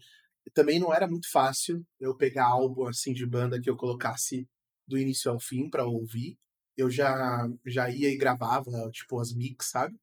também 0.55 0.79
não 0.79 0.95
era 0.95 1.07
muito 1.07 1.31
fácil 1.31 1.87
eu 2.01 2.17
pegar 2.17 2.47
álbum, 2.47 2.87
assim, 2.87 3.13
de 3.13 3.27
banda 3.27 3.61
que 3.61 3.69
eu 3.69 3.77
colocasse 3.77 4.49
do 4.87 4.97
início 4.97 5.31
ao 5.31 5.39
fim 5.39 5.69
pra 5.69 5.85
ouvir. 5.87 6.39
Eu 6.75 6.89
já, 6.91 7.47
já 7.67 7.91
ia 7.91 8.09
e 8.09 8.17
gravava, 8.17 8.91
tipo, 8.91 9.21
as 9.21 9.35
mix, 9.35 9.67
sabe? 9.71 9.95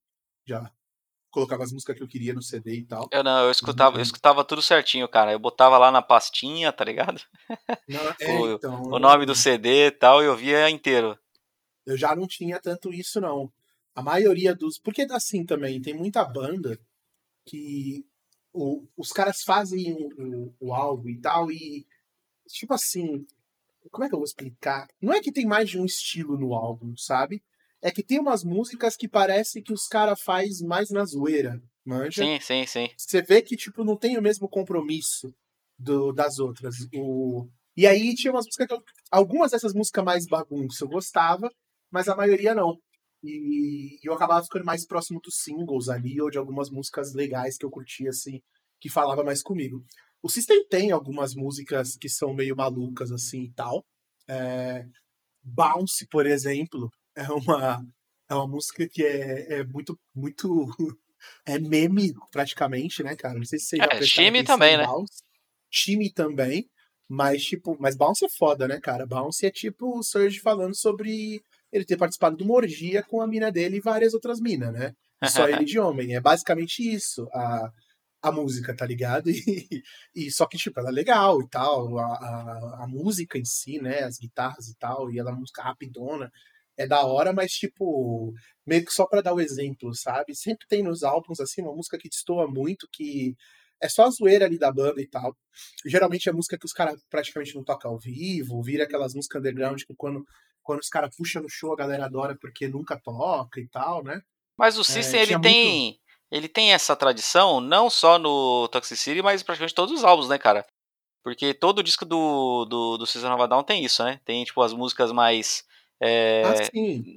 Já 0.45 0.71
colocava 1.35 1.63
as 1.63 1.71
músicas 1.71 1.95
que 1.97 2.01
eu 2.03 2.07
queria 2.07 2.33
no 2.33 2.41
CD 2.41 2.77
e 2.77 2.83
tal. 2.85 3.07
Eu 3.11 3.23
não, 3.23 3.43
eu 3.45 3.51
escutava, 3.51 3.95
eu 3.95 3.97
Uhum. 3.97 4.01
escutava 4.03 4.43
tudo 4.43 4.61
certinho, 4.61 5.07
cara. 5.07 5.31
Eu 5.31 5.37
botava 5.39 5.77
lá 5.77 5.91
na 5.91 6.01
pastinha, 6.01 6.71
tá 6.73 6.83
ligado? 6.83 7.21
Não, 7.87 8.01
é, 8.19 8.39
O- 8.41 8.55
então, 8.55 8.81
O 8.83 8.97
nome 8.99 9.25
do 9.27 9.35
CD 9.35 9.87
e 9.87 9.91
tal, 9.91 10.23
e 10.23 10.25
eu 10.25 10.35
via 10.35 10.69
inteiro. 10.69 11.17
Eu 11.85 11.95
já 11.95 12.15
não 12.15 12.25
tinha 12.25 12.59
tanto 12.59 12.91
isso, 12.91 13.21
não. 13.21 13.51
A 13.93 14.01
maioria 14.01 14.55
dos. 14.55 14.79
Porque 14.79 15.03
assim 15.11 15.45
também, 15.45 15.79
tem 15.79 15.93
muita 15.93 16.23
banda 16.25 16.79
que 17.45 18.03
o- 18.51 18.87
os 18.97 19.11
caras 19.11 19.43
fazem 19.43 19.93
o, 19.93 20.09
o, 20.17 20.55
o 20.59 20.73
álbum 20.73 21.09
e 21.09 21.19
tal, 21.21 21.51
e. 21.51 21.85
Tipo 22.47 22.73
assim. 22.73 23.25
Como 23.91 24.03
é 24.03 24.09
que 24.09 24.15
eu 24.15 24.19
vou 24.19 24.25
explicar? 24.25 24.87
Não 24.99 25.13
é 25.13 25.21
que 25.21 25.31
tem 25.31 25.45
mais 25.45 25.69
de 25.69 25.79
um 25.79 25.85
estilo 25.85 26.39
no 26.39 26.55
álbum, 26.55 26.97
sabe? 26.97 27.43
É 27.85 27.91
que 27.91 28.01
tem 28.01 28.19
umas 28.19 28.43
músicas 28.43 28.97
que 28.97 29.07
parece 29.07 29.61
que 29.61 29.71
os 29.71 29.85
caras 29.85 30.19
faz 30.19 30.59
mais 30.59 30.89
na 30.89 31.05
zoeira, 31.05 31.61
manja? 31.85 32.23
Sim, 32.23 32.39
sim, 32.41 32.65
sim. 32.65 32.89
você 32.97 33.21
vê 33.21 33.43
que 33.43 33.55
tipo 33.55 33.83
não 33.83 33.95
tem 33.95 34.17
o 34.17 34.23
mesmo 34.23 34.49
compromisso 34.49 35.31
do, 35.77 36.11
das 36.11 36.39
outras. 36.39 36.73
O, 36.95 37.47
e 37.77 37.85
aí 37.85 38.15
tinha 38.15 38.33
umas 38.33 38.47
músicas 38.47 38.65
que 38.65 38.73
eu, 38.73 38.83
algumas 39.11 39.51
dessas 39.51 39.71
músicas 39.75 40.03
mais 40.03 40.25
bagunça 40.25 40.83
eu 40.83 40.87
gostava, 40.89 41.47
mas 41.91 42.07
a 42.07 42.15
maioria 42.15 42.55
não. 42.55 42.75
E, 43.23 43.99
eu 44.03 44.13
acabava 44.13 44.41
ficando 44.41 44.65
mais 44.65 44.83
próximo 44.87 45.21
dos 45.21 45.35
singles 45.43 45.87
ali 45.87 46.19
ou 46.19 46.31
de 46.31 46.39
algumas 46.39 46.71
músicas 46.71 47.13
legais 47.13 47.55
que 47.55 47.67
eu 47.67 47.69
curtia 47.69 48.09
assim, 48.09 48.41
que 48.81 48.89
falava 48.89 49.23
mais 49.23 49.43
comigo. 49.43 49.85
O 50.23 50.29
System 50.29 50.67
tem 50.67 50.91
algumas 50.91 51.35
músicas 51.35 51.95
que 51.95 52.09
são 52.09 52.33
meio 52.33 52.55
malucas 52.55 53.11
assim 53.11 53.43
e 53.43 53.53
tal. 53.53 53.85
É, 54.27 54.87
Bounce, 55.43 56.07
por 56.07 56.25
exemplo, 56.25 56.89
é 57.15 57.27
uma 57.31 57.85
é 58.29 58.33
uma 58.33 58.47
música 58.47 58.87
que 58.87 59.03
é, 59.03 59.59
é 59.59 59.63
muito 59.63 59.99
muito 60.13 60.65
é 61.45 61.59
meme 61.59 62.13
praticamente, 62.31 63.03
né, 63.03 63.15
cara? 63.15 63.37
Não 63.37 63.45
sei 63.45 63.59
se 63.59 63.67
você 63.67 63.77
já 63.77 63.85
É, 63.85 64.01
Shimmy 64.01 64.43
também, 64.43 64.77
né? 64.77 64.85
Bounce. 64.85 65.23
Time 65.71 66.11
também, 66.11 66.69
mas 67.07 67.43
tipo, 67.43 67.77
mas 67.79 67.95
Bounce 67.95 68.25
é 68.25 68.29
foda, 68.29 68.67
né, 68.67 68.79
cara? 68.79 69.05
Bounce 69.05 69.45
é 69.45 69.51
tipo 69.51 69.99
o 69.99 70.03
Surge 70.03 70.39
falando 70.39 70.75
sobre 70.75 71.41
ele 71.71 71.85
ter 71.85 71.97
participado 71.97 72.37
de 72.37 72.43
uma 72.43 72.53
orgia 72.53 73.03
com 73.03 73.21
a 73.21 73.27
mina 73.27 73.51
dele 73.51 73.77
e 73.77 73.81
várias 73.81 74.13
outras 74.13 74.39
minas, 74.39 74.71
né? 74.73 74.93
Só 75.25 75.47
ele 75.49 75.65
de 75.65 75.77
homem. 75.79 76.15
É 76.15 76.21
basicamente 76.21 76.79
isso, 76.81 77.27
a, 77.33 77.71
a 78.21 78.31
música, 78.31 78.75
tá 78.75 78.85
ligado? 78.85 79.29
E, 79.35 79.83
e 80.15 80.31
só 80.31 80.45
que, 80.47 80.57
tipo, 80.57 80.79
ela 80.79 80.89
é 80.89 80.93
legal 80.93 81.41
e 81.41 81.49
tal, 81.49 81.97
a, 81.99 82.05
a, 82.05 82.83
a 82.83 82.87
música 82.87 83.37
em 83.37 83.45
si, 83.45 83.79
né? 83.79 84.03
As 84.03 84.17
guitarras 84.17 84.67
e 84.67 84.75
tal, 84.77 85.11
e 85.11 85.19
ela 85.19 85.29
é 85.29 85.33
uma 85.33 85.41
música 85.41 85.61
rapidona. 85.61 86.31
É 86.77 86.87
da 86.87 87.05
hora, 87.05 87.31
mas 87.33 87.51
tipo, 87.51 88.33
meio 88.65 88.85
que 88.85 88.91
só 88.91 89.05
pra 89.05 89.21
dar 89.21 89.33
o 89.33 89.39
exemplo, 89.39 89.93
sabe? 89.95 90.35
Sempre 90.35 90.67
tem 90.67 90.83
nos 90.83 91.03
álbuns, 91.03 91.39
assim, 91.39 91.61
uma 91.61 91.73
música 91.73 91.97
que 91.97 92.09
destoa 92.09 92.47
muito, 92.47 92.87
que 92.91 93.35
é 93.81 93.89
só 93.89 94.05
a 94.05 94.09
zoeira 94.09 94.45
ali 94.45 94.57
da 94.57 94.71
banda 94.71 95.01
e 95.01 95.07
tal. 95.07 95.35
Geralmente 95.85 96.29
é 96.29 96.31
música 96.31 96.57
que 96.57 96.65
os 96.65 96.73
caras 96.73 97.01
praticamente 97.09 97.55
não 97.55 97.63
tocam 97.63 97.91
ao 97.91 97.99
vivo, 97.99 98.61
vira 98.61 98.83
aquelas 98.83 99.13
músicas 99.13 99.39
underground 99.39 99.81
que 99.83 99.93
quando, 99.95 100.25
quando 100.63 100.79
os 100.79 100.89
caras 100.89 101.15
puxam 101.15 101.41
no 101.41 101.49
show 101.49 101.73
a 101.73 101.77
galera 101.77 102.05
adora 102.05 102.37
porque 102.39 102.67
nunca 102.67 102.99
toca 102.99 103.59
e 103.59 103.67
tal, 103.67 104.03
né? 104.03 104.21
Mas 104.57 104.77
o 104.77 104.83
System, 104.83 105.19
é, 105.19 105.23
ele 105.23 105.39
tem. 105.39 105.83
Muito... 105.83 106.05
Ele 106.31 106.49
tem 106.49 106.73
essa 106.73 106.95
tradição, 106.95 107.61
não 107.61 107.89
só 107.89 108.17
no 108.17 108.67
Toxicity, 108.69 109.21
mas 109.21 109.43
praticamente 109.43 109.75
todos 109.75 109.93
os 109.93 110.03
álbuns, 110.03 110.27
né, 110.27 110.37
cara? 110.37 110.65
Porque 111.23 111.53
todo 111.53 111.83
disco 111.83 112.03
do, 112.03 112.65
do, 112.65 112.97
do 112.97 113.05
System 113.05 113.31
of 113.31 113.47
Down 113.47 113.63
tem 113.63 113.83
isso, 113.85 114.03
né? 114.03 114.19
Tem, 114.25 114.43
tipo, 114.43 114.61
as 114.61 114.73
músicas 114.73 115.11
mais. 115.11 115.63
É, 116.01 116.43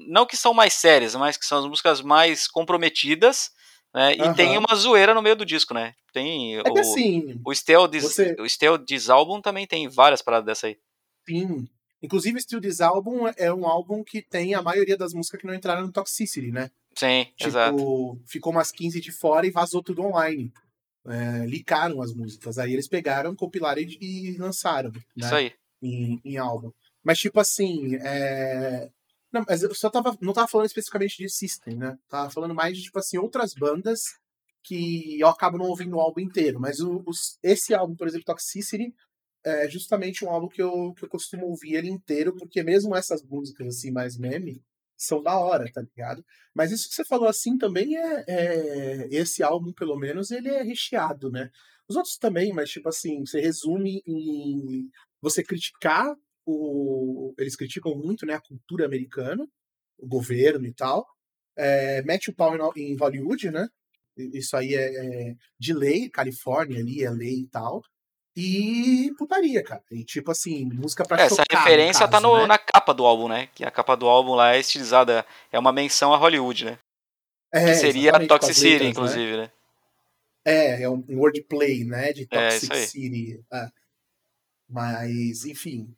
não 0.07 0.25
que 0.25 0.37
são 0.37 0.55
mais 0.55 0.75
sérias, 0.75 1.15
mas 1.15 1.37
que 1.37 1.45
são 1.45 1.59
as 1.59 1.67
músicas 1.67 2.01
mais 2.01 2.47
comprometidas, 2.47 3.51
né? 3.95 4.15
E 4.17 4.23
uhum. 4.23 4.35
tem 4.35 4.57
uma 4.57 4.75
zoeira 4.75 5.15
no 5.15 5.23
meio 5.23 5.37
do 5.37 5.45
disco, 5.45 5.75
né? 5.75 5.95
Tem 6.13 6.57
é 6.57 6.63
o, 6.63 6.79
assim, 6.79 7.41
o 7.45 7.55
Steel 7.55 7.89
This, 7.89 8.05
você... 8.05 8.37
o 8.39 8.49
Steel 8.49 8.79
This 8.79 9.11
Album 9.11 9.41
também 9.41 9.67
tem 9.67 9.89
várias 9.89 10.23
paradas 10.23 10.47
dessa 10.47 10.67
aí. 10.69 10.79
Sim. 11.29 11.67
Inclusive, 12.01 12.41
Steel 12.41 12.61
This 12.61 12.81
Album 12.81 13.27
é 13.37 13.53
um 13.53 13.67
álbum 13.67 14.05
que 14.05 14.23
tem 14.23 14.55
a 14.55 14.63
maioria 14.63 14.97
das 14.97 15.13
músicas 15.13 15.41
que 15.41 15.47
não 15.47 15.55
entraram 15.55 15.83
no 15.83 15.93
Toxicity, 15.93 16.53
né? 16.53 16.71
Sim, 16.95 17.25
tipo, 17.37 17.49
exato. 17.49 18.21
Ficou 18.27 18.53
umas 18.53 18.71
15 18.71 19.01
de 19.01 19.11
fora 19.11 19.47
e 19.47 19.51
vazou 19.51 19.83
tudo 19.83 20.03
online. 20.03 20.53
É, 21.07 21.47
licaram 21.47 22.01
as 22.03 22.13
músicas. 22.13 22.59
Aí 22.59 22.73
eles 22.73 22.89
pegaram, 22.89 23.35
compilaram 23.35 23.81
e, 23.81 23.99
e 24.01 24.37
lançaram. 24.37 24.91
Né? 24.91 25.01
Isso 25.17 25.35
aí. 25.35 25.53
Em, 25.83 26.21
em 26.25 26.37
álbum. 26.37 26.71
Mas, 27.03 27.19
tipo 27.19 27.41
assim, 27.41 27.97
é... 27.97 28.91
Não, 29.33 29.45
mas 29.47 29.63
eu 29.63 29.75
só 29.75 29.91
tava, 29.91 30.17
não 30.21 30.33
tava 30.33 30.49
falando 30.49 30.67
especificamente 30.67 31.19
de 31.19 31.29
System, 31.29 31.77
né? 31.77 31.99
Tava 32.09 32.31
falando 32.31 32.55
mais 32.55 32.77
de, 32.77 32.85
tipo 32.85 32.99
assim, 32.99 33.19
outras 33.19 33.53
bandas 33.55 34.05
que 34.63 35.21
eu 35.21 35.29
acabo 35.29 35.59
não 35.59 35.67
ouvindo 35.67 35.97
o 35.97 36.01
álbum 36.01 36.21
inteiro. 36.21 36.59
Mas 36.61 36.81
o, 36.81 37.05
esse 37.43 37.75
álbum, 37.75 37.95
por 37.95 38.09
exemplo, 38.09 38.27
Toxicity, 38.27 38.95
é 39.45 39.69
justamente 39.69 40.25
um 40.25 40.31
álbum 40.31 40.49
que 40.49 40.63
eu, 40.63 40.95
que 40.95 41.05
eu 41.05 41.09
costumo 41.09 41.47
ouvir 41.47 41.75
ele 41.75 41.89
inteiro, 41.89 42.35
porque 42.35 42.63
mesmo 42.63 42.95
essas 42.97 43.23
músicas, 43.23 43.67
assim, 43.69 43.91
mais 43.91 44.17
meme, 44.17 44.63
são 44.97 45.23
da 45.23 45.39
hora, 45.39 45.71
tá 45.73 45.81
ligado? 45.81 46.25
Mas 46.55 46.73
isso 46.73 46.89
que 46.89 46.95
você 46.95 47.05
falou 47.05 47.29
assim 47.29 47.57
também 47.57 47.97
é, 47.97 48.25
é, 48.27 49.09
Esse 49.11 49.43
álbum, 49.43 49.73
pelo 49.73 49.97
menos, 49.97 50.31
ele 50.31 50.49
é 50.49 50.63
recheado, 50.63 51.31
né? 51.31 51.51
Os 51.89 51.97
outros 51.97 52.19
também, 52.19 52.53
mas, 52.53 52.71
tipo 52.71 52.89
assim, 52.89 53.25
você 53.25 53.41
resume 53.41 54.03
em 54.07 54.91
você 55.21 55.43
criticar 55.43 56.15
o, 56.51 57.35
eles 57.39 57.57
criticam 57.57 57.95
muito 57.95 58.25
né, 58.25 58.35
a 58.35 58.41
cultura 58.41 58.87
americana, 58.87 59.47
o 59.99 60.07
governo 60.07 60.67
e 60.67 60.73
tal. 60.73 61.07
É, 61.57 62.03
mete 62.03 62.31
o 62.31 62.35
pau 62.35 62.55
em, 62.77 62.93
em 62.93 62.97
Hollywood, 62.97 63.51
né? 63.51 63.69
Isso 64.17 64.57
aí 64.57 64.75
é, 64.75 65.31
é, 65.31 65.37
de 65.59 65.73
lei, 65.73 66.09
Califórnia 66.09 66.81
ali 66.81 67.05
é 67.05 67.11
lei 67.11 67.41
e 67.41 67.49
tal. 67.49 67.83
E 68.37 69.13
putaria, 69.19 69.63
cara. 69.63 69.83
E 69.91 70.05
tipo 70.05 70.31
assim, 70.31 70.65
música 70.67 71.05
pra 71.05 71.21
Essa 71.21 71.43
chocar, 71.43 71.65
referência 71.65 72.07
no 72.07 72.11
tá 72.11 72.21
caso, 72.21 72.23
tá 72.23 72.37
no, 72.37 72.41
né? 72.43 72.47
na 72.47 72.59
capa 72.59 72.95
do 72.95 73.05
álbum, 73.05 73.29
né? 73.29 73.49
Que 73.55 73.65
a 73.65 73.71
capa 73.71 73.97
do 73.97 74.09
álbum 74.09 74.35
lá 74.35 74.55
é 74.55 74.61
estilizada, 74.61 75.27
é 75.53 75.59
uma 75.59 75.73
menção 75.73 76.15
a 76.15 76.17
Hollywood, 76.17 76.65
né? 76.65 76.79
É, 77.53 77.65
que 77.67 77.75
seria 77.75 78.13
a 78.13 78.27
Toxic 78.27 78.55
City, 78.55 78.85
né? 78.85 78.91
inclusive, 78.91 79.33
né? 79.33 79.43
né? 79.43 79.51
É, 80.45 80.83
é 80.83 80.89
um 80.89 81.05
wordplay, 81.11 81.85
né? 81.85 82.13
De 82.13 82.23
é, 82.23 82.27
Toxic 82.27 82.73
é, 82.73 82.87
City. 82.87 83.41
É. 83.53 83.69
Mas, 84.69 85.45
enfim, 85.45 85.95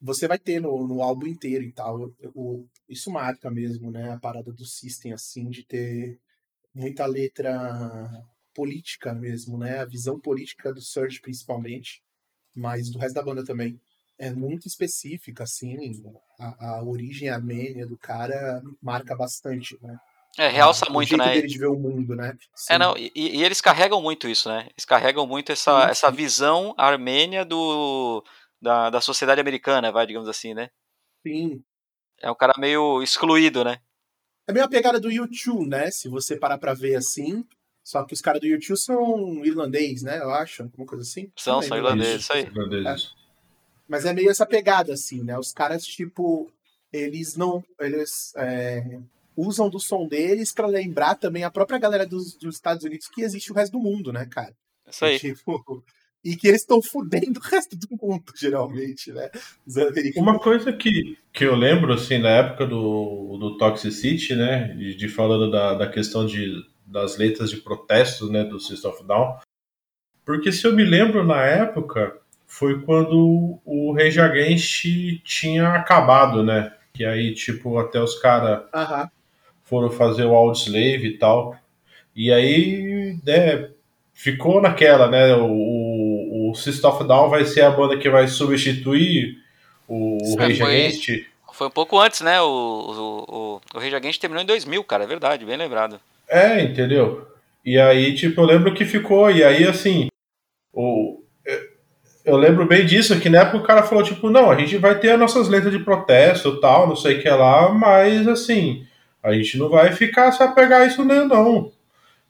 você 0.00 0.28
vai 0.28 0.38
ter 0.38 0.60
no, 0.60 0.86
no 0.86 1.02
álbum 1.02 1.26
inteiro 1.26 1.64
e 1.64 1.72
tal. 1.72 2.12
O, 2.34 2.66
isso 2.88 3.10
marca 3.10 3.50
mesmo, 3.50 3.90
né? 3.90 4.12
A 4.12 4.18
parada 4.18 4.52
do 4.52 4.64
System, 4.64 5.12
assim, 5.12 5.48
de 5.48 5.64
ter 5.64 6.18
muita 6.74 7.06
letra 7.06 8.08
política 8.54 9.14
mesmo, 9.14 9.58
né? 9.58 9.80
A 9.80 9.84
visão 9.84 10.18
política 10.18 10.72
do 10.72 10.80
Surge, 10.80 11.20
principalmente, 11.20 12.02
mas 12.54 12.90
do 12.90 12.98
resto 12.98 13.14
da 13.14 13.22
banda 13.22 13.44
também. 13.44 13.80
É 14.18 14.32
muito 14.32 14.66
específica, 14.66 15.44
assim, 15.44 16.02
a, 16.40 16.78
a 16.78 16.82
origem 16.82 17.28
armênia 17.28 17.86
do 17.86 17.96
cara 17.96 18.60
marca 18.82 19.14
bastante, 19.14 19.78
né? 19.80 19.96
É, 20.36 20.48
realça 20.48 20.86
muito, 20.90 21.08
o 21.08 21.10
jeito 21.10 21.24
né? 21.24 21.34
dele 21.34 21.48
de 21.48 21.58
ver 21.58 21.66
o 21.66 21.78
mundo, 21.78 22.14
né? 22.14 22.36
Sim. 22.54 22.74
É, 22.74 22.78
não, 22.78 22.96
e, 22.96 23.10
e, 23.14 23.42
eles 23.42 23.60
carregam 23.60 24.00
muito 24.00 24.28
isso, 24.28 24.48
né? 24.48 24.68
Eles 24.70 24.84
carregam 24.84 25.26
muito 25.26 25.50
essa, 25.50 25.84
sim, 25.84 25.90
essa 25.90 26.10
visão 26.10 26.74
armênia 26.76 27.44
do, 27.44 28.24
da, 28.60 28.90
da 28.90 29.00
sociedade 29.00 29.40
americana, 29.40 29.92
vai, 29.92 30.06
digamos 30.06 30.28
assim, 30.28 30.54
né? 30.54 30.70
Sim. 31.26 31.62
É 32.20 32.30
um 32.30 32.34
cara 32.34 32.54
meio 32.58 33.02
excluído, 33.02 33.64
né? 33.64 33.80
É 34.46 34.52
meio 34.52 34.64
a 34.64 34.68
pegada 34.68 34.98
do 34.98 35.10
YouTube, 35.10 35.68
né? 35.68 35.90
Se 35.90 36.08
você 36.08 36.36
parar 36.36 36.58
pra 36.58 36.74
ver 36.74 36.96
assim. 36.96 37.44
Só 37.84 38.04
que 38.04 38.12
os 38.12 38.20
caras 38.20 38.40
do 38.40 38.46
YouTube 38.46 38.78
são 38.78 39.44
irlandês, 39.44 40.02
né? 40.02 40.18
Eu 40.18 40.30
acho, 40.30 40.62
alguma 40.62 40.86
coisa 40.86 41.02
assim. 41.02 41.30
São, 41.36 41.62
são 41.62 41.76
irlandeses, 41.76 42.22
isso 42.22 42.32
aí. 42.32 42.42
É. 42.42 42.96
Mas 43.86 44.04
é 44.04 44.12
meio 44.12 44.30
essa 44.30 44.44
pegada, 44.44 44.92
assim, 44.92 45.22
né? 45.22 45.38
Os 45.38 45.52
caras, 45.52 45.86
tipo, 45.86 46.50
eles 46.92 47.36
não. 47.36 47.64
Eles 47.80 48.34
é, 48.36 49.00
usam 49.36 49.70
do 49.70 49.78
som 49.78 50.06
deles 50.06 50.52
para 50.52 50.66
lembrar 50.66 51.14
também 51.14 51.44
a 51.44 51.50
própria 51.50 51.78
galera 51.78 52.04
dos, 52.04 52.34
dos, 52.36 52.56
Estados 52.56 52.84
Unidos 52.84 53.08
que 53.08 53.22
existe 53.22 53.52
o 53.52 53.54
resto 53.54 53.72
do 53.72 53.80
mundo, 53.80 54.12
né, 54.12 54.26
cara? 54.26 54.54
Isso 54.86 55.04
aí. 55.04 55.18
tipo, 55.18 55.84
e 56.24 56.36
que 56.36 56.48
eles 56.48 56.62
estão 56.62 56.82
fudendo 56.82 57.38
o 57.38 57.42
resto 57.42 57.76
do 57.76 57.88
mundo, 57.90 58.32
geralmente, 58.36 59.12
né? 59.12 59.30
Uma 60.16 60.38
coisa 60.38 60.72
que, 60.72 61.16
que 61.32 61.44
eu 61.44 61.54
lembro, 61.54 61.92
assim, 61.92 62.18
na 62.18 62.30
época 62.30 62.66
do, 62.66 63.36
do 63.38 63.56
Toxicity, 63.56 64.34
né, 64.34 64.68
de, 64.74 64.94
de 64.94 65.08
falando 65.08 65.50
da, 65.50 65.74
da 65.74 65.86
questão 65.86 66.26
de, 66.26 66.52
das 66.84 67.16
letras 67.16 67.50
de 67.50 67.58
protesto, 67.58 68.30
né, 68.30 68.44
do 68.44 68.58
System 68.58 68.90
of 68.90 69.04
Down, 69.04 69.38
porque 70.24 70.52
se 70.52 70.66
eu 70.66 70.74
me 70.74 70.84
lembro, 70.84 71.24
na 71.24 71.42
época, 71.44 72.18
foi 72.46 72.82
quando 72.82 73.60
o 73.64 73.92
Rage 73.92 74.20
Against 74.20 74.84
tinha 75.24 75.68
acabado, 75.68 76.42
né, 76.42 76.72
que 76.92 77.04
aí, 77.04 77.32
tipo, 77.32 77.78
até 77.78 78.02
os 78.02 78.18
caras 78.18 78.64
uh 78.74 78.76
-huh. 78.76 79.08
foram 79.62 79.90
fazer 79.90 80.24
o 80.24 80.34
Audioslave 80.34 81.06
e 81.06 81.18
tal, 81.18 81.56
e 82.14 82.32
aí, 82.32 83.16
né, 83.24 83.70
ficou 84.12 84.60
naquela, 84.60 85.08
né, 85.08 85.32
o 85.36 85.97
o 86.50 86.54
System 86.54 86.90
of 86.90 87.04
Down 87.04 87.28
vai 87.28 87.44
ser 87.44 87.62
a 87.62 87.70
banda 87.70 87.96
que 87.96 88.08
vai 88.08 88.28
substituir 88.28 89.38
o, 89.86 90.18
o 90.32 90.36
Rage 90.36 90.62
Against. 90.62 91.08
Foi 91.52 91.66
um 91.66 91.70
pouco 91.70 91.98
antes, 91.98 92.20
né? 92.20 92.40
O, 92.40 92.46
o, 92.46 93.24
o, 93.28 93.60
o 93.74 93.78
Rage 93.78 93.94
Against 93.94 94.20
terminou 94.20 94.42
em 94.42 94.46
2000, 94.46 94.84
cara, 94.84 95.04
é 95.04 95.06
verdade, 95.06 95.44
bem 95.44 95.56
lembrado. 95.56 96.00
É, 96.28 96.62
entendeu? 96.62 97.26
E 97.64 97.78
aí, 97.78 98.14
tipo, 98.14 98.40
eu 98.40 98.44
lembro 98.44 98.74
que 98.74 98.84
ficou, 98.84 99.30
e 99.30 99.42
aí, 99.42 99.64
assim, 99.64 100.08
o, 100.72 101.20
eu 102.28 102.36
lembro 102.36 102.66
bem 102.66 102.84
disso, 102.84 103.18
que 103.18 103.30
na 103.30 103.40
época 103.40 103.56
o 103.56 103.62
cara 103.62 103.82
falou, 103.82 104.04
tipo, 104.04 104.28
não, 104.28 104.50
a 104.50 104.56
gente 104.56 104.76
vai 104.76 104.98
ter 104.98 105.10
as 105.10 105.18
nossas 105.18 105.48
letras 105.48 105.72
de 105.72 105.78
protesto 105.78 106.60
tal, 106.60 106.86
não 106.86 106.94
sei 106.94 107.18
o 107.18 107.22
que 107.22 107.28
lá, 107.28 107.70
mas, 107.70 108.28
assim, 108.28 108.86
a 109.22 109.32
gente 109.32 109.56
não 109.56 109.68
vai 109.68 109.92
ficar 109.92 110.30
só 110.32 110.48
pegar 110.52 110.86
isso, 110.86 111.04
né, 111.04 111.24
não. 111.24 111.72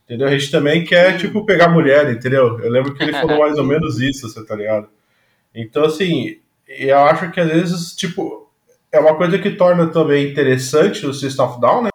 Entendeu? 0.09 0.27
A 0.27 0.31
gente 0.31 0.51
também 0.51 0.85
quer, 0.85 1.19
tipo, 1.19 1.45
pegar 1.45 1.69
mulher, 1.69 2.11
entendeu? 2.11 2.59
Eu 2.61 2.71
lembro 2.71 2.95
que 2.95 3.03
ele 3.03 3.13
falou 3.21 3.41
mais 3.41 3.59
ou 3.59 3.65
menos 3.65 4.01
isso, 4.01 4.27
você 4.27 4.43
tá 4.43 4.57
ligado? 4.57 4.89
Então, 5.55 5.85
assim, 5.85 6.39
eu 6.67 6.99
acho 7.01 7.31
que 7.31 7.39
às 7.39 7.49
vezes, 7.49 7.95
tipo, 7.95 8.51
é 8.91 8.99
uma 8.99 9.15
coisa 9.17 9.39
que 9.39 9.51
torna 9.51 9.87
também 9.89 10.31
interessante 10.31 11.05
o 11.05 11.13
System 11.13 11.45
of 11.45 11.61
Down, 11.61 11.83
né? 11.83 11.91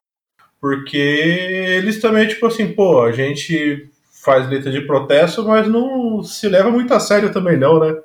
Porque 0.62 0.96
eles 0.96 2.00
também, 2.00 2.28
tipo 2.28 2.46
assim, 2.46 2.72
pô, 2.72 3.02
a 3.02 3.12
gente 3.12 3.90
faz 4.24 4.48
letra 4.48 4.72
de 4.72 4.82
protesto, 4.82 5.44
mas 5.44 5.68
não 5.68 6.22
se 6.22 6.48
leva 6.48 6.70
muito 6.70 6.94
a 6.94 7.00
sério 7.00 7.34
também, 7.34 7.58
não, 7.58 7.80
né? 7.80 8.00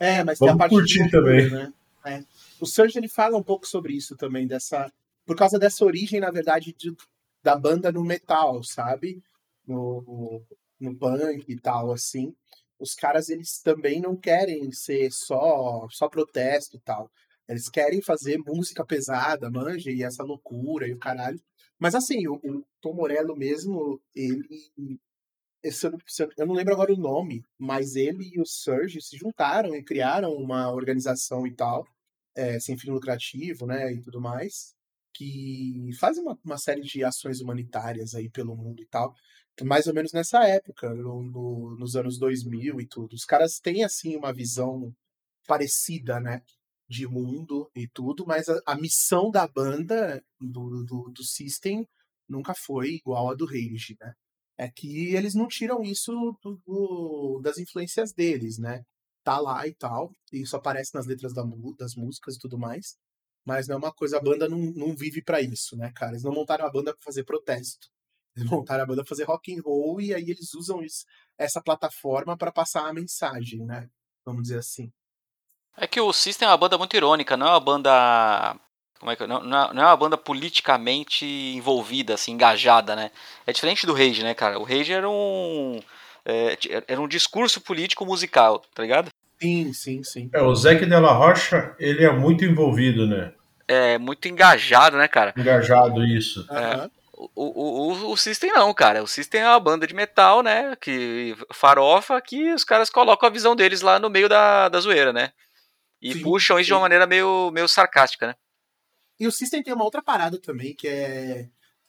É, 0.00 0.24
mas 0.24 0.40
Vamos 0.40 0.54
tem 0.54 0.54
a 0.54 0.56
parte 0.56 0.72
curtir 0.72 1.08
também. 1.08 1.48
Né? 1.48 1.72
É. 2.04 2.22
O 2.60 2.66
Surge 2.66 2.98
ele 2.98 3.08
fala 3.08 3.38
um 3.38 3.42
pouco 3.42 3.66
sobre 3.66 3.92
isso 3.94 4.16
também, 4.16 4.46
dessa. 4.46 4.92
Por 5.24 5.36
causa 5.36 5.56
dessa 5.56 5.84
origem, 5.84 6.20
na 6.20 6.30
verdade, 6.30 6.74
de, 6.76 6.94
da 7.42 7.56
banda 7.56 7.92
no 7.92 8.04
metal, 8.04 8.62
sabe? 8.62 9.22
No, 9.66 10.42
no 10.80 10.96
punk 10.96 11.44
e 11.48 11.60
tal, 11.60 11.92
assim, 11.92 12.34
os 12.78 12.94
caras 12.94 13.28
eles 13.28 13.60
também 13.60 14.00
não 14.00 14.16
querem 14.16 14.70
ser 14.72 15.10
só 15.12 15.86
só 15.90 16.08
protesto 16.08 16.76
e 16.76 16.80
tal. 16.80 17.10
Eles 17.48 17.68
querem 17.68 18.02
fazer 18.02 18.38
música 18.38 18.84
pesada, 18.84 19.50
manja, 19.50 19.90
e 19.90 20.02
essa 20.02 20.22
loucura 20.24 20.88
e 20.88 20.92
o 20.92 20.98
caralho. 20.98 21.40
Mas 21.78 21.94
assim, 21.94 22.26
o, 22.26 22.34
o 22.36 22.64
Tom 22.80 22.94
Morello 22.94 23.36
mesmo, 23.36 24.00
ele. 24.14 25.00
Esse, 25.62 25.86
eu 25.86 26.46
não 26.46 26.54
lembro 26.54 26.74
agora 26.74 26.92
o 26.92 26.96
nome, 26.96 27.42
mas 27.58 27.96
ele 27.96 28.30
e 28.34 28.40
o 28.40 28.46
Surge 28.46 29.00
se 29.00 29.16
juntaram 29.16 29.74
e 29.74 29.82
criaram 29.82 30.32
uma 30.34 30.70
organização 30.72 31.46
e 31.46 31.52
tal, 31.54 31.84
é, 32.36 32.60
sem 32.60 32.78
fim 32.78 32.90
lucrativo, 32.90 33.66
né, 33.66 33.92
e 33.92 34.00
tudo 34.00 34.20
mais, 34.20 34.74
que 35.12 35.90
faz 35.98 36.18
uma, 36.18 36.38
uma 36.44 36.58
série 36.58 36.82
de 36.82 37.02
ações 37.02 37.40
humanitárias 37.40 38.14
aí 38.14 38.28
pelo 38.30 38.56
mundo 38.56 38.80
e 38.82 38.86
tal 38.86 39.14
mais 39.64 39.86
ou 39.86 39.94
menos 39.94 40.12
nessa 40.12 40.44
época, 40.46 40.92
no, 40.94 41.22
no, 41.22 41.76
nos 41.78 41.96
anos 41.96 42.18
2000 42.18 42.80
e 42.80 42.86
tudo. 42.86 43.14
Os 43.14 43.24
caras 43.24 43.58
têm, 43.60 43.84
assim, 43.84 44.16
uma 44.16 44.32
visão 44.32 44.94
parecida, 45.46 46.20
né? 46.20 46.42
de 46.88 47.06
mundo 47.06 47.70
e 47.74 47.88
tudo, 47.88 48.24
mas 48.26 48.48
a, 48.48 48.60
a 48.66 48.74
missão 48.76 49.30
da 49.30 49.46
banda, 49.46 50.22
do, 50.40 50.84
do, 50.84 51.10
do, 51.10 51.24
System, 51.24 51.86
nunca 52.28 52.54
foi 52.54 52.94
igual 52.94 53.30
a 53.30 53.34
do 53.34 53.44
Rage, 53.46 53.96
né? 54.00 54.14
É 54.58 54.70
que 54.70 55.14
eles 55.14 55.34
não 55.34 55.48
tiram 55.48 55.82
isso 55.82 56.12
do, 56.42 56.60
do, 56.66 57.40
das 57.42 57.58
influências 57.58 58.12
deles, 58.12 58.58
né? 58.58 58.84
Tá 59.24 59.38
lá 59.40 59.66
e 59.66 59.74
tal, 59.74 60.12
e 60.32 60.42
isso 60.42 60.56
aparece 60.56 60.94
nas 60.94 61.06
letras 61.06 61.34
da, 61.34 61.42
das 61.78 61.94
músicas 61.96 62.36
e 62.36 62.38
tudo 62.38 62.58
mais, 62.58 62.96
mas 63.44 63.68
não 63.68 63.76
é 63.76 63.78
uma 63.78 63.92
coisa, 63.92 64.18
a 64.18 64.22
banda 64.22 64.48
não, 64.48 64.58
não 64.58 64.96
vive 64.96 65.22
para 65.22 65.40
isso, 65.42 65.76
né, 65.76 65.92
cara? 65.94 66.12
Eles 66.12 66.22
não 66.22 66.32
montaram 66.32 66.66
a 66.66 66.70
banda 66.70 66.94
pra 66.94 67.04
fazer 67.04 67.24
protesto. 67.24 67.88
Eles 68.36 68.48
montaram 68.50 68.84
a 68.84 68.86
banda 68.86 69.04
fazer 69.04 69.24
rock 69.24 69.54
and 69.56 69.62
roll 69.62 70.00
e 70.00 70.14
aí 70.14 70.30
eles 70.30 70.54
usam 70.54 70.82
isso, 70.82 71.04
essa 71.38 71.60
plataforma 71.60 72.36
para 72.36 72.52
passar 72.52 72.86
a 72.86 72.92
mensagem, 72.92 73.64
né? 73.64 73.88
Vamos 74.24 74.42
dizer 74.42 74.58
assim. 74.58 74.92
É 75.76 75.86
que 75.86 76.00
o 76.00 76.12
System 76.12 76.46
é 76.46 76.50
uma 76.50 76.56
banda 76.56 76.78
muito 76.78 76.96
irônica, 76.96 77.36
não 77.36 77.46
é 77.46 77.50
uma 77.50 77.60
banda. 77.60 78.56
Como 78.98 79.12
é 79.12 79.16
que. 79.16 79.26
Não, 79.26 79.42
não 79.42 79.82
é 79.82 79.86
uma 79.86 79.96
banda 79.96 80.16
politicamente 80.16 81.26
envolvida, 81.26 82.14
assim, 82.14 82.32
engajada, 82.32 82.96
né? 82.96 83.10
É 83.46 83.52
diferente 83.52 83.86
do 83.86 83.92
Rage, 83.92 84.22
né, 84.22 84.34
cara? 84.34 84.58
O 84.58 84.64
Rage 84.64 84.92
era 84.92 85.08
um. 85.08 85.80
É, 86.24 86.58
era 86.88 87.00
um 87.00 87.06
discurso 87.06 87.60
político 87.60 88.04
musical, 88.04 88.64
tá 88.74 88.82
ligado? 88.82 89.10
Sim, 89.40 89.72
sim, 89.72 90.02
sim. 90.02 90.30
É, 90.32 90.42
o 90.42 90.54
Zac 90.54 90.84
Della 90.86 91.12
Rocha, 91.12 91.76
ele 91.78 92.04
é 92.04 92.10
muito 92.10 92.44
envolvido, 92.44 93.06
né? 93.06 93.32
É, 93.68 93.98
muito 93.98 94.26
engajado, 94.28 94.96
né, 94.96 95.06
cara? 95.06 95.34
Engajado, 95.36 96.04
isso. 96.04 96.46
É. 96.50 96.88
O, 97.16 97.30
o, 97.34 97.92
o, 97.92 98.12
o 98.12 98.16
System 98.16 98.52
não, 98.52 98.74
cara. 98.74 99.02
O 99.02 99.06
System 99.06 99.40
é 99.40 99.48
uma 99.48 99.58
banda 99.58 99.86
de 99.86 99.94
metal, 99.94 100.42
né? 100.42 100.76
Que 100.76 101.34
farofa 101.52 102.20
que 102.20 102.52
os 102.52 102.62
caras 102.62 102.90
colocam 102.90 103.26
a 103.26 103.32
visão 103.32 103.56
deles 103.56 103.80
lá 103.80 103.98
no 103.98 104.10
meio 104.10 104.28
da, 104.28 104.68
da 104.68 104.78
zoeira, 104.78 105.12
né? 105.12 105.32
E 106.00 106.12
sim, 106.12 106.22
puxam 106.22 106.58
isso 106.58 106.66
sim. 106.66 106.68
de 106.68 106.74
uma 106.74 106.80
maneira 106.80 107.06
meio, 107.06 107.50
meio 107.50 107.66
sarcástica, 107.66 108.28
né? 108.28 108.34
E 109.18 109.26
o 109.26 109.32
System 109.32 109.62
tem 109.62 109.72
uma 109.72 109.84
outra 109.84 110.02
parada 110.02 110.38
também, 110.38 110.74
que 110.74 110.86
é, 110.86 111.48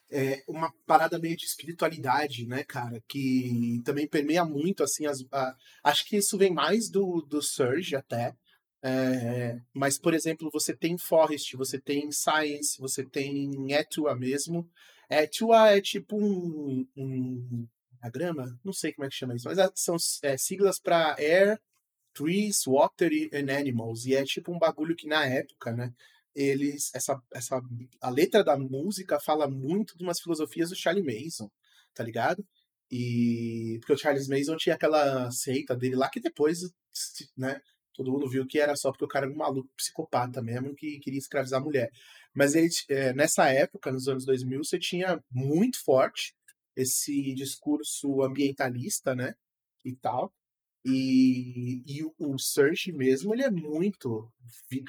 é 0.09 0.43
uma 0.47 0.73
parada 0.85 1.19
meio 1.19 1.35
de 1.35 1.45
espiritualidade, 1.45 2.47
né, 2.47 2.63
cara? 2.63 3.03
Que 3.05 3.81
também 3.83 4.07
permeia 4.07 4.45
muito, 4.45 4.81
assim, 4.81 5.05
as, 5.05 5.25
a, 5.29 5.53
acho 5.83 6.05
que 6.05 6.15
isso 6.15 6.37
vem 6.37 6.53
mais 6.53 6.89
do, 6.89 7.21
do 7.21 7.41
Surge 7.41 7.97
até. 7.97 8.33
É, 8.81 9.59
mas, 9.73 9.99
por 9.99 10.13
exemplo, 10.13 10.49
você 10.53 10.73
tem 10.73 10.97
Forest, 10.97 11.57
você 11.57 11.77
tem 11.79 12.09
Science, 12.11 12.79
você 12.79 13.03
tem 13.03 13.73
Etua 13.73 14.15
mesmo. 14.15 14.69
Etua 15.09 15.71
é 15.71 15.81
tipo 15.81 16.17
um, 16.17 16.87
um 16.95 17.67
grama? 18.09 18.59
Não 18.63 18.73
sei 18.73 18.93
como 18.93 19.05
é 19.05 19.09
que 19.09 19.15
chama 19.15 19.35
isso, 19.35 19.47
mas 19.47 19.57
é, 19.57 19.69
são 19.75 19.95
é, 20.23 20.37
siglas 20.37 20.79
para 20.79 21.15
Air, 21.19 21.59
Trees, 22.13 22.63
Water 22.65 23.11
and 23.33 23.53
Animals. 23.53 24.05
E 24.05 24.15
é 24.15 24.23
tipo 24.23 24.51
um 24.51 24.59
bagulho 24.59 24.95
que 24.95 25.07
na 25.07 25.25
época, 25.25 25.71
né? 25.71 25.93
Eles. 26.35 26.91
Essa, 26.93 27.21
essa, 27.33 27.61
a 28.01 28.09
letra 28.09 28.43
da 28.43 28.57
música 28.57 29.19
fala 29.19 29.47
muito 29.49 29.97
de 29.97 30.03
umas 30.03 30.19
filosofias 30.19 30.69
do 30.69 30.75
Charlie 30.75 31.03
Mason, 31.03 31.49
tá 31.93 32.03
ligado? 32.03 32.45
E. 32.91 33.77
Porque 33.79 33.93
o 33.93 33.97
Charles 33.97 34.27
Mason 34.27 34.55
tinha 34.57 34.75
aquela 34.75 35.29
seita 35.31 35.75
dele 35.75 35.95
lá 35.95 36.09
que 36.09 36.19
depois, 36.19 36.61
né? 37.35 37.61
Todo 37.93 38.11
mundo 38.11 38.29
viu 38.29 38.45
que 38.45 38.59
era 38.59 38.75
só 38.75 38.91
porque 38.91 39.05
o 39.05 39.07
cara 39.07 39.25
era 39.25 39.33
um 39.33 39.37
maluco 39.37 39.69
psicopata 39.75 40.39
mesmo 40.39 40.75
que 40.75 40.99
queria 40.99 41.17
escravizar 41.17 41.59
a 41.59 41.63
mulher. 41.63 41.91
Mas 42.38 42.54
ele, 42.54 42.69
é, 42.89 43.13
nessa 43.13 43.50
época, 43.50 43.91
nos 43.91 44.08
anos 44.08 44.23
2000, 44.23 44.63
você 44.63 44.78
tinha 44.78 45.19
muito 45.32 45.84
forte 45.84 46.36
esse 46.76 47.34
discurso 47.34 48.21
ambientalista, 48.21 49.15
né? 49.15 49.34
E 49.84 49.95
tal. 49.95 50.32
E, 50.86 51.82
e 51.88 52.04
o 52.19 52.38
Search 52.38 52.91
mesmo, 52.91 53.34
ele 53.34 53.41
é 53.41 53.50
muito 53.50 54.32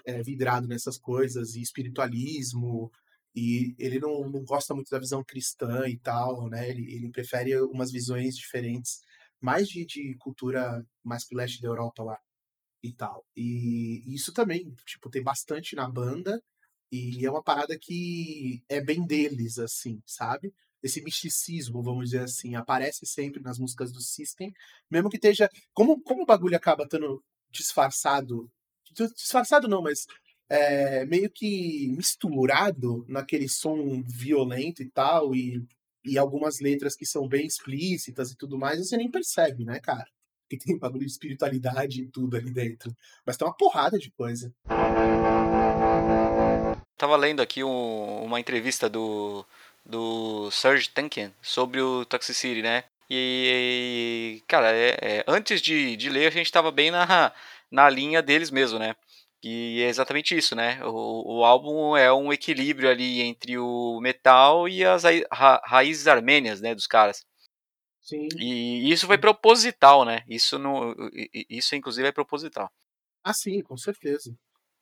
é, 0.05 0.23
vidrado 0.23 0.69
nessas 0.69 0.99
coisas, 0.99 1.55
e 1.55 1.63
espiritualismo, 1.63 2.93
e 3.35 3.75
ele 3.79 3.99
não, 3.99 4.29
não 4.29 4.45
gosta 4.45 4.75
muito 4.75 4.91
da 4.91 4.99
visão 4.99 5.25
cristã 5.25 5.89
e 5.89 5.97
tal, 5.99 6.51
né? 6.51 6.69
Ele, 6.69 6.95
ele 6.95 7.11
prefere 7.11 7.59
umas 7.63 7.91
visões 7.91 8.37
diferentes, 8.37 9.01
mais 9.41 9.67
de, 9.69 9.87
de 9.87 10.15
cultura 10.19 10.87
mais 11.03 11.27
pro 11.27 11.39
leste 11.39 11.63
da 11.63 11.69
Europa 11.69 12.03
lá 12.03 12.19
e 12.83 12.93
tal. 12.93 13.25
E 13.35 14.03
isso 14.15 14.35
também, 14.35 14.71
tipo, 14.85 15.09
tem 15.09 15.23
bastante 15.23 15.75
na 15.75 15.89
banda, 15.89 16.43
e 16.91 17.25
é 17.25 17.31
uma 17.31 17.43
parada 17.43 17.79
que 17.79 18.63
é 18.69 18.81
bem 18.81 19.07
deles, 19.07 19.59
assim, 19.59 20.03
sabe? 20.07 20.53
esse 20.83 21.03
misticismo, 21.03 21.83
vamos 21.83 22.11
dizer 22.11 22.23
assim, 22.23 22.55
aparece 22.55 23.05
sempre 23.07 23.43
nas 23.43 23.59
músicas 23.59 23.93
do 23.93 24.01
System, 24.01 24.53
mesmo 24.91 25.11
que 25.11 25.17
esteja. 25.17 25.51
Como, 25.75 26.01
como 26.03 26.23
o 26.23 26.27
bagulho 26.27 26.57
acaba 26.57 26.85
estando 26.85 27.23
disfarçado. 27.51 28.51
Disfarçado 29.15 29.69
não, 29.69 29.83
mas 29.83 30.07
é, 30.49 31.05
meio 31.05 31.31
que 31.31 31.89
misturado 31.89 33.05
naquele 33.09 33.49
som 33.49 34.03
violento 34.03 34.83
e 34.83 34.91
tal, 34.91 35.35
e, 35.35 35.67
e 36.05 36.17
algumas 36.17 36.61
letras 36.61 36.97
que 36.97 37.05
são 37.05 37.29
bem 37.29 37.47
explícitas 37.47 38.31
e 38.31 38.37
tudo 38.37 38.59
mais, 38.59 38.79
você 38.79 38.97
nem 38.97 39.11
percebe, 39.11 39.65
né, 39.65 39.81
cara? 39.81 40.07
Que 40.49 40.57
tem 40.57 40.79
bagulho 40.79 41.05
de 41.05 41.13
espiritualidade 41.13 42.03
e 42.03 42.09
tudo 42.09 42.37
ali 42.37 42.51
dentro. 42.51 42.95
Mas 43.27 43.37
tem 43.37 43.47
uma 43.47 43.57
porrada 43.57 43.99
de 43.99 44.11
coisa. 44.11 44.55
Tava 46.99 47.17
lendo 47.17 47.41
aqui 47.41 47.63
um, 47.63 48.25
uma 48.25 48.41
entrevista 48.41 48.89
do, 48.89 49.47
do 49.87 50.51
Serge 50.51 50.91
Tankian 50.91 51.33
sobre 51.41 51.81
o 51.81 52.05
Toxicity, 52.05 52.61
né? 52.61 52.85
E, 53.09 54.43
cara, 54.49 54.73
é, 54.73 54.99
é, 55.01 55.25
antes 55.27 55.63
de, 55.63 55.97
de 55.97 56.11
ler, 56.11 56.27
a 56.27 56.31
gente 56.31 56.47
estava 56.47 56.71
bem 56.73 56.91
na, 56.91 57.33
na 57.71 57.89
linha 57.89 58.21
deles 58.21 58.51
mesmo, 58.51 58.79
né? 58.79 58.97
E 59.43 59.81
é 59.83 59.89
exatamente 59.89 60.37
isso, 60.37 60.57
né? 60.57 60.85
O, 60.85 61.39
o 61.39 61.45
álbum 61.45 61.97
é 61.97 62.13
um 62.13 62.33
equilíbrio 62.33 62.91
ali 62.91 63.21
entre 63.23 63.57
o 63.57 64.01
metal 64.01 64.69
e 64.69 64.85
as 64.85 65.05
ra, 65.31 65.63
raízes 65.65 66.09
armênias, 66.09 66.61
né, 66.61 66.75
dos 66.75 66.89
caras. 66.89 67.25
Sim. 68.03 68.27
E 68.37 68.91
isso 68.91 69.07
foi 69.07 69.17
proposital, 69.19 70.05
né? 70.05 70.25
Isso, 70.29 70.59
no, 70.59 70.97
isso 71.49 71.77
inclusive 71.77 72.09
é 72.09 72.13
proposital. 72.13 72.71
Ah, 73.23 73.33
sim, 73.33 73.63
com 73.63 73.77
certeza. 73.77 74.35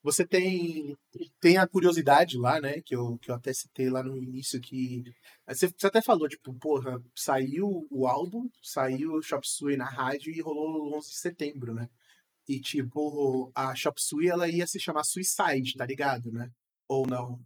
Você 0.03 0.25
tem, 0.25 0.97
tem 1.41 1.57
a 1.57 1.67
curiosidade 1.67 2.39
lá, 2.39 2.61
né? 2.61 2.81
Que 2.81 2.95
eu, 2.95 3.19
que 3.19 3.31
eu 3.31 3.35
até 3.35 3.53
citei 3.53 3.91
lá 3.91 4.03
no 4.03 4.17
início, 4.17 4.61
que. 4.61 5.03
Você, 5.49 5.69
você 5.69 5.87
até 5.87 6.01
falou, 6.01 6.29
tipo, 6.29 6.55
porra, 6.55 7.03
saiu 7.15 7.87
o 7.91 8.07
álbum, 8.07 8.49
saiu 8.63 9.15
o 9.15 9.23
Chop 9.23 9.47
Suey 9.47 9.77
na 9.77 9.87
rádio 9.87 10.33
e 10.33 10.41
rolou 10.41 10.91
no 10.91 10.97
11 10.97 11.09
de 11.09 11.17
setembro, 11.17 11.75
né? 11.75 11.89
E, 12.49 12.61
tipo, 12.61 13.51
a 13.55 13.75
Chop 13.75 14.01
Suey, 14.01 14.29
ela 14.29 14.49
ia 14.49 14.67
se 14.67 14.79
chamar 14.79 15.03
Suicide, 15.03 15.75
tá 15.77 15.85
ligado, 15.85 16.31
né? 16.31 16.51
Ou 16.89 17.07
não? 17.07 17.41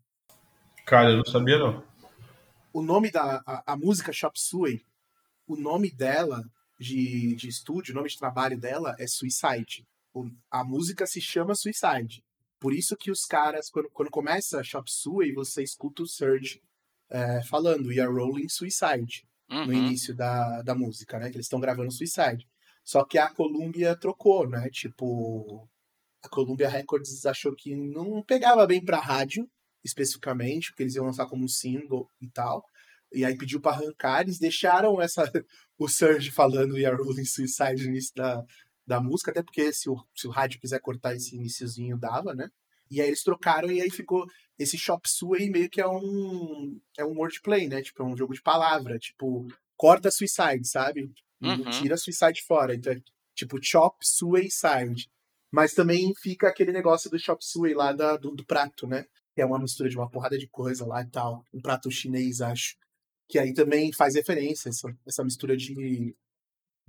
Cara, 0.84 1.10
eu 1.10 1.16
não 1.18 1.24
sabia, 1.24 1.58
não. 1.58 1.82
O 2.72 2.82
nome 2.82 3.10
da 3.10 3.42
a, 3.46 3.72
a 3.72 3.76
música 3.76 4.12
Chop 4.12 4.38
Suey, 4.38 4.84
o 5.46 5.56
nome 5.56 5.90
dela 5.90 6.44
de, 6.78 7.34
de 7.34 7.48
estúdio, 7.48 7.92
o 7.92 7.96
nome 7.96 8.08
de 8.08 8.18
trabalho 8.18 8.58
dela 8.58 8.94
é 8.98 9.06
Suicide. 9.06 9.86
A 10.50 10.64
música 10.64 11.06
se 11.06 11.20
chama 11.20 11.54
Suicide. 11.54 12.22
Por 12.60 12.74
isso 12.74 12.96
que 12.96 13.10
os 13.10 13.24
caras, 13.24 13.70
quando, 13.70 13.88
quando 13.90 14.10
começa 14.10 14.60
a 14.60 14.62
Chop 14.62 14.90
Suey, 14.90 15.32
você 15.32 15.62
escuta 15.62 16.02
o 16.02 16.06
Surge 16.06 16.62
é, 17.08 17.42
falando 17.42 17.90
are 17.90 18.12
rolling 18.12 18.48
Suicide 18.48 19.26
uhum. 19.50 19.66
no 19.66 19.72
início 19.72 20.14
da, 20.14 20.60
da 20.62 20.74
música, 20.74 21.18
né? 21.18 21.30
Que 21.30 21.36
eles 21.36 21.46
estão 21.46 21.58
gravando 21.58 21.90
Suicide. 21.90 22.46
Só 22.84 23.04
que 23.04 23.18
a 23.18 23.28
Columbia 23.30 23.96
trocou, 23.96 24.48
né? 24.48 24.68
Tipo, 24.70 25.68
a 26.22 26.28
Columbia 26.28 26.68
Records 26.68 27.24
achou 27.24 27.54
que 27.54 27.74
não 27.74 28.22
pegava 28.22 28.66
bem 28.66 28.84
pra 28.84 29.00
rádio, 29.00 29.48
especificamente, 29.82 30.70
porque 30.70 30.82
eles 30.82 30.94
iam 30.94 31.06
lançar 31.06 31.26
como 31.26 31.48
single 31.48 32.08
e 32.20 32.28
tal. 32.28 32.62
E 33.12 33.24
aí 33.24 33.36
pediu 33.36 33.60
para 33.60 33.76
arrancar, 33.76 34.20
eles 34.20 34.38
deixaram 34.38 35.00
essa 35.00 35.22
o 35.78 35.88
Surge 35.88 36.30
falando 36.30 36.74
We 36.74 36.84
Are 36.84 36.96
Rolling 36.96 37.24
Suicide 37.24 37.82
no 37.84 37.90
início 37.90 38.14
da, 38.14 38.44
da 38.90 39.00
música, 39.00 39.30
até 39.30 39.40
porque 39.40 39.72
se 39.72 39.88
o, 39.88 39.96
se 40.16 40.26
o 40.26 40.30
rádio 40.30 40.60
quiser 40.60 40.80
cortar 40.80 41.14
esse 41.14 41.36
iníciozinho, 41.36 41.96
dava, 41.96 42.34
né? 42.34 42.50
E 42.90 43.00
aí 43.00 43.06
eles 43.06 43.22
trocaram 43.22 43.70
e 43.70 43.80
aí 43.80 43.88
ficou 43.88 44.26
esse 44.58 44.76
Chop 44.76 45.08
Suey 45.08 45.48
meio 45.48 45.70
que 45.70 45.80
é 45.80 45.86
um 45.86 46.76
é 46.98 47.04
um 47.04 47.16
wordplay, 47.16 47.68
né? 47.68 47.80
Tipo, 47.82 48.02
é 48.02 48.06
um 48.06 48.16
jogo 48.16 48.34
de 48.34 48.42
palavra, 48.42 48.98
tipo, 48.98 49.46
corta 49.76 50.10
Suicide, 50.10 50.66
sabe? 50.66 51.12
Uhum. 51.40 51.70
Tira 51.70 51.96
Suicide 51.96 52.42
fora, 52.42 52.74
então 52.74 52.92
é 52.92 53.00
tipo 53.32 53.62
Chop 53.62 53.96
Suey 54.02 54.50
Side. 54.50 55.08
Mas 55.52 55.72
também 55.72 56.12
fica 56.16 56.48
aquele 56.48 56.72
negócio 56.72 57.08
do 57.08 57.18
Chop 57.18 57.44
Suey 57.44 57.74
lá 57.74 57.92
da, 57.92 58.16
do, 58.16 58.32
do 58.32 58.44
prato, 58.44 58.88
né? 58.88 59.06
Que 59.36 59.40
é 59.40 59.46
uma 59.46 59.58
mistura 59.60 59.88
de 59.88 59.96
uma 59.96 60.10
porrada 60.10 60.36
de 60.36 60.48
coisa 60.48 60.84
lá 60.84 61.00
e 61.00 61.06
tal. 61.06 61.44
Um 61.54 61.60
prato 61.60 61.88
chinês, 61.92 62.40
acho. 62.40 62.76
Que 63.28 63.38
aí 63.38 63.54
também 63.54 63.92
faz 63.92 64.16
referência, 64.16 64.68
essa, 64.68 64.92
essa 65.06 65.22
mistura 65.22 65.56
de 65.56 66.16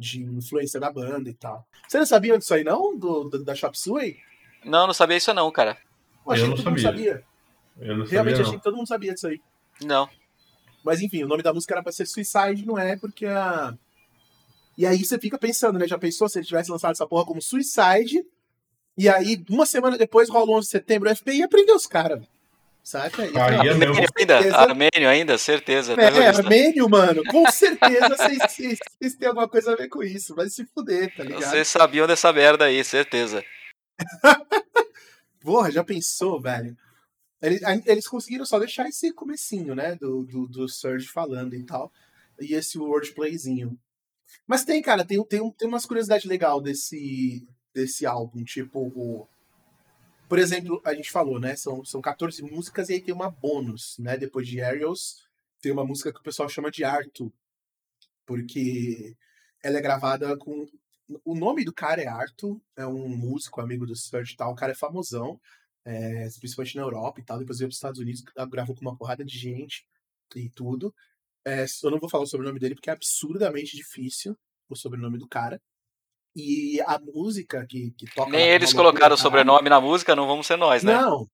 de 0.01 0.23
influência 0.23 0.79
da 0.79 0.91
banda 0.91 1.29
e 1.29 1.33
tal. 1.33 1.65
Você 1.87 1.99
não 1.99 2.05
sabia 2.05 2.37
disso 2.37 2.53
aí, 2.53 2.63
não? 2.63 2.97
Do, 2.97 3.25
do 3.25 3.43
da 3.45 3.53
Chop 3.53 3.77
Suey? 3.77 4.17
Não, 4.65 4.87
não 4.87 4.93
sabia 4.93 5.17
isso 5.17 5.33
não, 5.33 5.51
cara. 5.51 5.77
Eu 6.25 6.31
achei 6.31 6.45
eu 6.45 6.55
que 6.55 6.63
todo 6.63 6.79
sabia. 6.79 6.81
mundo 6.81 6.97
sabia. 6.97 7.23
Eu 7.79 7.97
não 7.97 8.05
Realmente 8.05 8.35
sabia, 8.35 8.47
achei 8.47 8.57
que 8.57 8.63
todo 8.63 8.77
mundo 8.77 8.87
sabia 8.87 9.13
disso 9.13 9.27
aí. 9.27 9.39
Não. 9.83 10.09
Mas 10.83 11.01
enfim, 11.01 11.23
o 11.23 11.27
nome 11.27 11.43
da 11.43 11.53
música 11.53 11.75
era 11.75 11.83
pra 11.83 11.91
ser 11.91 12.07
Suicide, 12.07 12.65
não 12.65 12.77
é? 12.77 12.97
Porque 12.97 13.25
a. 13.25 13.77
E 14.77 14.85
aí 14.85 15.03
você 15.03 15.19
fica 15.19 15.37
pensando, 15.37 15.77
né? 15.77 15.87
Já 15.87 15.97
pensou 15.97 16.27
se 16.27 16.39
ele 16.39 16.45
tivesse 16.45 16.71
lançado 16.71 16.91
essa 16.91 17.05
porra 17.05 17.25
como 17.25 17.41
Suicide? 17.41 18.25
E 18.97 19.07
aí, 19.07 19.43
uma 19.49 19.65
semana 19.65 19.97
depois, 19.97 20.29
rola 20.29 20.51
o 20.51 20.57
11 20.57 20.65
de 20.65 20.71
setembro, 20.71 21.09
o 21.09 21.15
FBI 21.15 21.47
prendeu 21.47 21.75
os 21.75 21.87
caras, 21.87 22.19
velho. 22.19 22.30
Saca? 22.91 23.25
E, 23.25 23.29
é 23.29 23.73
mesmo. 23.73 23.95
Armênio 23.95 24.05
ainda, 24.17 24.57
Armênio 24.57 25.09
ainda, 25.09 25.37
certeza. 25.37 25.93
É, 25.93 25.95
terrorista. 25.95 26.43
Armênio, 26.43 26.89
mano, 26.89 27.23
com 27.23 27.49
certeza 27.49 28.09
vocês, 28.09 28.77
vocês- 28.99 29.15
têm 29.15 29.29
alguma 29.29 29.47
coisa 29.47 29.71
a 29.71 29.75
ver 29.77 29.87
com 29.87 30.03
isso. 30.03 30.35
Vai 30.35 30.49
se 30.49 30.65
fuder, 30.65 31.15
tá 31.15 31.23
ligado? 31.23 31.41
Vocês 31.41 31.69
sabiam 31.69 32.05
dessa 32.05 32.33
merda 32.33 32.65
aí, 32.65 32.83
certeza. 32.83 33.41
Porra, 35.39 35.71
já 35.71 35.83
pensou, 35.85 36.39
velho? 36.41 36.77
Eles, 37.41 37.61
eles 37.85 38.07
conseguiram 38.07 38.45
só 38.45 38.59
deixar 38.59 38.87
esse 38.89 39.13
comecinho, 39.13 39.73
né? 39.73 39.95
Do, 39.95 40.23
do, 40.23 40.45
do 40.47 40.67
Surge 40.67 41.07
falando 41.07 41.55
e 41.55 41.63
tal. 41.63 41.91
E 42.41 42.53
esse 42.53 42.77
wordplayzinho. 42.77 43.79
Mas 44.45 44.65
tem, 44.65 44.81
cara, 44.81 45.05
tem, 45.05 45.23
tem, 45.25 45.39
um- 45.41 45.51
tem 45.51 45.67
umas 45.67 45.85
curiosidades 45.85 46.25
legais 46.25 46.61
desse, 46.61 47.47
desse 47.73 48.05
álbum. 48.05 48.43
Tipo, 48.43 48.79
o- 48.81 49.27
por 50.31 50.39
exemplo, 50.39 50.81
a 50.85 50.93
gente 50.93 51.11
falou, 51.11 51.41
né? 51.41 51.57
São, 51.57 51.83
são 51.83 52.01
14 52.01 52.41
músicas 52.41 52.87
e 52.87 52.93
aí 52.93 53.01
tem 53.01 53.13
uma 53.13 53.29
bônus, 53.29 53.97
né? 53.99 54.15
Depois 54.15 54.47
de 54.47 54.61
Aerials, 54.61 55.27
tem 55.61 55.73
uma 55.73 55.83
música 55.83 56.13
que 56.13 56.21
o 56.21 56.23
pessoal 56.23 56.47
chama 56.47 56.71
de 56.71 56.85
Arto. 56.85 57.33
Porque 58.25 59.17
ela 59.61 59.77
é 59.77 59.81
gravada 59.81 60.37
com. 60.37 60.65
O 61.25 61.35
nome 61.35 61.65
do 61.65 61.73
cara 61.73 62.01
é 62.01 62.07
Arto, 62.07 62.61
é 62.77 62.87
um 62.87 63.09
músico, 63.09 63.59
amigo 63.59 63.85
do 63.85 63.93
Surge 63.93 64.31
e 64.31 64.37
tal. 64.37 64.53
O 64.53 64.55
cara 64.55 64.71
é 64.71 64.75
famosão, 64.75 65.37
é, 65.83 66.29
principalmente 66.39 66.77
na 66.77 66.83
Europa 66.83 67.19
e 67.19 67.25
tal. 67.25 67.37
Depois 67.37 67.59
veio 67.59 67.67
para 67.67 67.73
os 67.73 67.77
Estados 67.77 67.99
Unidos, 67.99 68.23
gravou 68.49 68.73
com 68.73 68.81
uma 68.83 68.95
porrada 68.95 69.25
de 69.25 69.37
gente 69.37 69.85
e 70.33 70.49
tudo. 70.49 70.95
É, 71.45 71.65
eu 71.83 71.91
não 71.91 71.99
vou 71.99 72.09
falar 72.09 72.23
o 72.23 72.27
sobrenome 72.27 72.57
dele 72.57 72.75
porque 72.75 72.89
é 72.89 72.93
absurdamente 72.93 73.75
difícil 73.75 74.37
o 74.69 74.77
sobrenome 74.77 75.17
do 75.17 75.27
cara. 75.27 75.61
E 76.35 76.79
a 76.87 76.97
música 76.99 77.65
que, 77.67 77.91
que 77.97 78.05
toca. 78.15 78.31
Nem 78.31 78.47
eles 78.49 78.71
colocaram 78.73 79.15
o 79.15 79.17
caralho. 79.17 79.17
sobrenome 79.17 79.69
na 79.69 79.81
música, 79.81 80.15
não 80.15 80.27
vamos 80.27 80.47
ser 80.47 80.57
nós, 80.57 80.83
né? 80.83 80.93
Não. 80.93 81.27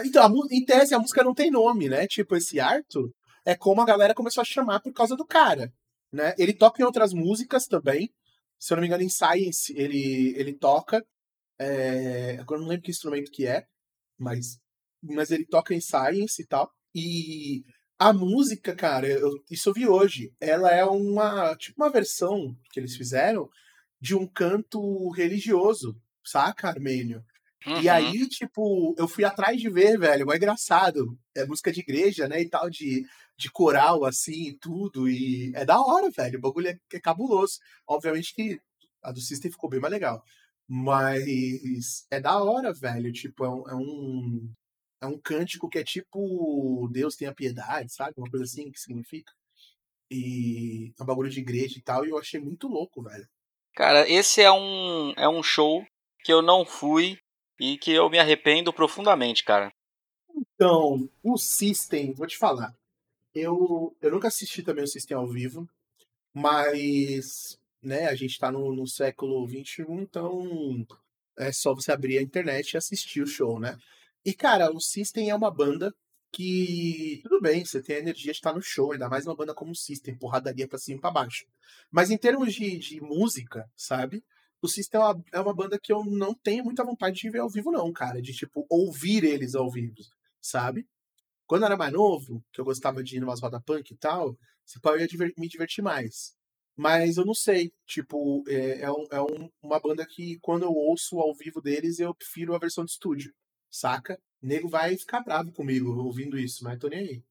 Então, 0.00 0.24
a 0.24 0.30
em 0.54 0.64
tese, 0.64 0.94
a 0.94 0.98
música 0.98 1.22
não 1.24 1.34
tem 1.34 1.50
nome, 1.50 1.88
né? 1.88 2.06
Tipo, 2.06 2.36
esse 2.36 2.58
Arthur 2.60 3.10
é 3.44 3.54
como 3.56 3.80
a 3.80 3.84
galera 3.84 4.14
começou 4.14 4.40
a 4.40 4.44
chamar 4.44 4.80
por 4.80 4.92
causa 4.92 5.16
do 5.16 5.26
cara, 5.26 5.70
né? 6.12 6.34
Ele 6.38 6.52
toca 6.54 6.80
em 6.80 6.84
outras 6.84 7.12
músicas 7.12 7.66
também. 7.66 8.08
Se 8.58 8.72
eu 8.72 8.76
não 8.76 8.80
me 8.82 8.86
engano, 8.88 9.02
em 9.02 9.08
Science 9.08 9.72
ele, 9.76 10.34
ele 10.36 10.52
toca. 10.54 11.04
é, 11.58 12.36
Agora 12.40 12.58
eu 12.58 12.62
não 12.62 12.68
lembro 12.68 12.84
que 12.84 12.90
instrumento 12.90 13.30
que 13.30 13.46
é, 13.46 13.64
mas, 14.18 14.58
mas 15.02 15.30
ele 15.30 15.44
toca 15.46 15.74
em 15.74 15.80
Science 15.80 16.40
e 16.40 16.46
tal. 16.46 16.70
E 16.94 17.62
a 17.98 18.12
música, 18.12 18.74
cara, 18.74 19.06
eu- 19.08 19.32
isso 19.50 19.68
eu 19.68 19.74
vi 19.74 19.86
hoje. 19.88 20.32
Ela 20.40 20.70
é 20.72 20.84
uma, 20.84 21.54
tipo, 21.56 21.82
uma 21.82 21.90
versão 21.90 22.54
que 22.72 22.80
eles 22.80 22.96
fizeram 22.96 23.48
de 24.00 24.14
um 24.14 24.26
canto 24.26 25.10
religioso, 25.10 26.00
saca, 26.24 26.68
Armênio? 26.68 27.24
E 27.66 27.70
Uhum. 27.88 27.90
aí, 27.92 28.28
tipo, 28.28 28.94
eu 28.96 29.08
fui 29.08 29.24
atrás 29.24 29.60
de 29.60 29.68
ver, 29.68 29.98
velho, 29.98 30.30
é 30.32 30.36
engraçado. 30.36 31.18
É 31.36 31.44
música 31.44 31.72
de 31.72 31.80
igreja, 31.80 32.28
né, 32.28 32.40
e 32.40 32.48
tal, 32.48 32.70
de, 32.70 33.04
de 33.36 33.50
coral, 33.50 34.04
assim, 34.04 34.48
e 34.50 34.58
tudo. 34.58 35.08
E 35.08 35.52
é 35.54 35.64
da 35.64 35.80
hora, 35.80 36.08
velho. 36.10 36.38
O 36.38 36.42
bagulho 36.42 36.68
é, 36.68 36.78
é 36.92 37.00
cabuloso. 37.00 37.58
Obviamente 37.86 38.32
que 38.34 38.60
a 39.02 39.10
do 39.12 39.20
System 39.20 39.50
ficou 39.50 39.68
bem 39.68 39.80
mais 39.80 39.92
legal. 39.92 40.22
Mas 40.68 42.06
é 42.10 42.20
da 42.20 42.42
hora, 42.42 42.72
velho. 42.72 43.12
Tipo, 43.12 43.44
é 43.44 43.48
um, 43.50 43.68
é 43.68 43.74
um, 43.74 44.52
é 45.02 45.06
um 45.06 45.18
cântico 45.18 45.68
que 45.68 45.78
é 45.78 45.84
tipo 45.84 46.88
Deus 46.92 47.16
tenha 47.16 47.34
piedade, 47.34 47.92
sabe? 47.92 48.14
Uma 48.16 48.30
coisa 48.30 48.44
assim 48.44 48.70
que 48.70 48.78
significa. 48.80 49.32
E 50.10 50.92
é 50.98 51.02
um 51.02 51.06
bagulho 51.06 51.30
de 51.30 51.40
igreja 51.40 51.78
e 51.78 51.82
tal. 51.82 52.04
E 52.06 52.10
eu 52.10 52.18
achei 52.18 52.40
muito 52.40 52.68
louco, 52.68 53.02
velho. 53.02 53.28
Cara, 53.78 54.10
esse 54.10 54.42
é 54.42 54.50
um, 54.50 55.12
é 55.12 55.28
um 55.28 55.40
show 55.40 55.86
que 56.24 56.32
eu 56.32 56.42
não 56.42 56.66
fui 56.66 57.16
e 57.60 57.78
que 57.78 57.92
eu 57.92 58.10
me 58.10 58.18
arrependo 58.18 58.72
profundamente, 58.72 59.44
cara. 59.44 59.72
Então, 60.34 61.08
o 61.22 61.38
System, 61.38 62.12
vou 62.12 62.26
te 62.26 62.36
falar. 62.36 62.74
Eu, 63.32 63.96
eu 64.02 64.10
nunca 64.10 64.26
assisti 64.26 64.64
também 64.64 64.82
o 64.82 64.88
System 64.88 65.16
ao 65.16 65.28
vivo, 65.28 65.64
mas 66.34 67.56
né, 67.80 68.08
a 68.08 68.16
gente 68.16 68.36
tá 68.36 68.50
no, 68.50 68.74
no 68.74 68.84
século 68.84 69.48
XXI, 69.48 69.84
então 69.88 70.84
é 71.38 71.52
só 71.52 71.72
você 71.72 71.92
abrir 71.92 72.18
a 72.18 72.22
internet 72.22 72.72
e 72.72 72.78
assistir 72.78 73.22
o 73.22 73.28
show, 73.28 73.60
né? 73.60 73.78
E, 74.24 74.34
cara, 74.34 74.72
o 74.72 74.80
System 74.80 75.30
é 75.30 75.34
uma 75.36 75.52
banda 75.52 75.94
que, 76.32 77.20
tudo 77.22 77.40
bem, 77.40 77.64
você 77.64 77.82
tem 77.82 77.96
a 77.96 77.98
energia 78.00 78.32
de 78.32 78.38
estar 78.38 78.52
no 78.54 78.62
show, 78.62 78.92
ainda 78.92 79.08
mais 79.08 79.26
uma 79.26 79.34
banda 79.36 79.54
como 79.54 79.72
o 79.72 79.74
System, 79.74 80.16
porradaria 80.16 80.68
pra 80.68 80.78
cima 80.78 80.98
e 80.98 81.00
pra 81.00 81.10
baixo. 81.10 81.46
Mas 81.90 82.10
em 82.10 82.18
termos 82.18 82.54
de, 82.54 82.78
de 82.78 83.00
música, 83.00 83.70
sabe? 83.76 84.24
O 84.62 84.68
System 84.68 85.00
é 85.00 85.04
uma, 85.04 85.24
é 85.34 85.40
uma 85.40 85.54
banda 85.54 85.78
que 85.78 85.92
eu 85.92 86.04
não 86.04 86.34
tenho 86.34 86.64
muita 86.64 86.84
vontade 86.84 87.16
de 87.20 87.30
ver 87.30 87.40
ao 87.40 87.48
vivo, 87.50 87.70
não, 87.72 87.92
cara. 87.92 88.20
De, 88.20 88.32
tipo, 88.32 88.66
ouvir 88.68 89.24
eles 89.24 89.54
ao 89.54 89.70
vivo, 89.70 89.94
sabe? 90.40 90.86
Quando 91.46 91.62
eu 91.62 91.66
era 91.66 91.76
mais 91.76 91.92
novo, 91.92 92.44
que 92.52 92.60
eu 92.60 92.64
gostava 92.64 93.02
de 93.02 93.16
ir 93.16 93.20
numas 93.20 93.40
roda 93.40 93.60
punk 93.60 93.90
e 93.92 93.96
tal, 93.96 94.36
você 94.64 94.78
pode 94.80 95.16
me 95.38 95.48
divertir 95.48 95.82
mais. 95.82 96.36
Mas 96.76 97.16
eu 97.16 97.24
não 97.24 97.34
sei, 97.34 97.72
tipo, 97.86 98.44
é, 98.48 98.82
é, 98.82 98.92
um- 98.92 99.06
é 99.10 99.20
um- 99.22 99.50
uma 99.62 99.80
banda 99.80 100.06
que 100.06 100.38
quando 100.40 100.62
eu 100.64 100.72
ouço 100.72 101.18
ao 101.18 101.34
vivo 101.34 101.60
deles, 101.60 101.98
eu 101.98 102.14
prefiro 102.14 102.54
a 102.54 102.58
versão 102.58 102.84
de 102.84 102.92
estúdio, 102.92 103.34
saca? 103.70 104.18
O 104.42 104.46
nego 104.46 104.68
vai 104.68 104.96
ficar 104.96 105.20
bravo 105.20 105.52
comigo 105.52 105.90
ouvindo 106.02 106.38
isso, 106.38 106.62
mas 106.64 106.78
tô 106.78 106.88
nem 106.88 106.98
aí. 107.00 107.22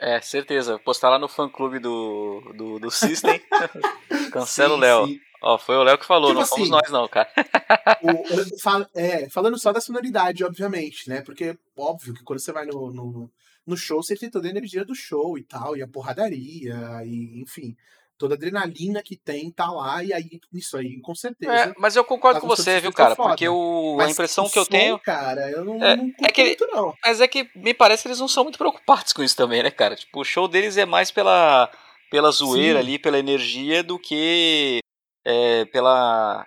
É, 0.00 0.20
certeza. 0.20 0.78
Postar 0.78 1.08
lá 1.10 1.18
no 1.18 1.28
fã 1.28 1.48
clube 1.48 1.78
do, 1.78 2.40
do, 2.56 2.78
do 2.78 2.90
System. 2.90 3.40
Cancela 4.32 4.74
o 4.74 4.78
Léo. 4.78 5.06
Ó, 5.42 5.56
foi 5.58 5.76
o 5.76 5.82
Léo 5.82 5.98
que 5.98 6.04
falou, 6.06 6.30
Tipo 6.30 6.40
não 6.40 6.46
fomos 6.46 6.62
assim, 6.64 6.70
nós 6.72 6.90
não, 6.90 7.08
cara. 7.08 7.30
O- 8.02 8.58
fal- 8.60 8.88
é, 8.94 9.28
falando 9.30 9.58
só 9.58 9.72
da 9.72 9.80
sonoridade, 9.80 10.44
obviamente, 10.44 11.08
né? 11.08 11.22
Porque, 11.22 11.56
óbvio, 11.76 12.14
que 12.14 12.22
quando 12.24 12.40
você 12.40 12.52
vai 12.52 12.66
no, 12.66 12.90
no, 12.92 13.30
no 13.66 13.76
show, 13.76 14.02
você 14.02 14.16
tem 14.16 14.30
toda 14.30 14.48
a 14.48 14.50
energia 14.50 14.84
do 14.84 14.94
show 14.94 15.38
e 15.38 15.42
tal, 15.42 15.76
e 15.76 15.82
a 15.82 15.88
porradaria, 15.88 16.74
e 17.04 17.40
enfim, 17.40 17.76
toda 18.18 18.34
a 18.34 18.36
adrenalina 18.36 19.02
que 19.02 19.16
tem 19.16 19.50
tá 19.50 19.70
lá, 19.70 20.02
e 20.02 20.12
aí, 20.12 20.40
isso 20.52 20.76
aí, 20.76 21.00
com 21.00 21.14
certeza. 21.14 21.52
É, 21.52 21.74
mas 21.78 21.96
eu 21.96 22.04
concordo 22.04 22.38
as 22.38 22.42
com 22.42 22.48
você, 22.48 22.80
viu, 22.80 22.92
cara? 22.92 23.10
ficam 23.10 23.24
foda. 23.24 23.34
Porque 23.34 23.48
o, 23.48 23.98
a 24.00 24.10
impressão 24.10 24.48
que 24.48 24.58
eu 24.58 24.64
som, 24.64 24.70
tenho. 24.70 24.98
cara, 25.00 25.50
eu 25.50 25.64
não, 25.64 25.82
É- 25.82 25.96
não 25.96 26.12
é 26.22 26.32
que 26.32 26.44
muito, 26.44 26.66
não. 26.68 26.94
Mas 27.04 27.20
é 27.20 27.28
que 27.28 27.48
me 27.54 27.74
parece 27.74 28.02
que 28.02 28.08
eles 28.08 28.20
não 28.20 28.28
são 28.28 28.42
muito 28.44 28.58
preocupados 28.58 29.12
com 29.12 29.22
isso 29.22 29.36
também, 29.36 29.62
né, 29.62 29.70
cara? 29.70 29.94
Tipo, 29.96 30.20
o 30.20 30.24
show 30.24 30.48
deles 30.48 30.76
é 30.76 30.84
mais 30.86 31.10
pela, 31.10 31.70
pela 32.10 32.30
zoeira 32.30 32.80
Sim. 32.80 32.86
ali, 32.86 32.98
pela 32.98 33.18
energia, 33.18 33.82
do 33.82 33.98
que 33.98 34.78
é, 35.24 35.64
pela 35.66 36.46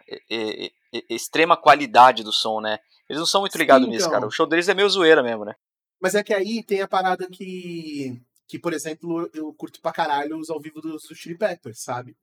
extrema 1.09 1.55
qualidade 1.57 2.23
do 2.23 2.31
som, 2.31 2.59
né? 2.61 2.79
Eles 3.09 3.19
não 3.19 3.25
são 3.25 3.41
muito 3.41 3.53
Sim, 3.53 3.59
ligados 3.59 3.87
nisso, 3.87 4.05
então. 4.07 4.11
cara. 4.11 4.27
O 4.27 4.31
show 4.31 4.45
deles 4.47 4.69
é 4.69 4.73
meio 4.73 4.89
zoeira 4.89 5.23
mesmo, 5.23 5.45
né? 5.45 5.53
Mas 6.01 6.15
é 6.15 6.23
que 6.23 6.33
aí 6.33 6.63
tem 6.63 6.81
a 6.81 6.87
parada 6.87 7.27
que, 7.29 8.19
que 8.49 8.59
por 8.59 8.73
exemplo, 8.73 9.31
eu 9.33 9.53
curto 9.53 9.81
pra 9.81 9.93
caralho 9.93 10.39
os 10.39 10.49
ao 10.51 10.61
vivo 10.61 10.81
dos, 10.81 11.03
dos 11.03 11.19
Chili 11.19 11.37
Peppers, 11.37 11.81
sabe? 11.81 12.17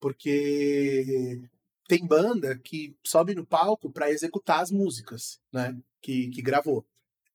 Porque 0.00 1.42
tem 1.88 2.06
banda 2.06 2.58
que 2.58 2.96
sobe 3.06 3.34
no 3.34 3.46
palco 3.46 3.90
pra 3.92 4.10
executar 4.10 4.60
as 4.60 4.70
músicas, 4.70 5.40
né? 5.52 5.76
Que, 6.00 6.28
que 6.30 6.42
gravou. 6.42 6.86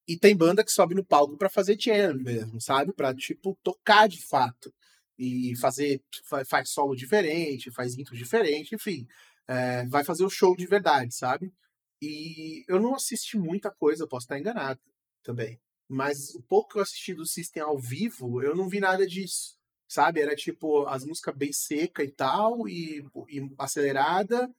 E 0.07 0.17
tem 0.17 0.35
banda 0.35 0.63
que 0.63 0.71
sobe 0.71 0.95
no 0.95 1.05
palco 1.05 1.37
pra 1.37 1.49
fazer 1.49 1.77
jam 1.79 2.15
mesmo, 2.15 2.61
sabe? 2.61 2.93
Pra, 2.93 3.13
tipo, 3.15 3.57
tocar 3.63 4.07
de 4.07 4.21
fato. 4.25 4.73
E 5.19 5.55
fazer, 5.57 6.01
fa- 6.25 6.45
faz 6.45 6.69
solo 6.71 6.95
diferente, 6.95 7.71
faz 7.71 7.97
intro 7.97 8.15
diferente, 8.15 8.75
enfim. 8.75 9.07
É, 9.47 9.85
vai 9.87 10.03
fazer 10.03 10.23
o 10.25 10.29
show 10.29 10.55
de 10.55 10.65
verdade, 10.67 11.13
sabe? 11.15 11.53
E 12.01 12.63
eu 12.67 12.79
não 12.79 12.95
assisti 12.95 13.37
muita 13.37 13.71
coisa, 13.71 14.07
posso 14.07 14.25
estar 14.25 14.39
enganado 14.39 14.79
também. 15.23 15.59
Mas 15.89 16.35
o 16.35 16.41
pouco 16.41 16.73
que 16.73 16.77
eu 16.77 16.81
assisti 16.81 17.13
do 17.13 17.25
System 17.25 17.63
ao 17.63 17.77
vivo, 17.77 18.41
eu 18.41 18.55
não 18.55 18.67
vi 18.67 18.79
nada 18.79 19.05
disso. 19.07 19.55
Sabe? 19.87 20.19
Era 20.19 20.35
tipo 20.35 20.85
as 20.87 21.05
músicas 21.05 21.35
bem 21.35 21.53
seca 21.53 22.03
e 22.03 22.11
tal, 22.11 22.67
e, 22.67 23.05
e 23.29 23.49
acelerada. 23.57 24.49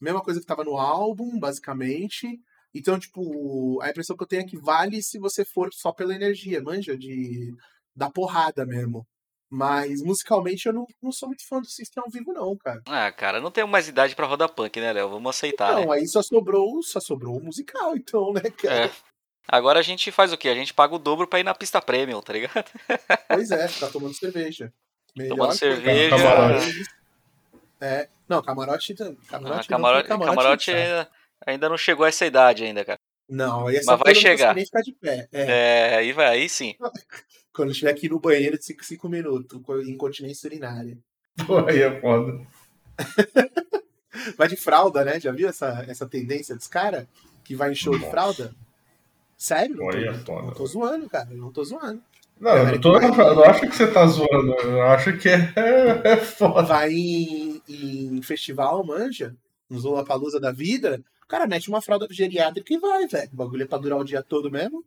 Mesma 0.00 0.22
coisa 0.22 0.40
que 0.40 0.46
tava 0.46 0.64
no 0.64 0.78
álbum, 0.78 1.38
basicamente. 1.38 2.40
Então, 2.74 2.98
tipo, 2.98 3.80
a 3.82 3.90
impressão 3.90 4.16
que 4.16 4.22
eu 4.22 4.26
tenho 4.28 4.42
é 4.42 4.46
que 4.46 4.56
vale 4.56 5.02
se 5.02 5.18
você 5.18 5.44
for 5.44 5.68
só 5.72 5.92
pela 5.92 6.14
energia, 6.14 6.62
manja? 6.62 6.96
De 6.96 7.54
da 7.94 8.08
porrada 8.08 8.64
mesmo. 8.64 9.06
Mas 9.50 10.02
musicalmente 10.02 10.66
eu 10.66 10.72
não, 10.74 10.86
não 11.02 11.10
sou 11.10 11.28
muito 11.28 11.46
fã 11.46 11.58
do 11.58 11.66
System 11.66 12.02
ao 12.04 12.10
vivo, 12.10 12.32
não, 12.32 12.56
cara. 12.56 12.82
Ah, 12.86 13.10
cara, 13.10 13.40
não 13.40 13.50
tenho 13.50 13.66
mais 13.66 13.88
idade 13.88 14.14
pra 14.14 14.26
rodar 14.26 14.52
punk, 14.52 14.78
né, 14.78 14.92
Léo? 14.92 15.08
Vamos 15.08 15.34
aceitar, 15.34 15.72
Não, 15.72 15.86
né? 15.86 15.96
aí 15.96 16.06
só 16.06 16.22
sobrou, 16.22 16.82
só 16.82 17.00
sobrou 17.00 17.38
o 17.38 17.42
musical, 17.42 17.96
então, 17.96 18.32
né, 18.32 18.42
cara? 18.50 18.86
É. 18.86 18.90
Agora 19.50 19.78
a 19.80 19.82
gente 19.82 20.12
faz 20.12 20.30
o 20.32 20.36
quê? 20.36 20.48
A 20.48 20.54
gente 20.54 20.74
paga 20.74 20.94
o 20.94 20.98
dobro 20.98 21.26
pra 21.26 21.40
ir 21.40 21.44
na 21.44 21.54
pista 21.54 21.80
premium, 21.80 22.20
tá 22.20 22.34
ligado? 22.34 22.66
Pois 23.28 23.50
é, 23.50 23.66
tá 23.66 23.88
tomando 23.88 24.14
cerveja. 24.14 24.70
Melhor 25.16 25.36
Tomando 25.36 25.54
cerveja. 25.54 26.16
Camarote. 26.16 26.84
É, 27.80 28.08
não, 28.28 28.42
camarote, 28.42 28.94
tam- 28.94 29.16
Ah, 29.28 29.30
camarote, 29.30 29.68
camarote, 29.68 30.08
não, 30.10 30.18
camarote 30.20 30.64
sabe? 30.66 30.78
ainda, 30.78 31.08
ainda 31.46 31.68
não 31.68 31.78
chegou 31.78 32.04
a 32.04 32.08
essa 32.08 32.26
idade 32.26 32.64
ainda, 32.64 32.84
cara. 32.84 32.98
Não, 33.28 33.68
essa 33.70 33.92
Mas 33.92 34.00
vai 34.00 34.14
chegar. 34.14 34.54
nem 34.54 34.64
ficar 34.66 34.80
de 34.82 34.92
pé. 34.92 35.28
É, 35.32 35.90
É, 35.92 35.96
aí 35.96 36.12
vai, 36.12 36.26
aí 36.26 36.48
sim. 36.48 36.74
quando 37.52 37.70
estiver 37.72 37.90
aqui 37.90 38.08
no 38.08 38.20
banheiro 38.20 38.58
de 38.58 38.64
5 38.64 38.84
5 38.84 39.08
minutos, 39.08 39.60
com 39.64 39.80
incontinência 39.80 40.46
urinária. 40.46 40.98
Pô, 41.46 41.58
aí 41.66 41.82
é 41.82 42.00
foda. 42.00 42.46
vai 44.36 44.48
de 44.48 44.56
fralda, 44.56 45.04
né? 45.04 45.18
Já 45.20 45.32
viu 45.32 45.48
essa, 45.48 45.84
essa 45.88 46.06
tendência 46.06 46.54
dos 46.54 46.66
caras? 46.66 47.06
Que 47.44 47.54
vai 47.54 47.70
em 47.72 47.74
show 47.74 47.96
de 47.98 48.08
fralda? 48.10 48.54
Sério? 49.38 49.76
Não 49.76 49.88
tô, 49.90 49.96
Olha, 49.96 50.12
não, 50.12 50.18
foda. 50.18 50.42
não 50.42 50.52
tô 50.52 50.66
zoando, 50.66 51.08
cara. 51.08 51.28
Não 51.30 51.52
tô 51.52 51.64
zoando. 51.64 52.02
Não, 52.40 52.56
eu 52.56 52.66
não, 52.66 52.80
tô, 52.80 53.00
eu 53.00 53.34
não 53.34 53.44
acho 53.44 53.60
que 53.62 53.74
você 53.74 53.86
tá 53.86 54.06
zoando, 54.06 54.52
eu 54.62 54.82
acho 54.82 55.16
que 55.16 55.28
é, 55.28 55.52
é 56.04 56.16
foda. 56.16 56.62
Vai 56.62 56.92
em, 56.92 57.62
em 57.68 58.22
festival, 58.22 58.84
manja, 58.84 59.34
nos 59.68 59.84
Lollapalooza 59.84 60.38
da 60.38 60.52
vida, 60.52 61.00
o 61.24 61.26
cara 61.26 61.46
mete 61.46 61.68
uma 61.68 61.82
fralda 61.82 62.06
geriátrica 62.10 62.72
e 62.72 62.78
vai, 62.78 63.06
velho. 63.06 63.30
O 63.32 63.36
bagulho 63.36 63.62
é 63.62 63.66
pra 63.66 63.78
durar 63.78 63.98
o 63.98 64.04
dia 64.04 64.22
todo 64.22 64.50
mesmo. 64.50 64.84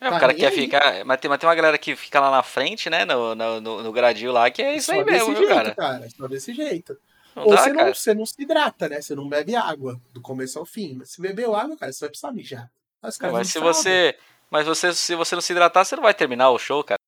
É, 0.00 0.10
Tá 0.10 0.16
o 0.16 0.20
cara 0.20 0.32
nem 0.32 0.40
quer 0.40 0.48
aí. 0.48 0.54
ficar. 0.54 1.04
Mas 1.04 1.20
tem, 1.20 1.28
mas 1.28 1.38
tem 1.38 1.48
uma 1.48 1.54
galera 1.54 1.78
que 1.78 1.96
fica 1.96 2.20
lá 2.20 2.30
na 2.30 2.42
frente, 2.42 2.88
né? 2.90 3.04
No, 3.04 3.34
no, 3.34 3.60
no, 3.60 3.92
gradil 3.92 4.32
lá, 4.32 4.50
que 4.50 4.62
é 4.62 4.76
isso 4.76 4.86
Só 4.86 4.92
aí 4.92 5.04
mesmo, 5.04 5.34
viu, 5.34 5.48
jeito, 5.48 5.74
cara? 5.76 6.08
Só 6.10 6.28
desse 6.28 6.54
jeito. 6.54 6.96
Não 7.34 7.44
Ou 7.44 7.50
dá, 7.50 7.62
você, 7.62 7.72
cara. 7.72 7.86
não, 7.86 7.94
você 7.94 8.14
não 8.14 8.26
se 8.26 8.34
hidrata, 8.40 8.88
né? 8.88 9.00
Você 9.00 9.14
não 9.14 9.28
bebe 9.28 9.56
água 9.56 10.00
do 10.12 10.20
começo 10.20 10.58
ao 10.58 10.64
fim. 10.64 10.94
Mas 10.94 11.10
se 11.10 11.20
bebeu 11.20 11.54
água, 11.54 11.76
cara, 11.76 11.92
você 11.92 12.00
vai 12.00 12.10
precisar 12.10 12.32
mijar. 12.32 12.70
Caras 13.18 13.18
vão 13.32 13.32
Mas 13.32 13.48
se 13.48 13.58
fralda. 13.58 13.74
você. 13.74 14.18
Mas 14.50 14.66
você, 14.66 14.94
se 14.94 15.14
você 15.14 15.34
não 15.34 15.42
se 15.42 15.52
hidratar, 15.52 15.84
você 15.84 15.96
não 15.96 16.02
vai 16.02 16.14
terminar 16.14 16.50
o 16.50 16.58
show, 16.58 16.82
cara. 16.84 16.98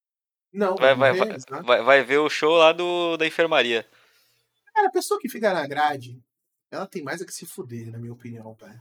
Não, 0.53 0.75
Vai, 0.77 0.95
vai, 0.95 1.13
morrer, 1.13 1.27
vai, 1.29 1.37
exato. 1.37 1.63
vai, 1.65 1.83
vai 1.83 2.03
ver 2.03 2.19
o 2.19 2.31
show 2.31 2.57
lá 2.57 2.73
do, 2.73 3.17
da 3.17 3.27
enfermaria. 3.27 3.87
Cara, 4.75 4.89
a 4.89 4.91
pessoa 4.91 5.21
que 5.21 5.29
fica 5.29 5.53
na 5.53 5.67
grade, 5.67 6.19
ela 6.71 6.87
tem 6.87 7.03
mais 7.03 7.21
a 7.21 7.27
que 7.27 7.33
se 7.33 7.45
fuder, 7.47 7.91
na 7.93 7.99
minha 7.99 8.13
opinião, 8.13 8.55
velho. 8.55 8.81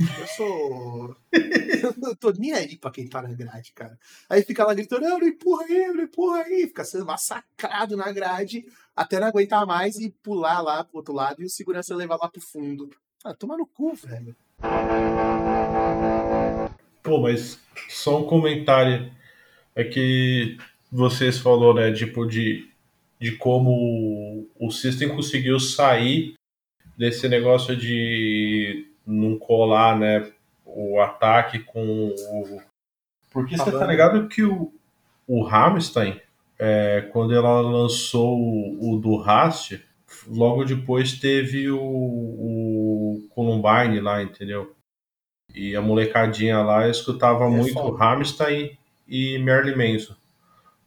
Eu 0.00 0.26
sou. 0.28 1.16
eu 2.02 2.16
tô 2.16 2.30
nem 2.38 2.52
aí 2.52 2.78
pra 2.78 2.90
quem 2.92 3.08
tá 3.08 3.20
na 3.20 3.32
grade, 3.34 3.72
cara. 3.72 3.98
Aí 4.30 4.42
fica 4.44 4.64
lá 4.64 4.72
gritando, 4.72 5.02
não, 5.02 5.18
não 5.18 5.26
empurra 5.26 5.64
aí, 5.64 5.88
não 5.88 6.04
empurra 6.04 6.42
aí. 6.44 6.68
Fica 6.68 6.84
sendo 6.84 7.04
massacrado 7.04 7.96
na 7.96 8.10
grade 8.12 8.64
até 8.94 9.18
não 9.18 9.26
aguentar 9.26 9.66
mais 9.66 9.96
e 9.96 10.08
pular 10.10 10.60
lá 10.60 10.84
pro 10.84 10.98
outro 10.98 11.12
lado 11.12 11.42
e 11.42 11.46
o 11.46 11.50
segurança 11.50 11.96
levar 11.96 12.16
lá 12.16 12.28
pro 12.28 12.40
fundo. 12.40 12.88
Ah, 13.24 13.34
toma 13.34 13.56
no 13.56 13.66
cu, 13.66 13.92
velho. 13.94 14.36
Pô, 17.08 17.18
mas 17.18 17.58
só 17.88 18.20
um 18.20 18.24
comentário. 18.24 19.10
É 19.74 19.82
que 19.82 20.58
vocês 20.92 21.38
falou, 21.38 21.72
né, 21.72 21.90
tipo, 21.92 22.26
de, 22.26 22.68
de 23.18 23.32
como 23.32 24.46
o 24.58 24.70
System 24.70 25.08
conseguiu 25.08 25.58
sair 25.58 26.34
desse 26.98 27.28
negócio 27.28 27.74
de 27.74 28.88
não 29.06 29.38
colar, 29.38 29.98
né, 29.98 30.30
o 30.66 31.00
ataque 31.00 31.60
com 31.60 32.08
o... 32.08 32.60
Porque 33.30 33.56
você 33.56 33.64
tá 33.64 33.70
Falando. 33.70 33.90
ligado 33.90 34.28
que 34.28 34.42
o, 34.42 34.72
o 35.26 35.46
Hamstein, 35.46 36.20
é, 36.58 37.08
quando 37.12 37.34
ela 37.34 37.60
lançou 37.60 38.38
o, 38.38 38.94
o 38.94 38.96
do 38.98 39.16
Rast, 39.16 39.80
logo 40.26 40.64
depois 40.64 41.12
teve 41.12 41.70
o, 41.70 41.80
o 41.80 43.28
Columbine 43.30 44.00
lá, 44.00 44.22
entendeu? 44.22 44.74
E 45.54 45.74
a 45.74 45.80
molecadinha 45.80 46.60
lá 46.60 46.88
escutava 46.88 47.44
É 47.44 47.48
muito 47.48 47.72
foda. 47.74 48.04
Hamstein 48.04 48.78
e 49.06 49.38
Marilyn 49.38 49.76
Manson. 49.76 50.14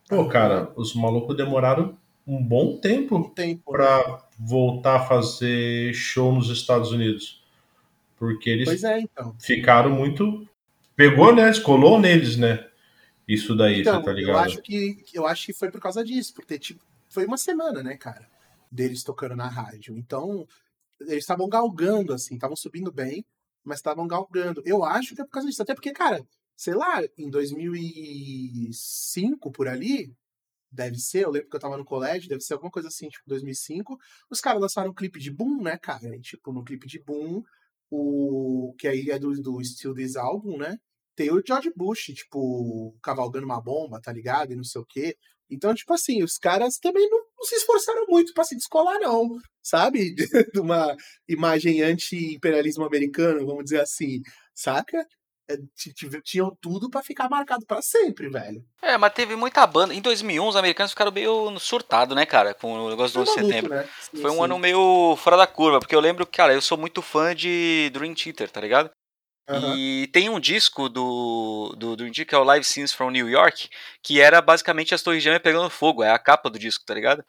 Pô, 0.07 0.28
cara, 0.28 0.72
os 0.76 0.93
malucos 0.93 1.36
demoraram 1.36 1.97
um 2.28 2.41
bom 2.43 2.78
tempo 2.78 3.32
Tempo, 3.36 3.72
né? 3.72 3.78
pra 3.78 4.24
voltar 4.38 4.97
a 4.97 5.05
fazer 5.05 5.93
show 5.93 6.34
nos 6.34 6.49
Estados 6.49 6.91
Unidos. 6.91 7.43
Porque 8.18 8.49
eles 8.49 8.84
é, 8.84 8.99
então. 8.99 9.36
ficaram 9.39 9.89
muito. 9.89 10.47
Pegou, 10.95 11.34
né? 11.34 11.51
Colou 11.62 11.99
neles, 11.99 12.38
né? 12.38 12.68
Isso 13.28 13.55
daí, 13.55 13.82
Então, 13.82 13.95
você 13.99 14.03
tá 14.05 14.12
eu 14.12 14.16
ligado? 14.16 14.45
acho 14.45 14.62
que 14.62 15.03
eu 15.14 15.26
acho 15.26 15.45
que 15.45 15.53
foi 15.53 15.72
por 15.72 15.80
causa 15.80 16.03
disso, 16.03 16.34
porque 16.34 16.59
tipo, 16.59 16.84
foi 17.09 17.26
uma 17.26 17.38
semana, 17.38 17.82
né, 17.82 17.95
cara, 17.95 18.28
deles 18.70 19.03
tocando 19.03 19.36
na 19.36 19.47
rádio. 19.47 19.97
Então, 19.97 20.45
eles 20.99 21.24
estavam 21.24 21.47
galgando 21.47 22.14
assim, 22.14 22.36
estavam 22.36 22.55
subindo 22.55 22.91
bem, 22.91 23.26
mas 23.64 23.80
estavam 23.80 24.07
galgando. 24.07 24.62
Eu 24.66 24.84
acho 24.84 25.16
que 25.16 25.22
é 25.22 25.26
por 25.26 25.32
causa 25.32 25.47
disso, 25.47 25.62
até 25.62 25.74
porque, 25.74 25.91
cara, 25.91 26.26
sei 26.55 26.74
lá, 26.74 27.01
em 27.18 27.30
2005 27.30 29.51
por 29.51 29.68
ali, 29.68 30.14
deve 30.72 30.97
ser, 30.99 31.26
eu 31.26 31.32
lembro 31.32 31.49
que 31.49 31.55
eu 31.55 31.59
tava 31.59 31.78
no 31.78 31.86
colégio, 31.86 32.30
deve 32.30 32.41
ser 32.41 32.53
alguma 32.53 32.72
coisa 32.72 32.88
assim, 32.88 33.09
tipo 33.09 33.24
2005, 33.28 33.97
os 34.30 34.39
caras 34.39 34.62
lançaram 34.62 34.91
um 34.91 34.93
clipe 34.93 35.20
de 35.20 35.32
Boom, 35.32 35.62
né, 35.62 35.78
cara? 35.78 36.16
E, 36.16 36.22
tipo, 36.22 36.53
no 36.53 36.64
clipe 36.64 36.88
de 36.88 37.03
Boom, 37.03 37.43
o 37.89 38.74
que 38.78 38.88
aí 38.88 39.09
é 39.09 39.20
do, 39.20 39.34
do 39.41 39.64
Still 39.64 39.93
This 39.93 40.16
Album, 40.16 40.57
né? 40.57 40.78
Tem 41.16 41.32
o 41.32 41.41
George 41.45 41.72
Bush, 41.76 42.05
tipo, 42.16 42.95
cavalgando 43.01 43.45
uma 43.45 43.62
bomba, 43.62 43.99
tá 44.01 44.14
ligado? 44.14 44.53
E 44.53 44.55
não 44.55 44.64
sei 44.64 44.82
o 44.82 44.86
quê. 44.86 45.18
Então, 45.51 45.73
tipo 45.75 45.93
assim, 45.93 46.23
os 46.23 46.37
caras 46.37 46.77
também 46.77 47.09
não, 47.09 47.19
não 47.37 47.45
se 47.45 47.55
esforçaram 47.55 48.05
muito 48.07 48.33
pra 48.33 48.43
se 48.43 48.55
descolar, 48.55 48.99
não. 48.99 49.27
Sabe? 49.61 50.15
De 50.53 50.59
uma 50.59 50.95
imagem 51.27 51.81
anti-imperialismo 51.81 52.85
americano, 52.85 53.45
vamos 53.45 53.65
dizer 53.65 53.81
assim. 53.81 54.21
Saca? 54.55 55.05
É, 55.49 55.57
Tinham 56.23 56.55
tudo 56.61 56.89
pra 56.89 57.03
ficar 57.03 57.29
marcado 57.29 57.65
pra 57.65 57.81
sempre, 57.81 58.29
velho. 58.29 58.63
É, 58.81 58.97
mas 58.97 59.13
teve 59.13 59.35
muita 59.35 59.65
banda. 59.67 59.93
Em 59.93 60.01
2001, 60.01 60.47
os 60.47 60.55
americanos 60.55 60.91
ficaram 60.91 61.11
meio 61.11 61.59
surtados, 61.59 62.15
né, 62.15 62.25
cara? 62.25 62.53
Com 62.53 62.73
o 62.73 62.89
negócio 62.89 63.15
do 63.15 63.29
11 63.29 63.35
de 63.41 63.45
setembro. 63.47 63.69
né? 63.75 63.89
Sim, 63.99 64.21
Foi 64.21 64.31
um 64.31 64.35
sim. 64.35 64.43
ano 64.43 64.57
meio 64.59 65.15
fora 65.17 65.35
da 65.35 65.45
curva, 65.47 65.79
porque 65.79 65.95
eu 65.95 65.99
lembro 65.99 66.25
que, 66.25 66.37
cara, 66.37 66.53
eu 66.53 66.61
sou 66.61 66.77
muito 66.77 67.01
fã 67.01 67.35
de 67.35 67.89
Dream 67.93 68.13
Theater, 68.13 68.49
tá 68.49 68.61
ligado? 68.61 68.89
Aham. 69.51 69.75
E 69.77 70.07
tem 70.13 70.29
um 70.29 70.39
disco 70.39 70.87
do, 70.87 71.75
do 71.77 71.97
Theater 71.97 72.25
que 72.25 72.35
é 72.35 72.37
o 72.37 72.43
Live 72.43 72.63
Scenes 72.65 72.93
from 72.93 73.09
New 73.11 73.29
York, 73.29 73.69
que 74.01 74.21
era 74.21 74.41
basicamente 74.41 74.93
as 74.95 75.01
Torres 75.03 75.21
Gêmeas 75.21 75.41
pegando 75.41 75.69
fogo. 75.69 76.03
É 76.03 76.11
a 76.11 76.19
capa 76.19 76.49
do 76.49 76.57
disco, 76.57 76.85
tá 76.85 76.93
ligado? 76.93 77.23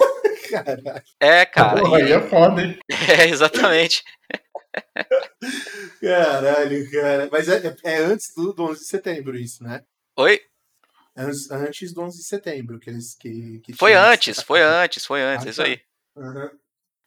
Caralho. 0.50 1.02
É, 1.20 1.44
cara. 1.46 1.80
Porra, 1.80 1.98
aí 1.98 2.12
é 2.12 2.20
foda, 2.20 2.62
hein? 2.62 2.78
é, 3.20 3.28
exatamente. 3.28 4.02
Caralho, 6.00 6.90
cara. 6.90 7.28
Mas 7.30 7.48
é, 7.48 7.76
é 7.84 7.96
antes 7.98 8.34
do, 8.34 8.52
do 8.52 8.64
11 8.64 8.80
de 8.80 8.86
setembro, 8.86 9.36
isso, 9.36 9.62
né? 9.62 9.82
Oi? 10.16 10.40
Antes, 11.16 11.50
antes 11.50 11.92
do 11.92 12.02
11 12.02 12.18
de 12.18 12.24
setembro 12.24 12.78
que 12.78 12.90
eles. 12.90 13.14
Que, 13.14 13.60
que 13.60 13.72
Foi 13.72 13.94
antes, 13.94 14.38
essa- 14.38 14.46
foi 14.46 14.62
antes, 14.62 15.04
foi 15.04 15.20
antes, 15.22 15.44
Ah, 15.44 15.48
é 15.48 15.50
isso 15.50 15.62
aí. 15.62 15.80
Aham. 16.16 16.50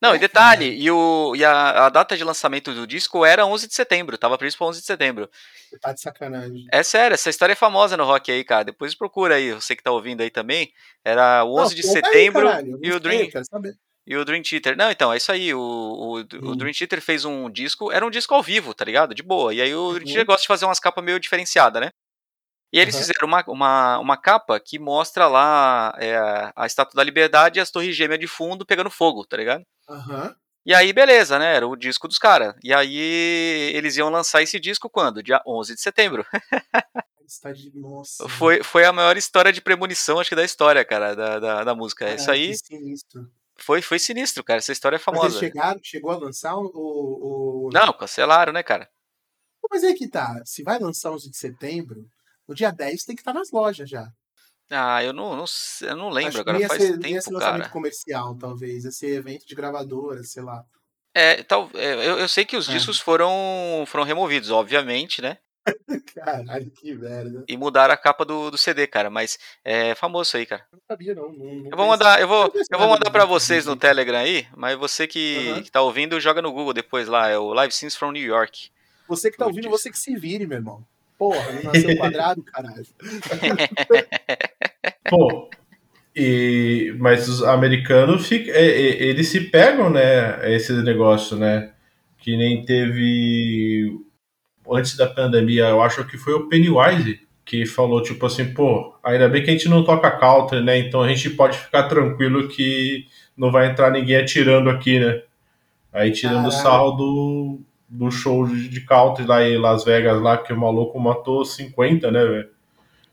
Não, 0.02 0.14
É, 0.14 0.16
e 0.16 0.20
detalhe, 0.20 0.66
e, 0.82 0.90
o, 0.90 1.36
e 1.36 1.46
a, 1.46 1.86
a 1.86 1.90
data 1.90 2.18
de 2.18 2.24
lançamento 2.24 2.74
do 2.74 2.88
disco 2.88 3.24
era 3.24 3.46
11 3.46 3.68
de 3.68 3.76
setembro, 3.76 4.18
tava 4.18 4.38
previsto 4.38 4.58
pra 4.58 4.68
11 4.68 4.80
de 4.80 4.86
setembro. 4.86 5.30
Tá 5.80 5.94
de 5.94 6.02
sacanagem. 6.02 6.68
É 6.72 6.84
sério, 6.84 7.14
essa 7.14 7.30
história 7.30 7.54
é 7.54 7.56
famosa 7.56 7.96
no 7.96 8.04
rock 8.04 8.32
aí, 8.32 8.44
cara. 8.44 8.64
Depois 8.66 8.96
procura 8.96 9.36
aí, 9.36 9.54
você 9.54 9.76
que 9.76 9.84
tá 9.84 9.92
ouvindo 9.92 10.22
aí 10.22 10.30
também. 10.30 10.72
Era 11.04 11.44
o 11.44 11.56
11 11.60 11.76
de 11.76 11.84
Não, 11.84 11.90
aí, 11.90 12.02
setembro 12.02 12.44
não 12.44 12.80
e, 12.82 12.92
o 12.92 13.00
Dream, 13.00 13.30
e 14.08 14.18
o 14.18 14.26
Dream 14.26 14.42
Theater. 14.42 14.76
Não, 14.76 14.90
então, 14.92 15.14
é 15.14 15.18
isso 15.18 15.32
aí. 15.32 15.54
O, 15.54 15.60
o, 15.60 16.20
o. 16.20 16.56
Dream 16.56 16.74
Theater 16.74 17.02
fez 17.02 17.24
um 17.26 17.50
disco, 17.50 17.92
era 17.92 18.06
um 18.06 18.10
disco 18.10 18.34
ao 18.34 18.44
vivo, 18.44 18.74
tá 18.74 18.84
ligado? 18.84 19.14
De 19.16 19.24
boa. 19.24 19.54
E 19.54 19.62
aí 19.62 19.74
o 19.76 19.94
Dream 19.94 20.02
Uhum. 20.02 20.06
Theater 20.06 20.26
gosta 20.26 20.42
de 20.42 20.48
fazer 20.48 20.66
umas 20.66 20.80
capas 20.80 21.04
meio 21.04 21.20
diferenciadas, 21.20 21.82
né? 21.82 21.92
E 22.74 22.80
eles 22.80 22.96
Aham. 22.96 23.04
fizeram 23.04 23.28
uma, 23.28 23.44
uma, 23.48 24.00
uma 24.00 24.18
capa 24.18 24.60
que 24.60 24.80
mostra 24.80 25.28
lá 25.28 25.94
é, 26.00 26.18
a 26.56 26.66
Estátua 26.66 26.96
da 26.96 27.04
Liberdade 27.04 27.60
e 27.60 27.62
as 27.62 27.70
Torres 27.72 27.96
Gêmeas 27.96 28.20
de 28.20 28.28
fundo 28.28 28.66
pegando 28.66 28.90
fogo, 28.90 29.26
tá 29.26 29.36
ligado? 29.38 29.64
Aham. 29.92 30.36
E 30.66 30.74
aí, 30.76 30.94
beleza, 30.94 31.40
né? 31.40 31.56
Era 31.56 31.68
o 31.68 31.76
disco 31.76 32.08
dos 32.08 32.20
caras. 32.20 32.54
E 32.64 32.74
aí, 32.74 33.72
eles 33.74 33.98
iam 33.98 34.10
lançar 34.10 34.42
esse 34.44 34.60
disco 34.60 34.90
quando? 34.90 35.24
Dia 35.24 35.42
11 35.46 35.74
de 35.76 35.82
setembro. 35.82 36.26
Está 37.26 37.52
de. 37.52 37.72
Nossa. 37.76 38.28
Foi, 38.30 38.62
foi 38.62 38.86
a 38.86 38.92
maior 38.92 39.18
história 39.18 39.52
de 39.52 39.62
premonição, 39.62 40.20
acho 40.20 40.30
que 40.30 40.36
da 40.36 40.44
história, 40.44 40.84
cara, 40.86 41.16
da, 41.16 41.40
da, 41.40 41.64
da 41.64 41.76
música. 41.76 42.06
Caralho, 42.06 42.20
Isso 42.22 42.30
aí 42.32 42.56
sinistro. 42.56 43.32
foi, 43.58 43.82
foi 43.82 43.98
sinistro, 43.98 44.44
cara. 44.44 44.60
Essa 44.60 44.72
história 44.74 44.98
é 44.98 45.00
Mas 45.00 45.08
eles 45.08 45.20
famosa. 45.22 45.40
chegaram, 45.40 45.80
chegou 45.82 46.12
a 46.12 46.18
lançar 46.18 46.56
o. 46.56 46.66
o. 46.66 47.70
Não, 47.74 47.94
cancelaram, 47.94 48.52
né, 48.54 48.62
cara? 48.62 48.90
Mas 49.70 49.84
aí 49.84 49.94
que 49.94 50.08
tá. 50.10 50.42
Se 50.46 50.62
vai 50.62 50.78
lançar 50.78 51.12
11 51.12 51.30
de 51.32 51.38
setembro, 51.38 52.06
no 52.48 52.54
dia 52.54 52.70
10 52.70 53.06
tem 53.06 53.16
que 53.16 53.22
estar 53.22 53.34
nas 53.34 53.50
lojas 53.52 53.90
já. 53.90 54.12
Ah, 54.72 55.04
eu 55.04 55.12
não, 55.12 55.36
não, 55.36 55.46
eu 55.82 55.96
não 55.98 56.10
lembro 56.10 56.30
Acho 56.30 56.40
agora, 56.40 56.60
ia 56.60 56.68
faz 56.68 56.82
ser, 56.82 56.98
tempo, 56.98 57.16
lançamento 57.34 57.40
cara. 57.40 57.70
comercial, 57.70 58.36
talvez. 58.36 58.84
Ser 58.96 59.16
evento 59.18 59.46
de 59.46 59.54
gravadora, 59.54 60.24
sei 60.24 60.42
lá. 60.42 60.66
É, 61.14 61.44
tal, 61.44 61.70
é, 61.76 61.94
eu, 62.08 62.20
eu 62.20 62.28
sei 62.30 62.46
que 62.46 62.56
os 62.56 62.70
É. 62.70 62.72
discos 62.72 62.98
foram, 63.00 63.84
foram 63.86 64.06
removidos, 64.06 64.50
obviamente, 64.50 65.22
né? 65.22 65.38
Caralho, 66.16 66.72
que 66.72 66.94
merda. 66.96 67.44
E 67.48 67.58
mudaram 67.58 67.94
a 67.94 67.98
capa 67.98 68.24
do, 68.24 68.50
do 68.50 68.58
CD, 68.58 68.88
cara, 68.88 69.10
mas 69.10 69.38
é 69.64 69.94
famoso 69.94 70.38
aí, 70.38 70.46
cara. 70.46 70.66
Não 70.72 70.80
sabia, 70.90 71.14
não. 71.14 71.32
não, 71.34 71.56
não 71.56 71.70
Eu 71.70 71.78
vou 71.78 71.88
mandar, 71.88 72.22
eu 72.22 72.28
vou, 72.28 72.52
eu 72.72 72.80
vou 72.80 72.88
mandar 72.88 73.12
pra 73.12 73.26
vocês 73.26 73.66
no. 73.66 73.76
Telegram 73.76 74.20
aí, 74.20 74.48
mas 74.56 74.78
você 74.80 75.06
que, 75.06 75.50
Aham. 75.50 75.64
que 75.64 75.72
tá 75.72 75.82
ouvindo, 75.82 76.20
joga 76.20 76.42
no 76.42 76.52
Google 76.52 76.74
depois 76.74 77.08
lá, 77.08 77.28
é 77.28 77.38
o 77.38 77.54
Live 77.54 77.74
Scenes 77.74 77.96
from 77.96 78.12
New 78.12 78.24
York. 78.26 78.70
Você 79.08 79.30
que 79.30 79.38
tá 79.38 79.46
ouvindo, 79.46 79.70
Putz. 79.70 79.82
você 79.84 79.92
que 79.92 80.00
se 80.00 80.16
vire, 80.16 80.48
meu 80.48 80.58
irmão. 80.58 80.86
Porra, 81.18 81.52
não 81.52 81.62
nasceu 81.64 81.96
quadrado, 81.98 82.42
caralho. 82.42 82.86
Pô, 85.10 85.50
e, 86.16 86.94
mas 87.00 87.28
os 87.30 87.44
americanos 87.44 88.28
fica, 88.28 88.52
eles 88.52 89.28
se 89.28 89.42
pegam, 89.50 89.90
né? 89.90 90.54
Esse 90.54 90.74
negócio, 90.84 91.38
né? 91.38 91.72
Que 92.18 92.38
nem 92.38 92.64
teve 92.66 94.00
antes 94.70 94.96
da 94.96 95.08
pandemia, 95.08 95.66
eu 95.66 95.82
acho 95.82 96.06
que 96.06 96.18
foi 96.18 96.34
o 96.34 96.48
Pennywise 96.48 97.20
que 97.44 97.66
falou 97.66 98.02
tipo 98.02 98.26
assim, 98.26 98.54
pô, 98.54 98.96
ainda 99.04 99.28
bem 99.28 99.44
que 99.44 99.50
a 99.50 99.54
gente 99.54 99.68
não 99.68 99.84
toca 99.84 100.10
country, 100.12 100.62
né? 100.62 100.78
Então 100.78 101.02
a 101.02 101.08
gente 101.10 101.30
pode 101.32 101.58
ficar 101.58 101.84
tranquilo 101.84 102.48
que 102.48 103.08
não 103.36 103.52
vai 103.52 103.68
entrar 103.68 103.92
ninguém 103.92 104.16
atirando 104.18 104.70
aqui, 104.70 105.00
né? 105.00 105.22
Aí 105.92 106.12
tirando 106.12 106.48
o 106.48 106.52
sarro 106.52 106.92
do, 106.92 107.60
do 107.90 108.10
show 108.10 108.48
de 108.48 108.82
country 108.82 109.26
lá 109.26 109.44
em 109.44 109.58
Las 109.58 109.84
Vegas, 109.84 110.22
lá 110.22 110.38
que 110.38 110.54
o 110.54 110.58
maluco 110.58 110.98
matou 111.00 111.44
50, 111.44 112.10
né, 112.10 112.24
velho? 112.24 112.50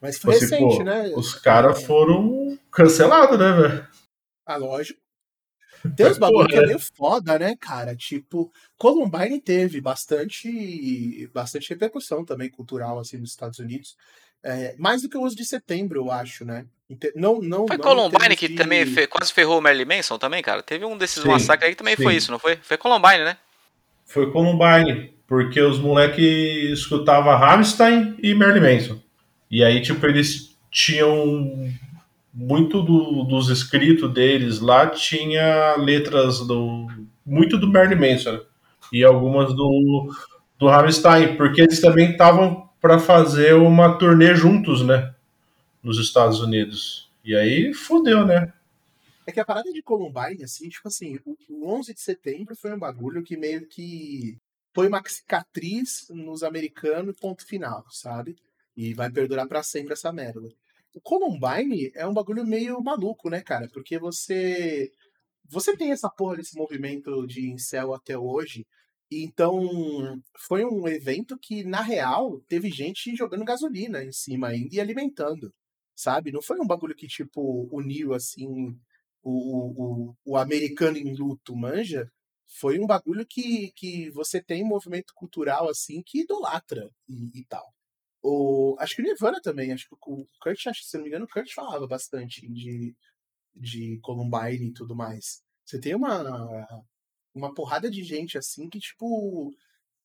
Mas 0.00 0.18
foi 0.18 0.34
assim, 0.36 0.46
recente, 0.46 0.78
pô, 0.78 0.84
né? 0.84 1.08
Os 1.14 1.34
caras 1.34 1.82
foram 1.82 2.58
cancelados, 2.70 3.38
né, 3.38 3.52
velho? 3.52 3.88
Ah, 4.46 4.56
lógico. 4.56 5.00
Tem 5.96 6.06
uns 6.06 6.18
bagulho 6.18 6.48
que 6.48 6.56
é 6.56 6.60
né? 6.60 6.66
meio 6.66 6.78
foda, 6.78 7.38
né, 7.38 7.56
cara? 7.56 7.94
Tipo, 7.96 8.52
Columbine 8.76 9.40
teve 9.40 9.80
bastante, 9.80 11.26
bastante 11.32 11.68
repercussão 11.70 12.24
também 12.24 12.50
cultural, 12.50 12.98
assim, 12.98 13.18
nos 13.18 13.30
Estados 13.30 13.58
Unidos. 13.58 13.96
É, 14.42 14.74
mais 14.78 15.02
do 15.02 15.08
que 15.08 15.16
o 15.18 15.22
11 15.22 15.34
de 15.34 15.44
setembro, 15.44 15.98
eu 16.00 16.10
acho, 16.10 16.44
né? 16.44 16.64
Não, 17.14 17.40
não, 17.40 17.66
Foi 17.66 17.76
não 17.76 17.82
Columbine 17.82 18.36
que 18.36 18.48
de- 18.48 18.56
também 18.56 18.86
fe- 18.86 19.06
quase 19.06 19.32
ferrou 19.32 19.58
o 19.58 19.62
Marilyn 19.62 19.84
Manson 19.96 20.18
também, 20.18 20.42
cara? 20.42 20.62
Teve 20.62 20.84
um 20.84 20.96
desses 20.96 21.22
Sim, 21.22 21.28
massacres 21.28 21.64
aí 21.68 21.70
que 21.74 21.78
também 21.78 21.96
foi 21.96 22.12
sim. 22.12 22.16
isso, 22.16 22.30
não 22.30 22.38
foi? 22.38 22.56
Foi 22.56 22.76
Columbine, 22.78 23.24
né? 23.24 23.36
Foi 24.06 24.30
Columbine, 24.32 25.12
porque 25.26 25.60
os 25.60 25.78
moleques 25.78 26.24
escutavam 26.78 27.36
Rammstein 27.36 28.16
e 28.22 28.34
Marilyn 28.34 28.62
Manson. 28.62 29.02
E 29.50 29.64
aí, 29.64 29.80
tipo, 29.82 30.04
eles 30.06 30.56
tinham 30.70 31.70
muito 32.32 32.82
do- 32.82 33.24
dos 33.24 33.48
escritos 33.48 34.12
deles 34.12 34.60
lá 34.60 34.86
tinha 34.88 35.76
letras 35.76 36.40
do 36.46 36.86
muito 37.26 37.58
do 37.58 37.68
Marilyn 37.68 38.12
Manson 38.12 38.32
né? 38.32 38.40
e 38.92 39.04
algumas 39.04 39.54
do 39.54 40.14
do 40.58 40.66
Rammstein, 40.68 41.36
porque 41.36 41.62
eles 41.62 41.80
também 41.80 42.12
estavam 42.12 42.68
para 42.80 42.98
fazer 42.98 43.54
uma 43.54 43.96
turnê 43.98 44.34
juntos, 44.34 44.84
né, 44.84 45.14
nos 45.82 45.98
Estados 45.98 46.40
Unidos. 46.40 47.10
E 47.24 47.34
aí 47.36 47.74
fodeu, 47.74 48.26
né? 48.26 48.52
É 49.26 49.32
que 49.32 49.40
a 49.40 49.44
parada 49.44 49.70
de 49.72 49.82
Columbine, 49.82 50.42
assim, 50.42 50.68
tipo 50.68 50.88
assim, 50.88 51.18
o 51.26 51.68
11 51.70 51.92
de 51.92 52.00
setembro 52.00 52.56
foi 52.56 52.72
um 52.72 52.78
bagulho 52.78 53.22
que 53.22 53.36
meio 53.36 53.66
que 53.66 54.36
foi 54.74 54.88
uma 54.88 55.02
cicatriz 55.06 56.06
nos 56.10 56.42
americanos, 56.42 57.16
ponto 57.20 57.44
final, 57.46 57.84
sabe? 57.90 58.36
E 58.78 58.94
vai 58.94 59.10
perdurar 59.10 59.48
pra 59.48 59.60
sempre 59.60 59.94
essa 59.94 60.12
merda. 60.12 60.48
O 60.94 61.00
Columbine 61.00 61.90
é 61.96 62.06
um 62.06 62.14
bagulho 62.14 62.46
meio 62.46 62.80
maluco, 62.80 63.28
né, 63.28 63.40
cara? 63.42 63.68
Porque 63.72 63.98
você 63.98 64.92
você 65.50 65.76
tem 65.76 65.90
essa 65.90 66.08
porra 66.08 66.36
desse 66.36 66.56
movimento 66.56 67.26
de 67.26 67.50
incel 67.50 67.92
até 67.92 68.16
hoje. 68.16 68.64
Então, 69.10 70.22
foi 70.38 70.64
um 70.64 70.86
evento 70.86 71.36
que, 71.36 71.64
na 71.64 71.80
real, 71.82 72.40
teve 72.48 72.70
gente 72.70 73.16
jogando 73.16 73.44
gasolina 73.44 74.04
em 74.04 74.12
cima 74.12 74.48
ainda 74.48 74.76
e 74.76 74.80
alimentando, 74.80 75.52
sabe? 75.96 76.30
Não 76.30 76.42
foi 76.42 76.60
um 76.60 76.66
bagulho 76.66 76.94
que, 76.94 77.08
tipo, 77.08 77.68
uniu, 77.72 78.14
assim, 78.14 78.78
o, 79.22 80.10
o, 80.10 80.14
o 80.24 80.36
americano 80.36 80.98
em 80.98 81.14
luto, 81.16 81.56
manja? 81.56 82.08
Foi 82.60 82.78
um 82.78 82.86
bagulho 82.86 83.26
que, 83.26 83.72
que 83.72 84.10
você 84.10 84.40
tem 84.42 84.62
um 84.62 84.68
movimento 84.68 85.12
cultural, 85.14 85.68
assim, 85.68 86.02
que 86.02 86.20
idolatra 86.20 86.90
e, 87.08 87.40
e 87.40 87.44
tal. 87.46 87.74
O, 88.30 88.76
acho 88.78 88.94
que 88.94 89.00
o 89.00 89.04
Nirvana 89.04 89.40
também, 89.40 89.72
acho 89.72 89.88
que 89.88 89.94
o 89.94 90.26
Kurt, 90.42 90.66
acho, 90.66 90.84
se 90.84 90.96
não 90.96 91.04
me 91.04 91.08
engano, 91.08 91.24
o 91.24 91.28
Kurt 91.28 91.50
falava 91.54 91.86
bastante 91.86 92.46
de, 92.46 92.94
de 93.54 93.98
Columbine 94.02 94.68
e 94.68 94.72
tudo 94.72 94.94
mais. 94.94 95.42
Você 95.64 95.80
tem 95.80 95.94
uma, 95.94 96.84
uma 97.34 97.54
porrada 97.54 97.90
de 97.90 98.04
gente 98.04 98.36
assim 98.36 98.68
que, 98.68 98.78
tipo, 98.78 99.50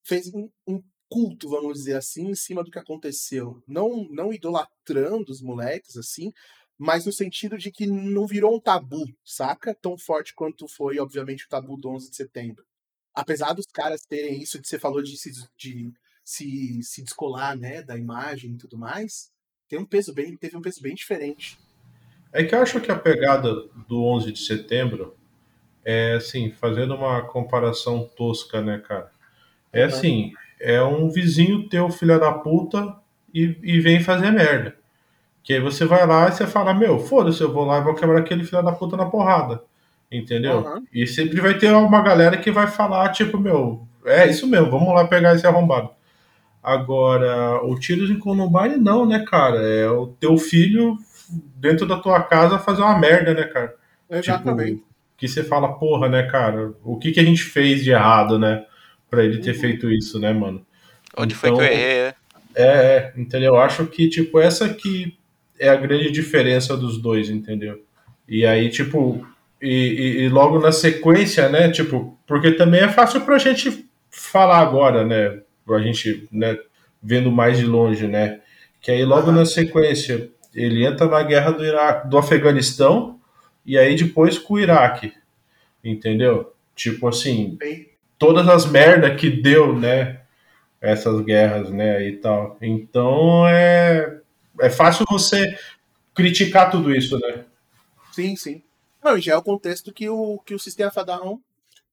fez 0.04 0.34
um, 0.34 0.50
um 0.66 0.82
culto, 1.10 1.50
vamos 1.50 1.80
dizer 1.80 1.98
assim, 1.98 2.30
em 2.30 2.36
cima 2.36 2.64
do 2.64 2.72
que 2.72 2.80
aconteceu. 2.80 3.62
Não, 3.68 4.08
não 4.10 4.32
idolatrando 4.32 5.30
os 5.30 5.42
moleques, 5.42 5.98
assim, 5.98 6.32
mas 6.78 7.06
no 7.06 7.12
sentido 7.12 7.58
de 7.58 7.72
que 7.72 7.86
não 7.86 8.26
virou 8.26 8.56
um 8.56 8.60
tabu, 8.60 9.06
saca? 9.24 9.76
Tão 9.76 9.98
forte 9.98 10.34
quanto 10.34 10.66
foi, 10.66 10.98
obviamente, 10.98 11.46
o 11.46 11.50
tabu 11.50 11.76
do 11.76 11.90
11 11.90 12.10
de 12.10 12.16
setembro. 12.16 12.66
Apesar 13.14 13.52
dos 13.54 13.66
caras 13.66 14.02
terem 14.02 14.42
isso 14.42 14.62
que 14.62 14.68
você 14.68 14.80
falou 14.80 15.04
de 15.04 15.14
de 15.58 15.94
se, 16.24 16.82
se 16.84 17.04
descolar, 17.04 17.58
né, 17.58 17.82
da 17.82 17.98
imagem 17.98 18.52
e 18.52 18.58
tudo 18.58 18.78
mais, 18.78 19.32
tem 19.68 19.80
um 19.80 19.86
peso 19.86 20.14
bem, 20.14 20.36
teve 20.38 20.56
um 20.56 20.62
peso 20.62 20.82
bem 20.82 20.96
diferente. 20.96 21.58
É 22.32 22.44
que 22.44 22.56
eu 22.56 22.62
acho 22.62 22.80
que 22.80 22.92
a 22.92 22.98
pegada 22.98 23.54
do 23.88 24.04
11 24.04 24.32
de 24.32 24.40
setembro 24.40 25.16
é 25.86 26.14
assim, 26.14 26.52
fazendo 26.52 26.96
uma 26.96 27.22
comparação 27.22 28.10
tosca, 28.16 28.62
né, 28.62 28.80
cara? 28.80 29.12
É 29.72 29.84
assim, 29.84 30.32
é 30.60 30.82
um 30.82 31.10
vizinho 31.10 31.68
teu, 31.68 31.90
filho 31.90 32.20
da 32.20 32.32
puta, 32.32 32.96
e, 33.34 33.58
e 33.64 33.80
vem 33.80 34.00
fazer 34.00 34.32
merda. 34.32 34.76
Que 35.44 35.54
aí 35.54 35.60
você 35.60 35.86
vai 35.86 36.06
lá 36.06 36.30
e 36.30 36.32
você 36.32 36.48
fala, 36.48 36.74
meu, 36.74 37.00
foda-se, 37.00 37.42
eu 37.42 37.52
vou 37.52 37.66
lá 37.66 37.80
e 37.80 37.84
vou 37.84 37.96
quebrar 37.96 38.20
aquele 38.20 38.44
filho 38.44 38.64
da 38.64 38.72
puta 38.72 38.96
na 38.96 39.08
porrada. 39.08 39.62
Entendeu? 40.12 40.60
Uhum. 40.60 40.86
E 40.94 41.08
sempre 41.08 41.42
vai 41.42 41.58
ter 41.58 41.74
uma 41.74 42.02
galera 42.02 42.38
que 42.38 42.52
vai 42.52 42.68
falar, 42.68 43.10
tipo, 43.10 43.38
meu, 43.40 43.86
é 44.06 44.30
isso 44.30 44.48
mesmo, 44.48 44.70
vamos 44.70 44.94
lá 44.94 45.06
pegar 45.08 45.36
esse 45.36 45.46
arrombado. 45.46 45.90
Agora, 46.64 47.62
o 47.66 47.78
tiros 47.78 48.10
em 48.10 48.18
Columbine 48.18 48.78
não, 48.78 49.06
né, 49.06 49.26
cara? 49.28 49.58
É 49.62 49.90
o 49.90 50.08
teu 50.08 50.38
filho 50.38 50.98
dentro 51.58 51.86
da 51.86 51.98
tua 51.98 52.22
casa 52.24 52.58
fazer 52.58 52.82
uma 52.82 52.98
merda, 52.98 53.34
né, 53.34 53.44
cara? 53.44 53.76
Exatamente. 54.10 54.76
Tipo, 54.78 54.88
que 55.18 55.28
você 55.28 55.44
fala, 55.44 55.74
porra, 55.78 56.08
né, 56.10 56.24
cara? 56.24 56.74
O 56.84 56.98
que, 56.98 57.12
que 57.12 57.20
a 57.20 57.24
gente 57.24 57.44
fez 57.44 57.84
de 57.84 57.92
errado, 57.92 58.40
né? 58.40 58.66
Pra 59.10 59.24
ele 59.24 59.40
ter 59.40 59.52
Uhum. 59.56 59.60
feito 59.60 59.92
isso, 59.92 60.20
né, 60.20 60.32
mano? 60.34 60.66
Onde 61.18 61.36
foi 61.36 61.52
que 61.52 61.60
eu 61.60 61.66
Então, 61.66 61.76
errei, 61.76 62.04
né? 62.04 62.14
É, 62.56 62.64
é, 62.66 63.14
entendeu? 63.18 63.56
Eu 63.56 63.60
acho 63.60 63.86
que, 63.88 64.08
tipo, 64.10 64.40
essa 64.40 64.70
que 64.74 65.18
é 65.60 65.70
a 65.70 65.76
grande 65.76 66.12
diferença 66.12 66.76
dos 66.78 67.02
dois, 67.02 67.30
entendeu? 67.30 67.84
E 68.28 68.46
aí, 68.46 68.70
tipo, 68.70 69.26
e, 69.62 69.68
e- 69.70 70.22
e 70.24 70.30
logo 70.30 70.60
na 70.60 70.72
sequência, 70.72 71.50
né, 71.50 71.70
tipo, 71.72 72.18
porque 72.28 72.52
também 72.52 72.82
é 72.82 72.90
fácil 72.90 73.22
pra 73.22 73.38
gente 73.38 73.86
falar 74.10 74.60
agora, 74.60 75.04
né, 75.06 75.40
a 75.70 75.80
gente, 75.80 76.28
né, 76.32 76.58
vendo 77.02 77.32
mais 77.32 77.58
de 77.58 77.66
longe, 77.66 78.08
né, 78.08 78.42
que 78.82 78.92
aí 78.92 79.06
logo 79.06 79.30
Aham. 79.30 79.40
na 79.40 79.46
sequência 79.46 80.30
ele 80.54 80.86
entra 80.86 81.08
na 81.08 81.24
guerra 81.24 81.52
do, 81.52 81.66
Iraque, 81.66 82.08
do 82.08 82.18
Afeganistão 82.18 83.20
e 83.66 83.78
aí 83.78 83.96
depois 83.96 84.38
com 84.38 84.56
o 84.56 84.60
Iraque, 84.60 85.14
entendeu? 85.84 86.54
Tipo 86.76 87.08
assim, 87.08 87.58
todas 88.18 88.48
as 88.48 88.66
merdas 88.66 89.20
que 89.20 89.30
deu, 89.30 89.78
né? 89.78 90.22
Essas 90.82 91.22
guerras, 91.22 91.70
né? 91.70 92.06
E 92.06 92.18
tal. 92.18 92.58
Então 92.62 93.48
é, 93.48 94.20
é 94.60 94.70
fácil 94.70 95.06
você 95.10 95.58
criticar 96.14 96.70
tudo 96.70 96.94
isso, 96.94 97.18
né? 97.20 97.46
Sim, 98.12 98.36
sim. 98.36 98.62
Não, 99.04 99.20
já 99.20 99.34
é 99.34 99.38
o 99.38 99.44
contexto 99.44 99.94
que 99.94 100.10
o, 100.10 100.40
que 100.46 100.54
o 100.54 100.60
Sistema 100.60 100.92
Fadão 100.92 101.42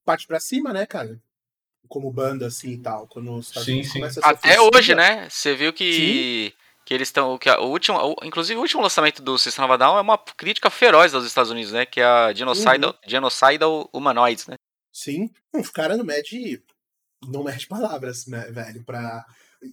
parte 0.05 0.27
pra 0.27 0.41
cima, 0.41 0.73
né, 0.73 0.87
cara? 0.87 1.19
Como 1.89 2.11
banda, 2.13 2.47
assim 2.47 2.71
e 2.73 2.79
tal. 2.79 3.07
Quando 3.09 3.33
os 3.35 3.47
Estados 3.49 3.65
Sim, 3.67 3.81
Unidos 3.81 4.15
sim. 4.15 4.21
Até 4.23 4.61
hoje, 4.61 4.95
né? 4.95 5.29
Você 5.29 5.55
viu 5.57 5.73
que, 5.73 6.55
que 6.85 6.95
eles 6.95 7.09
estão. 7.09 7.37
que 7.37 7.49
a- 7.49 7.61
o 7.61 7.69
último, 7.71 7.99
o- 7.99 8.17
Inclusive, 8.25 8.59
o 8.59 8.63
último 8.63 8.83
lançamento 8.83 9.21
do 9.23 9.37
System 9.39 9.65
of 9.65 9.75
a 9.75 9.77
Down 9.77 9.99
é 9.99 10.01
uma 10.01 10.17
crítica 10.19 10.71
feroz 10.71 11.15
aos 11.15 11.25
Estados 11.25 11.51
Unidos, 11.51 11.73
né? 11.73 11.85
Que 11.85 12.01
é 12.01 12.05
a 12.05 12.33
Genocidal, 12.33 12.95
Genocidal 13.07 13.91
Humanoids, 13.93 14.47
né? 14.47 14.55
Sim. 14.93 15.31
Os 15.55 15.71
caras 15.71 15.99
não 15.99 16.05
mede. 16.05 16.63
Não 17.27 17.43
mede 17.45 17.67
palavras, 17.67 18.27
né, 18.27 18.51
velho? 18.51 18.83
Pra... 18.85 19.25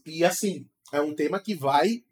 E 0.05 0.25
assim, 0.25 0.67
é 0.91 0.99
um 0.99 1.13
tema 1.15 1.39
que 1.39 1.53
vai. 1.55 2.03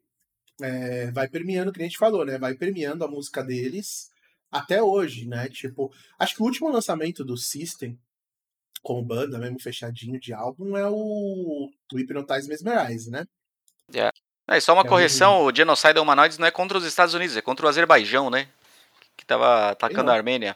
é, 0.62 1.12
vai 1.12 1.28
permeando, 1.28 1.72
que 1.74 1.82
a 1.82 1.84
gente 1.84 1.98
falou, 1.98 2.24
né? 2.24 2.38
Vai 2.38 2.54
permeando 2.54 3.04
a 3.04 3.08
música 3.08 3.44
deles 3.44 4.10
até 4.52 4.82
hoje, 4.82 5.28
né? 5.28 5.50
Tipo, 5.50 5.92
acho 6.20 6.36
que 6.36 6.42
o 6.42 6.46
último 6.46 6.70
lançamento 6.70 7.26
do 7.26 7.36
System, 7.36 8.00
com 8.86 9.04
banda 9.04 9.40
mesmo 9.40 9.60
fechadinho 9.60 10.20
de 10.20 10.32
álbum, 10.32 10.78
é 10.78 10.88
o, 10.88 11.72
o 11.92 11.98
Hypnotize 11.98 12.48
Mesmerize, 12.48 13.10
né? 13.10 13.26
É, 14.48 14.60
só 14.60 14.74
uma 14.74 14.86
É 14.86 14.88
correção: 14.88 15.44
o 15.44 15.54
Genocidal 15.54 16.04
Humanoids 16.04 16.38
não 16.38 16.46
é 16.46 16.52
contra 16.52 16.78
os 16.78 16.86
Estados 16.86 17.16
Unidos, 17.16 17.36
é 17.36 17.42
contra 17.42 17.66
o 17.66 17.70
Azerbaijão, 17.70 18.30
né? 18.30 18.48
Que 19.18 19.26
tava 19.26 19.72
atacando 19.72 20.12
a 20.12 20.14
Armênia. 20.14 20.56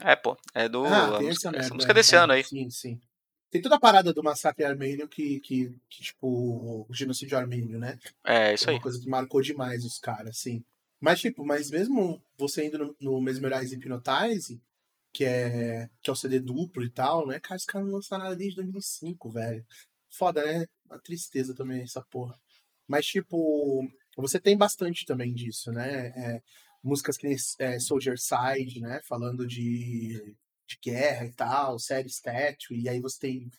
É, 0.00 0.16
pô. 0.16 0.36
É 0.52 0.68
do. 0.68 0.84
Ah, 0.84 1.14
a 1.14 1.18
tem 1.18 1.28
música, 1.28 1.48
essa 1.48 1.48
essa 1.48 1.50
merda. 1.50 1.74
música 1.74 1.92
é, 1.92 1.94
desse 1.94 2.16
é, 2.16 2.18
ano 2.18 2.32
aí. 2.32 2.42
Sim, 2.42 2.68
sim. 2.68 3.00
Tem 3.48 3.62
toda 3.62 3.76
a 3.76 3.80
parada 3.80 4.12
do 4.12 4.24
massacre 4.24 4.64
armênio 4.64 5.06
que, 5.06 5.38
que, 5.40 5.72
que 5.88 6.02
tipo, 6.02 6.86
o 6.88 6.92
genocídio 6.92 7.38
armênio, 7.38 7.78
né? 7.78 7.96
É, 8.24 8.54
isso 8.54 8.64
é 8.64 8.70
aí. 8.70 8.76
uma 8.76 8.82
coisa 8.82 8.98
que 8.98 9.08
marcou 9.08 9.40
demais 9.40 9.84
os 9.84 9.98
caras, 9.98 10.30
assim. 10.30 10.64
Mas, 10.98 11.20
tipo, 11.20 11.44
mas 11.44 11.70
mesmo 11.70 12.20
você 12.36 12.64
indo 12.64 12.78
no, 12.78 12.96
no 13.00 13.20
Mesmerize 13.20 13.76
Hypnotize, 13.76 14.60
que 15.12 15.24
é, 15.24 15.88
que 16.02 16.10
é 16.10 16.12
o 16.12 16.16
CD 16.16 16.40
duplo 16.40 16.84
e 16.84 16.90
tal, 16.90 17.26
né? 17.26 17.38
Cara, 17.40 17.56
os 17.56 17.64
caras 17.64 17.86
não 17.86 17.94
lançaram 17.94 18.24
nada 18.24 18.36
desde 18.36 18.56
2005, 18.56 19.30
velho. 19.30 19.66
Foda, 20.10 20.44
né? 20.44 20.66
Uma 20.86 20.98
tristeza 21.00 21.54
também 21.54 21.82
essa 21.82 22.02
porra. 22.02 22.38
Mas, 22.88 23.06
tipo, 23.06 23.88
você 24.16 24.40
tem 24.40 24.56
bastante 24.56 25.04
também 25.06 25.34
disso, 25.34 25.70
né? 25.72 26.08
É, 26.08 26.42
músicas 26.82 27.16
que 27.16 27.34
é, 27.58 27.78
Soldier 27.78 28.16
Side, 28.18 28.80
né? 28.80 29.00
Falando 29.08 29.46
de, 29.46 30.36
de 30.66 30.78
guerra 30.82 31.26
e 31.26 31.32
tal, 31.32 31.78
série 31.78 32.08
Statue, 32.08 32.80
e 32.80 32.88
aí 32.88 33.00
você 33.00 33.18
tem 33.20 33.50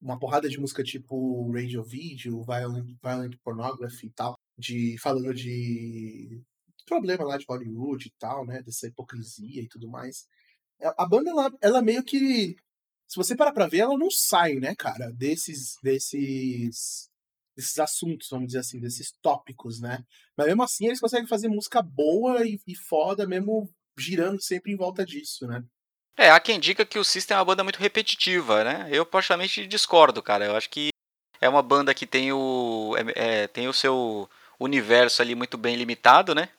uma 0.00 0.18
porrada 0.18 0.48
de 0.48 0.60
música 0.60 0.82
tipo 0.84 1.50
Radio 1.52 1.82
Video, 1.82 2.42
Violent, 2.44 2.96
Violent 3.02 3.36
Pornography 3.42 4.06
e 4.06 4.10
tal, 4.10 4.38
de, 4.56 4.96
falando 4.98 5.34
de 5.34 6.40
problema 6.86 7.24
lá 7.24 7.36
de 7.36 7.44
Hollywood 7.48 8.08
e 8.08 8.12
tal, 8.18 8.46
né? 8.46 8.62
Dessa 8.62 8.86
hipocrisia 8.86 9.62
e 9.62 9.68
tudo 9.68 9.88
mais. 9.88 10.26
A 10.80 11.06
banda, 11.06 11.30
ela, 11.30 11.50
ela 11.60 11.82
meio 11.82 12.02
que 12.04 12.56
se 13.08 13.16
você 13.16 13.34
parar 13.34 13.52
pra 13.52 13.66
ver, 13.66 13.78
ela 13.78 13.96
não 13.96 14.10
sai, 14.10 14.54
né, 14.56 14.74
cara, 14.76 15.10
desses, 15.10 15.76
desses, 15.82 17.08
desses 17.56 17.78
assuntos, 17.78 18.28
vamos 18.30 18.48
dizer 18.48 18.58
assim, 18.58 18.78
desses 18.78 19.12
tópicos, 19.22 19.80
né? 19.80 20.04
Mas 20.36 20.46
mesmo 20.46 20.62
assim, 20.62 20.86
eles 20.86 21.00
conseguem 21.00 21.26
fazer 21.26 21.48
música 21.48 21.80
boa 21.80 22.46
e, 22.46 22.60
e 22.66 22.76
foda, 22.76 23.26
mesmo 23.26 23.72
girando 23.98 24.42
sempre 24.42 24.72
em 24.72 24.76
volta 24.76 25.06
disso, 25.06 25.46
né? 25.46 25.64
É, 26.18 26.30
há 26.30 26.38
quem 26.38 26.60
diga 26.60 26.84
que 26.84 26.98
o 26.98 27.04
System 27.04 27.34
é 27.34 27.38
uma 27.38 27.46
banda 27.46 27.64
muito 27.64 27.78
repetitiva, 27.78 28.62
né? 28.62 28.88
Eu 28.92 29.06
praticamente 29.06 29.66
discordo, 29.66 30.22
cara. 30.22 30.44
Eu 30.44 30.56
acho 30.56 30.68
que 30.68 30.90
é 31.40 31.48
uma 31.48 31.62
banda 31.62 31.94
que 31.94 32.06
tem 32.06 32.30
o, 32.32 32.94
é, 32.96 33.44
é, 33.44 33.46
tem 33.46 33.68
o 33.68 33.72
seu 33.72 34.28
universo 34.60 35.22
ali 35.22 35.34
muito 35.34 35.56
bem 35.56 35.76
limitado, 35.76 36.34
né? 36.34 36.50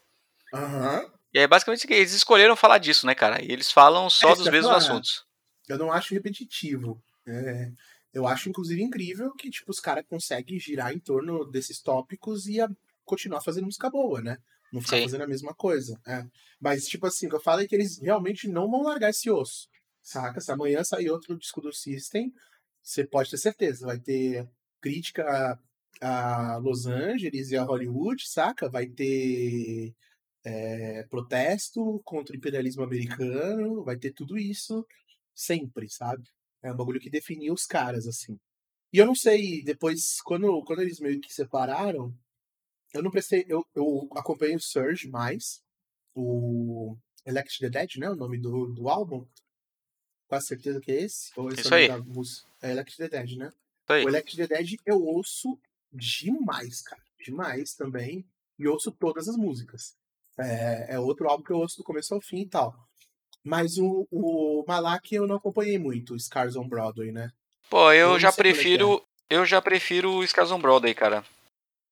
Aham. 0.54 1.12
E 1.34 1.40
é 1.40 1.48
basicamente 1.48 1.86
que 1.86 1.94
eles 1.94 2.14
escolheram 2.14 2.56
falar 2.56 2.78
disso, 2.80 3.06
né, 3.06 3.14
cara? 3.14 3.44
E 3.44 3.52
eles 3.52 3.72
falam 3.72 4.10
só 4.10 4.32
É, 4.32 4.36
dos 4.36 4.46
mesmos 4.46 4.66
falar. 4.66 4.78
assuntos. 4.78 5.26
Eu 5.68 5.78
não 5.78 5.92
acho 5.92 6.14
repetitivo. 6.14 7.02
É, 7.28 7.72
eu 8.14 8.26
acho, 8.28 8.50
inclusive, 8.50 8.82
incrível 8.82 9.32
que, 9.36 9.50
tipo, 9.52 9.70
os 9.70 9.80
caras 9.80 10.04
conseguem 10.10 10.60
girar 10.60 10.92
em 10.92 11.00
torno 11.00 11.46
desses 11.46 11.80
tópicos 11.82 12.48
e 12.48 12.60
a- 12.60 12.70
continuar 13.06 13.42
fazendo 13.42 13.66
música 13.66 13.90
boa, 13.90 14.22
né? 14.22 14.38
Não 14.74 14.82
ficar 14.82 14.98
Sim. 14.98 15.04
fazendo 15.04 15.24
a 15.24 15.28
mesma 15.28 15.54
coisa. 15.54 16.00
é. 16.08 16.26
Mas, 16.60 16.88
tipo 16.88 17.06
assim, 17.08 17.28
o 17.28 17.30
que 17.30 17.36
eu 17.36 17.42
falo 17.42 17.62
é 17.62 17.68
que 17.68 17.76
eles 17.76 18.00
realmente 18.00 18.48
não 18.48 18.70
vão 18.70 18.84
largar 18.84 19.10
esse 19.12 19.30
osso. 19.30 19.68
Saca? 20.02 20.42
Se 20.42 20.52
amanhã 20.52 20.84
sair 20.84 21.10
outro 21.10 21.38
disco 21.38 21.62
do 21.62 21.72
System, 21.72 22.34
você 22.82 23.04
pode 23.06 23.30
ter 23.30 23.38
certeza. 23.38 23.86
Vai 23.86 24.00
ter 24.00 24.48
crítica 24.82 25.60
a 26.02 26.58
Los 26.58 26.86
Angeles 26.88 27.52
e 27.52 27.58
a 27.58 27.64
Hollywood, 27.64 28.28
saca? 28.28 28.70
Vai 28.70 28.88
ter 28.88 29.94
é, 30.44 31.04
protesto 31.04 32.02
contra 32.04 32.34
o 32.34 32.38
imperialismo 32.38 32.84
americano, 32.84 33.84
vai 33.84 33.98
ter 33.98 34.12
tudo 34.12 34.38
isso 34.38 34.86
sempre, 35.34 35.90
sabe? 35.90 36.24
É 36.62 36.72
um 36.72 36.76
bagulho 36.76 37.00
que 37.00 37.10
definiu 37.10 37.54
os 37.54 37.66
caras, 37.66 38.08
assim. 38.08 38.38
E 38.92 38.98
eu 38.98 39.06
não 39.06 39.16
sei, 39.16 39.64
depois, 39.64 40.22
quando, 40.22 40.64
quando 40.64 40.82
eles 40.82 41.00
meio 41.00 41.22
que 41.22 41.34
separaram, 41.34 42.14
eu 42.94 43.04
não 43.04 43.12
prestei. 43.12 43.46
Eu, 43.48 43.66
eu 43.76 44.10
acompanhei 44.16 44.56
o 44.56 44.60
Surge 44.60 45.08
mais, 45.08 45.62
o 46.16 46.98
Elect 47.26 47.60
the 47.60 47.70
Dead, 47.70 47.98
né? 47.98 48.10
O 48.10 48.16
nome 48.16 48.40
do, 48.40 48.68
do 48.68 48.90
álbum. 48.90 49.26
Quase 50.28 50.48
certeza 50.48 50.80
que 50.80 50.92
é 50.92 51.04
esse? 51.04 51.32
Ou 51.38 51.50
esse 51.50 51.62
Isso 51.62 51.74
é 51.74 51.78
o 51.78 51.82
nome 51.82 51.84
aí. 51.84 51.88
da 51.88 52.14
música? 52.14 52.50
É 52.62 52.72
Elect 52.72 52.98
the 52.98 53.10
Dead, 53.10 53.38
né? 53.38 53.48
Isso 53.48 53.94
aí. 53.94 54.06
O 54.06 54.10
Elect 54.10 54.36
the 54.36 54.48
Dead 54.48 54.76
eu 54.86 55.04
ouço 55.04 55.60
demais, 55.92 56.82
cara. 56.82 57.04
Demais 57.24 57.74
também. 57.74 58.26
E 58.58 58.68
ouço 58.68 58.92
todas 58.92 59.30
as 59.30 59.38
músicas. 59.38 59.96
É, 60.40 60.96
é 60.96 61.00
outro 61.00 61.30
álbum 61.30 61.44
que 61.44 61.52
eu 61.52 61.58
ouço 61.58 61.78
do 61.78 61.84
começo 61.84 62.14
ao 62.14 62.22
fim 62.22 62.42
e 62.42 62.50
tal. 62.50 62.74
Mas 63.44 63.78
o, 63.78 64.08
o 64.12 64.64
Malak 64.68 65.14
eu 65.14 65.26
não 65.28 65.38
acompanhei 65.38 65.78
muito, 65.78 66.14
o 66.14 66.20
Scars 66.20 66.56
on 66.56 66.68
Broadway, 66.68 67.12
né? 67.12 67.30
Pô, 67.70 67.92
Eu 67.92 68.18
já 68.20 68.30
é 68.30 68.32
prefiro. 68.32 69.04
Eu 69.30 69.46
já 69.46 69.62
prefiro 69.62 70.12
o 70.12 70.26
Scars 70.28 70.52
on 70.52 70.60
Broadway, 70.60 70.94
cara. 70.94 71.24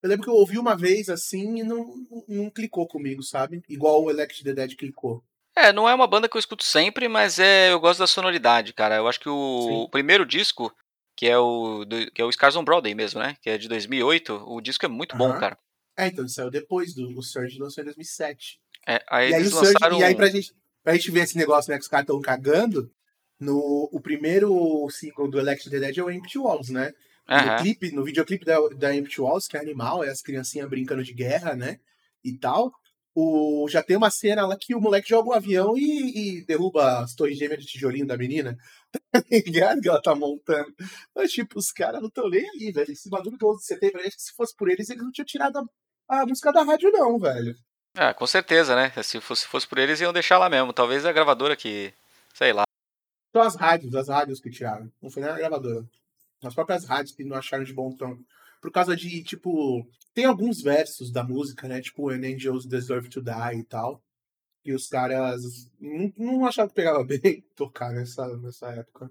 Eu 0.01 0.09
lembro 0.09 0.25
que 0.25 0.29
eu 0.29 0.35
ouvi 0.35 0.57
uma 0.57 0.75
vez 0.75 1.09
assim 1.09 1.59
e 1.59 1.63
não, 1.63 1.93
não 2.27 2.49
clicou 2.49 2.87
comigo, 2.87 3.21
sabe? 3.23 3.61
Igual 3.69 4.03
o 4.03 4.09
Elect 4.09 4.43
the 4.43 4.53
Dead 4.53 4.75
clicou. 4.75 5.23
É, 5.55 5.73
não 5.73 5.89
é 5.89 5.93
uma 5.93 6.05
banda 6.07 6.29
que 6.29 6.37
eu 6.37 6.39
escuto 6.39 6.63
sempre, 6.63 7.07
mas 7.07 7.39
é, 7.39 7.71
eu 7.71 7.79
gosto 7.79 7.99
da 7.99 8.07
sonoridade, 8.07 8.73
cara. 8.73 8.95
Eu 8.97 9.07
acho 9.07 9.19
que 9.19 9.29
o, 9.29 9.83
o 9.83 9.89
primeiro 9.89 10.23
disco, 10.25 10.71
que 11.15 11.27
é 11.27 11.37
o 11.37 11.83
do- 11.83 12.11
que 12.11 12.21
é 12.21 12.25
o 12.25 12.31
Scars 12.31 12.55
on 12.55 12.63
Broadway 12.63 12.93
mesmo, 12.93 13.19
né? 13.19 13.35
Que 13.41 13.49
é 13.49 13.57
de 13.57 13.67
2008, 13.67 14.43
o 14.47 14.61
disco 14.61 14.85
é 14.85 14.89
muito 14.89 15.15
bom, 15.17 15.29
Aham. 15.31 15.39
cara. 15.39 15.57
É, 15.97 16.07
então, 16.07 16.23
ele 16.23 16.29
saiu 16.31 16.51
depois 16.51 16.93
do 16.93 17.09
o 17.17 17.23
Surge 17.23 17.57
lançou 17.59 17.81
em 17.81 17.85
2007. 17.85 18.59
É, 18.87 19.03
aí 19.09 19.31
E 19.31 19.35
aí, 19.35 19.41
o 19.43 19.49
Surge, 19.49 19.73
lançaram. 19.73 19.99
e 19.99 20.03
aí 20.03 20.15
pra, 20.15 20.27
gente, 20.27 20.53
pra 20.83 20.93
gente 20.93 21.11
ver 21.11 21.21
esse 21.21 21.37
negócio, 21.37 21.71
né, 21.71 21.77
que 21.77 21.83
os 21.83 21.87
caras 21.89 22.03
estão 22.03 22.21
cagando, 22.21 22.91
no, 23.39 23.89
o 23.91 23.99
primeiro 23.99 24.87
single 24.89 25.29
do 25.29 25.39
Elect 25.39 25.69
the 25.69 25.79
Dead 25.79 25.97
é 25.97 26.03
o 26.03 26.09
Empty 26.11 26.37
Walls, 26.37 26.69
né? 26.69 26.93
No, 27.27 27.35
Aham. 27.35 27.57
clipe, 27.61 27.91
no 27.91 28.03
videoclipe 28.03 28.45
da, 28.45 28.57
da 28.77 28.95
Empty 28.95 29.19
Walls, 29.21 29.47
que 29.47 29.57
é 29.57 29.59
animal, 29.59 30.03
é 30.03 30.09
as 30.09 30.21
criancinhas 30.21 30.69
brincando 30.69 31.03
de 31.03 31.13
guerra, 31.13 31.55
né? 31.55 31.79
E 32.23 32.37
tal. 32.37 32.71
O, 33.13 33.67
já 33.67 33.81
tem 33.81 33.97
uma 33.97 34.11
cena 34.11 34.45
lá 34.45 34.55
que 34.55 34.75
o 34.75 34.79
moleque 34.79 35.09
joga 35.09 35.29
um 35.29 35.33
avião 35.33 35.75
e, 35.75 36.37
e 36.39 36.45
derruba 36.45 36.99
as 36.99 37.15
torres 37.15 37.37
gêmeas 37.37 37.59
de 37.61 37.67
tijolinho 37.67 38.05
da 38.05 38.15
menina. 38.17 38.55
Tá 39.11 39.21
ligado 39.29 39.81
que 39.81 39.89
ela 39.89 40.01
tá 40.01 40.15
montando? 40.15 40.73
Mas, 41.15 41.31
tipo, 41.31 41.59
os 41.59 41.71
caras 41.71 41.99
não 41.99 42.07
estão 42.07 42.29
nem 42.29 42.47
aí, 42.49 42.71
velho. 42.71 42.91
Esse 42.91 43.09
bagulho 43.09 43.37
do 43.37 43.47
11 43.49 43.59
de 43.59 43.65
setembro, 43.65 43.99
acho 44.01 44.15
que 44.15 44.21
se 44.21 44.33
fosse 44.33 44.55
por 44.55 44.69
eles, 44.69 44.89
eles 44.89 45.03
não 45.03 45.11
tinham 45.11 45.25
tirado 45.25 45.57
a, 45.57 45.63
a 46.07 46.25
música 46.25 46.51
da 46.51 46.63
rádio, 46.63 46.91
não, 46.91 47.19
velho. 47.19 47.55
Ah, 47.95 48.13
com 48.13 48.27
certeza, 48.27 48.75
né? 48.75 48.91
Se 49.01 49.19
fosse, 49.19 49.41
se 49.41 49.47
fosse 49.47 49.67
por 49.67 49.77
eles, 49.77 49.99
iam 49.99 50.13
deixar 50.13 50.37
lá 50.37 50.49
mesmo. 50.49 50.71
Talvez 50.71 51.05
a 51.05 51.11
gravadora 51.11 51.55
que. 51.55 51.93
Sei 52.33 52.53
lá. 52.53 52.63
Só 53.35 53.41
as 53.41 53.55
rádios, 53.55 53.95
as 53.95 54.07
rádios 54.07 54.39
que 54.39 54.51
tiraram. 54.51 54.91
Não 55.01 55.09
foi 55.09 55.23
nem 55.23 55.31
a 55.31 55.37
gravadora. 55.37 55.83
As 56.43 56.53
próprias 56.53 56.85
rádios 56.85 57.15
que 57.15 57.23
não 57.23 57.35
acharam 57.35 57.63
de 57.63 57.73
bom 57.73 57.91
tom. 57.91 58.17
Por 58.61 58.71
causa 58.71 58.95
de, 58.95 59.23
tipo. 59.23 59.87
Tem 60.13 60.25
alguns 60.25 60.61
versos 60.61 61.11
da 61.11 61.23
música, 61.23 61.67
né? 61.67 61.81
Tipo, 61.81 62.05
When 62.07 62.35
Angels 62.35 62.65
Deserve 62.65 63.09
to 63.09 63.21
Die 63.21 63.59
e 63.59 63.63
tal. 63.63 64.01
E 64.63 64.73
os 64.73 64.87
caras 64.87 65.41
não, 65.79 66.13
não 66.17 66.45
acharam 66.45 66.69
que 66.69 66.75
pegava 66.75 67.01
bem 67.05 67.41
tocar 67.55 67.91
nessa, 67.91 68.27
nessa 68.37 68.67
época. 68.71 69.09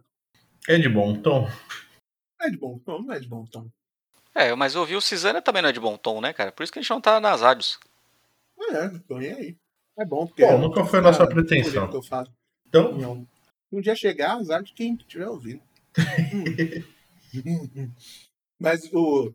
É 0.69 0.79
de 0.79 0.89
bom 0.89 1.21
tom. 1.21 1.49
É 2.41 2.51
de 2.51 2.57
bom 2.57 2.79
tom, 2.79 3.03
não 3.03 3.15
é 3.15 3.19
de 3.19 3.29
bom 3.29 3.45
tom. 3.47 3.69
É, 4.37 4.55
mas 4.55 4.76
ouvir 4.76 4.97
o 4.97 5.01
Cisânia 5.01 5.41
também 5.41 5.62
não 5.62 5.70
é 5.70 5.72
de 5.72 5.80
bom 5.80 5.97
tom, 5.97 6.20
né, 6.20 6.32
cara? 6.32 6.53
Por 6.53 6.62
isso 6.62 6.70
que 6.72 6.78
a 6.78 6.82
gente 6.82 6.91
não 6.91 7.01
tá 7.01 7.18
nas 7.18 7.41
rádios. 7.41 7.80
É, 8.70 8.89
tô 9.09 9.16
nem 9.18 9.32
aí. 9.32 9.57
É 9.99 10.05
bom, 10.05 10.26
porque. 10.26 10.45
Bom, 10.45 10.59
nunca 10.59 10.84
foi 10.84 10.99
a 10.99 11.03
nossa 11.03 11.22
Ah, 11.22 11.26
pretensão. 11.26 11.89
que 11.89 11.97
eu 11.97 12.03
falo. 12.03 12.28
Então, 12.66 12.93
Não. 12.99 13.26
Um 13.72 13.80
dia 13.80 13.95
chegar, 13.97 14.37
azar 14.37 14.62
de 14.62 14.72
quem 14.74 14.95
estiver 14.95 15.26
ouvindo. 15.26 15.62
Mas 18.61 18.93
o. 18.93 19.34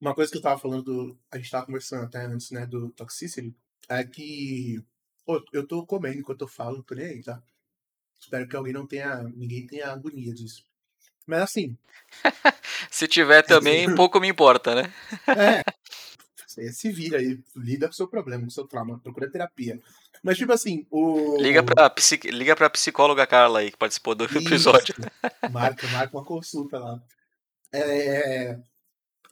Uma 0.00 0.14
coisa 0.14 0.30
que 0.30 0.38
eu 0.38 0.42
tava 0.42 0.58
falando, 0.60 0.82
do, 0.84 1.18
a 1.30 1.36
gente 1.38 1.50
tava 1.50 1.66
conversando 1.66 2.04
até 2.04 2.24
antes, 2.24 2.50
né, 2.52 2.64
do 2.66 2.90
Toxicity, 2.90 3.54
é 3.88 4.04
que. 4.04 4.82
Pô, 5.26 5.44
eu 5.52 5.66
tô 5.66 5.84
comendo 5.84 6.18
enquanto 6.18 6.42
eu 6.42 6.48
falo, 6.48 6.82
tô 6.82 6.94
nem 6.94 7.04
aí, 7.06 7.22
tá? 7.22 7.42
Espero 8.18 8.48
que 8.48 8.56
alguém 8.56 8.72
não 8.72 8.86
tenha. 8.86 9.22
Ninguém 9.24 9.66
tenha 9.66 9.92
agonia 9.92 10.32
disso. 10.32 10.64
Mas 11.28 11.42
assim, 11.42 11.76
Se 12.90 13.06
tiver 13.06 13.42
também, 13.42 13.92
pouco 13.94 14.20
me 14.20 14.28
importa, 14.28 14.74
né? 14.74 14.92
é. 15.28 15.62
Você 16.46 16.72
se 16.72 16.90
vira 16.90 17.18
aí, 17.18 17.38
lida 17.54 17.86
com 17.86 17.92
o 17.92 17.96
seu 17.96 18.08
problema, 18.08 18.42
com 18.42 18.48
o 18.48 18.52
seu 18.52 18.66
trauma, 18.66 18.98
procura 18.98 19.30
terapia. 19.30 19.80
Mas, 20.22 20.38
tipo 20.38 20.52
assim, 20.52 20.86
o. 20.90 21.36
Liga 21.40 21.62
pra. 21.62 21.94
Liga 22.24 22.56
pra 22.56 22.70
psicóloga 22.70 23.26
Carla 23.26 23.60
aí, 23.60 23.70
que 23.70 23.76
participou 23.76 24.14
do 24.14 24.24
episódio. 24.24 24.94
Isso. 24.98 25.52
Marca, 25.52 25.86
marca 25.88 26.16
uma 26.16 26.24
consulta 26.24 26.78
lá. 26.78 27.00
É, 27.72 28.58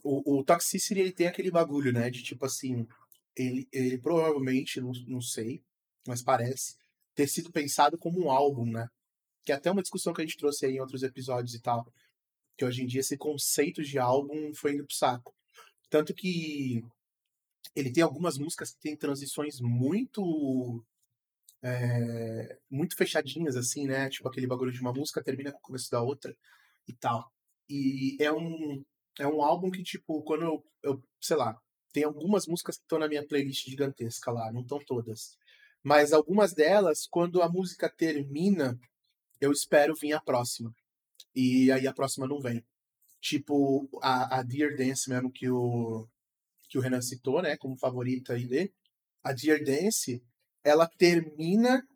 o, 0.05 0.39
o 0.39 0.45
Toxicity, 0.45 1.01
ele 1.01 1.11
tem 1.11 1.27
aquele 1.27 1.51
bagulho, 1.51 1.93
né? 1.93 2.11
De 2.11 2.23
tipo 2.23 2.45
assim, 2.45 2.87
ele, 3.35 3.67
ele 3.73 3.99
provavelmente, 3.99 4.81
não, 4.81 4.93
não 5.09 5.21
sei, 5.21 5.63
mas 6.07 6.23
parece, 6.23 6.77
ter 7.15 7.27
sido 7.27 7.51
pensado 7.51 7.99
como 7.99 8.25
um 8.25 8.31
álbum, 8.31 8.71
né? 8.71 8.89
Que 9.47 9.53
é 9.53 9.55
até 9.55 9.71
uma 9.71 9.83
discussão 9.83 10.13
que 10.13 10.21
a 10.21 10.25
gente 10.25 10.37
trouxe 10.37 10.67
aí 10.67 10.75
em 10.75 10.81
outros 10.81 11.03
episódios 11.03 11.55
e 11.55 11.61
tal. 11.63 11.87
Que 12.59 12.65
hoje 12.65 12.83
em 12.83 12.87
dia 12.87 13.01
esse 13.01 13.17
conceito 13.17 13.83
de 13.83 13.99
álbum 13.99 14.53
foi 14.55 14.75
indo 14.75 14.85
pro 14.85 14.95
saco. 14.95 15.35
Tanto 15.89 16.13
que 16.13 16.85
ele 17.75 17.93
tem 17.93 18.03
algumas 18.03 18.37
músicas 18.37 18.73
que 18.73 18.81
tem 18.81 18.97
transições 18.97 19.61
muito 19.61 20.85
é, 21.63 22.59
muito 22.71 22.97
fechadinhas, 22.97 23.57
assim, 23.57 23.87
né? 23.87 24.09
Tipo 24.11 24.29
aquele 24.29 24.47
bagulho 24.47 24.73
de 24.73 24.81
uma 24.81 24.93
música 24.93 25.23
termina 25.23 25.53
com 25.53 25.59
o 25.59 25.63
começo 25.63 25.91
da 25.91 26.03
outra 26.03 26.37
e 26.89 26.93
tal. 26.93 27.31
E 27.69 28.17
é 28.21 28.33
um, 28.33 28.85
é 29.19 29.27
um 29.27 29.43
álbum 29.43 29.71
que, 29.71 29.83
tipo, 29.83 30.23
quando 30.23 30.43
eu, 30.43 30.65
eu 30.83 31.03
sei 31.21 31.37
lá, 31.37 31.57
tem 31.93 32.05
algumas 32.05 32.47
músicas 32.47 32.77
que 32.77 32.83
estão 32.83 32.99
na 32.99 33.09
minha 33.09 33.27
playlist 33.27 33.69
gigantesca 33.69 34.31
lá, 34.31 34.53
não 34.53 34.63
estão 34.63 34.79
todas. 34.79 35.37
Mas 35.83 36.13
algumas 36.13 36.53
delas, 36.53 37.07
quando 37.09 37.43
a 37.43 37.49
música 37.49 37.89
termina, 37.89 38.79
eu 39.41 39.53
espero 39.53 39.95
vir 39.95 40.13
a 40.13 40.21
próxima. 40.21 40.75
E 41.35 41.71
aí 41.71 41.87
a 41.87 41.93
próxima 41.93 42.27
não 42.27 42.41
vem. 42.41 42.65
Tipo, 43.21 43.89
a, 44.03 44.39
a 44.39 44.43
Dear 44.43 44.77
Dance 44.77 45.09
mesmo 45.09 45.31
que 45.31 45.49
o, 45.49 46.09
que 46.69 46.79
o 46.79 46.81
Renan 46.81 47.01
citou, 47.01 47.43
né, 47.43 47.57
como 47.57 47.77
favorita 47.77 48.35
aí 48.35 48.47
dele. 48.47 48.73
A 49.23 49.33
Dear 49.33 49.63
Dance, 49.63 50.23
ela 50.63 50.87
termina 50.87 51.87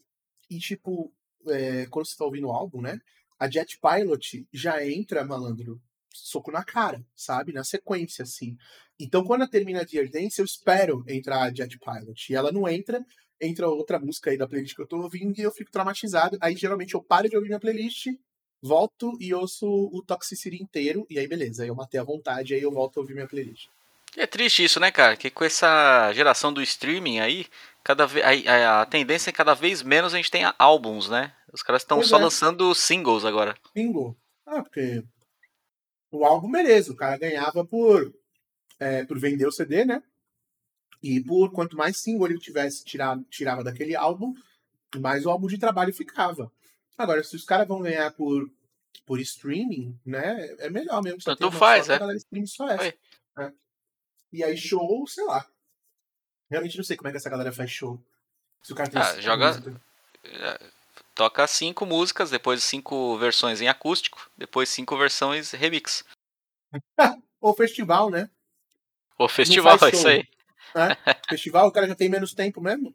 e, 0.49 0.59
tipo, 0.59 1.13
é, 1.49 1.87
quando 1.87 2.07
você 2.07 2.17
tá 2.17 2.25
ouvindo 2.25 2.49
o 2.49 2.53
álbum, 2.53 2.81
né, 2.81 3.01
a 3.39 3.49
Jet 3.49 3.79
Pilot 3.81 4.47
já 4.53 4.85
entra, 4.87 5.25
malandro, 5.25 5.81
soco 6.13 6.51
na 6.51 6.63
cara, 6.63 7.03
sabe? 7.15 7.53
Na 7.53 7.65
sequência, 7.65 8.23
assim. 8.23 8.57
Então, 8.99 9.25
quando 9.25 9.49
termina 9.49 9.81
a 9.81 9.85
Dear 9.85 10.11
Dance, 10.11 10.39
eu 10.39 10.45
espero 10.45 11.03
entrar 11.09 11.43
a 11.43 11.55
Jet 11.55 11.79
Pilot. 11.79 12.31
E 12.31 12.37
ela 12.37 12.53
não 12.53 12.69
entra, 12.69 13.03
entra 13.41 13.69
outra 13.69 13.99
música 13.99 14.31
aí 14.31 14.37
da 14.37 14.47
playlist 14.47 14.75
que 14.75 14.83
eu 14.83 14.87
tô 14.87 14.99
ouvindo 14.99 15.39
e 15.39 15.43
eu 15.43 15.51
fico 15.51 15.71
traumatizado. 15.71 16.37
Aí, 16.41 16.57
geralmente, 16.57 16.95
eu 16.95 17.03
paro 17.03 17.29
de 17.29 17.37
ouvir 17.37 17.49
minha 17.49 17.61
playlist, 17.61 18.09
volto 18.63 19.17
e 19.21 19.33
ouço 19.33 19.67
o 19.67 20.03
Toxicity 20.07 20.63
inteiro, 20.63 21.07
e 21.09 21.19
aí 21.19 21.27
beleza, 21.27 21.63
aí 21.63 21.69
eu 21.69 21.75
matei 21.75 21.99
a 21.99 22.05
vontade, 22.05 22.55
aí 22.55 22.63
eu 22.63 22.71
volto 22.71 22.99
a 22.99 23.01
ouvir 23.01 23.15
minha 23.15 23.27
playlist. 23.27 23.69
É 24.17 24.27
triste 24.27 24.65
isso, 24.65 24.81
né, 24.81 24.91
cara? 24.91 25.17
Que 25.17 25.31
com 25.31 25.45
essa 25.45 26.13
geração 26.13 26.53
do 26.53 26.61
streaming 26.61 27.21
aí, 27.21 27.47
cada 27.85 28.07
vez 28.07 28.25
a, 28.47 28.83
a, 28.83 28.87
tendência 28.87 29.31
é 29.31 29.33
cada 29.33 29.55
vez 29.55 29.83
menos 29.83 30.13
a 30.13 30.17
gente 30.17 30.31
tem 30.31 30.43
álbuns, 30.59 31.09
né? 31.09 31.33
Os 31.53 31.63
caras 31.63 31.83
estão 31.83 32.03
só 32.03 32.19
é. 32.19 32.23
lançando 32.23 32.75
singles 32.75 33.25
agora. 33.25 33.57
Single. 33.73 34.17
Ah, 34.45 34.63
porque 34.63 35.05
o 36.11 36.25
álbum, 36.25 36.51
beleza, 36.51 36.93
o 36.93 36.97
cara 36.97 37.17
ganhava 37.17 37.65
por, 37.65 38.13
é, 38.81 39.05
por 39.05 39.19
vender 39.19 39.47
o 39.47 39.53
CD, 39.53 39.85
né? 39.85 40.03
E 41.03 41.21
por 41.21 41.51
quanto 41.51 41.77
mais 41.77 41.97
single 41.97 42.29
ele 42.29 42.39
tivesse 42.39 42.85
tirado, 42.85 43.25
tirava 43.31 43.65
daquele 43.65 43.97
álbum, 43.97 44.35
mais 44.99 45.25
o 45.25 45.31
álbum 45.31 45.47
de 45.47 45.59
trabalho 45.59 45.93
ficava. 45.95 46.53
Agora, 46.99 47.25
se 47.25 47.35
os 47.35 47.45
caras 47.45 47.67
vão 47.67 47.81
ganhar 47.81 48.11
por, 48.13 48.51
por 49.07 49.19
streaming, 49.21 49.99
né? 50.05 50.55
É 50.59 50.69
melhor 50.69 51.03
mesmo. 51.03 51.21
Tanto 51.23 51.51
faz, 51.51 51.89
é. 51.89 51.97
A 51.97 52.15
stream 52.15 52.47
só 52.47 52.69
essa. 52.69 52.95
É. 53.39 53.53
E 54.33 54.45
aí, 54.45 54.57
show, 54.57 55.07
sei 55.07 55.25
lá. 55.25 55.47
Realmente 56.51 56.77
não 56.77 56.85
sei 56.85 56.97
como 56.97 57.09
é 57.09 57.11
que 57.11 57.17
essa 57.17 57.31
galera 57.31 57.53
faz 57.53 57.71
show. 57.71 57.99
Se 58.63 58.73
o 58.73 58.77
cara 58.77 58.91
tem 58.91 59.01
ah, 59.01 59.21
joga. 59.21 59.49
Música. 59.49 59.81
É, 60.25 60.61
toca 61.15 61.47
cinco 61.47 61.87
músicas, 61.87 62.31
depois 62.31 62.63
cinco 62.63 63.17
versões 63.17 63.61
em 63.61 63.69
acústico, 63.69 64.31
depois 64.37 64.69
cinco 64.69 64.97
versões 64.99 65.53
remix. 65.53 66.05
o 67.41 67.55
festival, 67.55 68.11
né? 68.11 68.29
O 69.19 69.29
festival, 69.29 69.79
é 69.83 69.89
isso 69.95 70.09
aí. 70.09 70.29
É. 70.75 71.15
Festival, 71.29 71.69
o 71.69 71.73
cara 71.73 71.87
já 71.87 71.95
tem 71.95 72.09
menos 72.09 72.35
tempo 72.35 72.61
mesmo. 72.61 72.95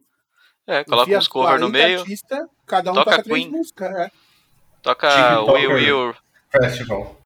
É, 0.66 0.82
coloca 0.84 1.16
uns 1.16 1.28
cover 1.28 1.60
no 1.60 1.68
meio. 1.68 2.00
Artista, 2.00 2.48
cada 2.66 2.90
um 2.90 2.94
toca, 2.94 3.10
toca 3.10 3.22
Queen. 3.22 3.50
músicas. 3.50 3.94
É. 3.96 4.10
Toca 4.82 5.40
Will 5.42 5.70
Will. 5.70 6.14
Festival. 6.50 7.20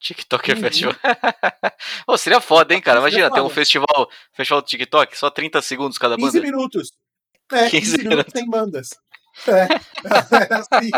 TikToker 0.00 0.56
uhum. 0.56 0.62
Festival. 0.62 0.94
oh, 2.06 2.16
seria 2.16 2.40
foda, 2.40 2.74
hein, 2.74 2.80
cara? 2.80 3.00
Imagina 3.00 3.30
ter 3.30 3.40
um 3.40 3.50
festival, 3.50 4.10
festival 4.32 4.62
do 4.62 4.66
TikTok, 4.66 5.16
só 5.16 5.30
30 5.30 5.60
segundos 5.62 5.98
cada 5.98 6.16
banda. 6.16 6.32
15 6.32 6.40
minutos. 6.40 6.92
É, 7.52 7.68
15, 7.68 7.96
15 7.96 8.08
minutos 8.08 8.32
sem 8.32 8.48
bandas. 8.48 8.90
É, 9.46 9.68
é 10.36 10.54
assim, 10.54 10.90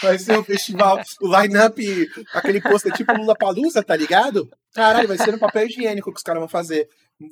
vai 0.00 0.18
ser 0.18 0.38
um 0.38 0.44
festival, 0.44 1.00
o 1.20 1.40
line-up, 1.40 2.08
aquele 2.32 2.60
pôster 2.60 2.92
tipo 2.92 3.12
Lula 3.12 3.36
Palusa, 3.36 3.82
tá 3.82 3.96
ligado? 3.96 4.48
Caralho, 4.74 5.08
vai 5.08 5.18
ser 5.18 5.32
no 5.32 5.38
papel 5.38 5.66
higiênico 5.66 6.10
que 6.12 6.18
os 6.18 6.22
caras 6.22 6.40
vão 6.40 6.48
fazer. 6.48 6.88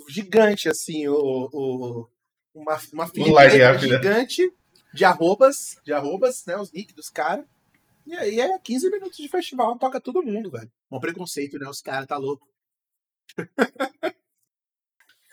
Gigante, 0.09 0.68
assim, 0.68 1.07
o, 1.07 1.14
o, 1.14 2.09
uma, 2.55 2.80
uma 2.93 3.07
filha 3.07 3.32
né? 3.32 3.78
gigante 3.78 4.53
de 4.93 5.05
arrobas, 5.05 5.78
de 5.84 5.93
arrobas, 5.93 6.45
né? 6.47 6.57
Os 6.57 6.72
nick 6.72 6.93
dos 6.95 7.09
caras. 7.09 7.45
E 8.07 8.14
aí 8.14 8.41
é 8.41 8.59
15 8.59 8.91
minutos 8.91 9.16
de 9.16 9.28
festival, 9.28 9.78
toca 9.78 10.01
todo 10.01 10.22
mundo, 10.22 10.51
velho. 10.51 10.70
Um 10.91 11.01
preconceito, 11.01 11.59
né? 11.59 11.68
Os 11.68 11.80
caras 11.80 12.07
tá 12.07 12.16
louco. 12.16 12.49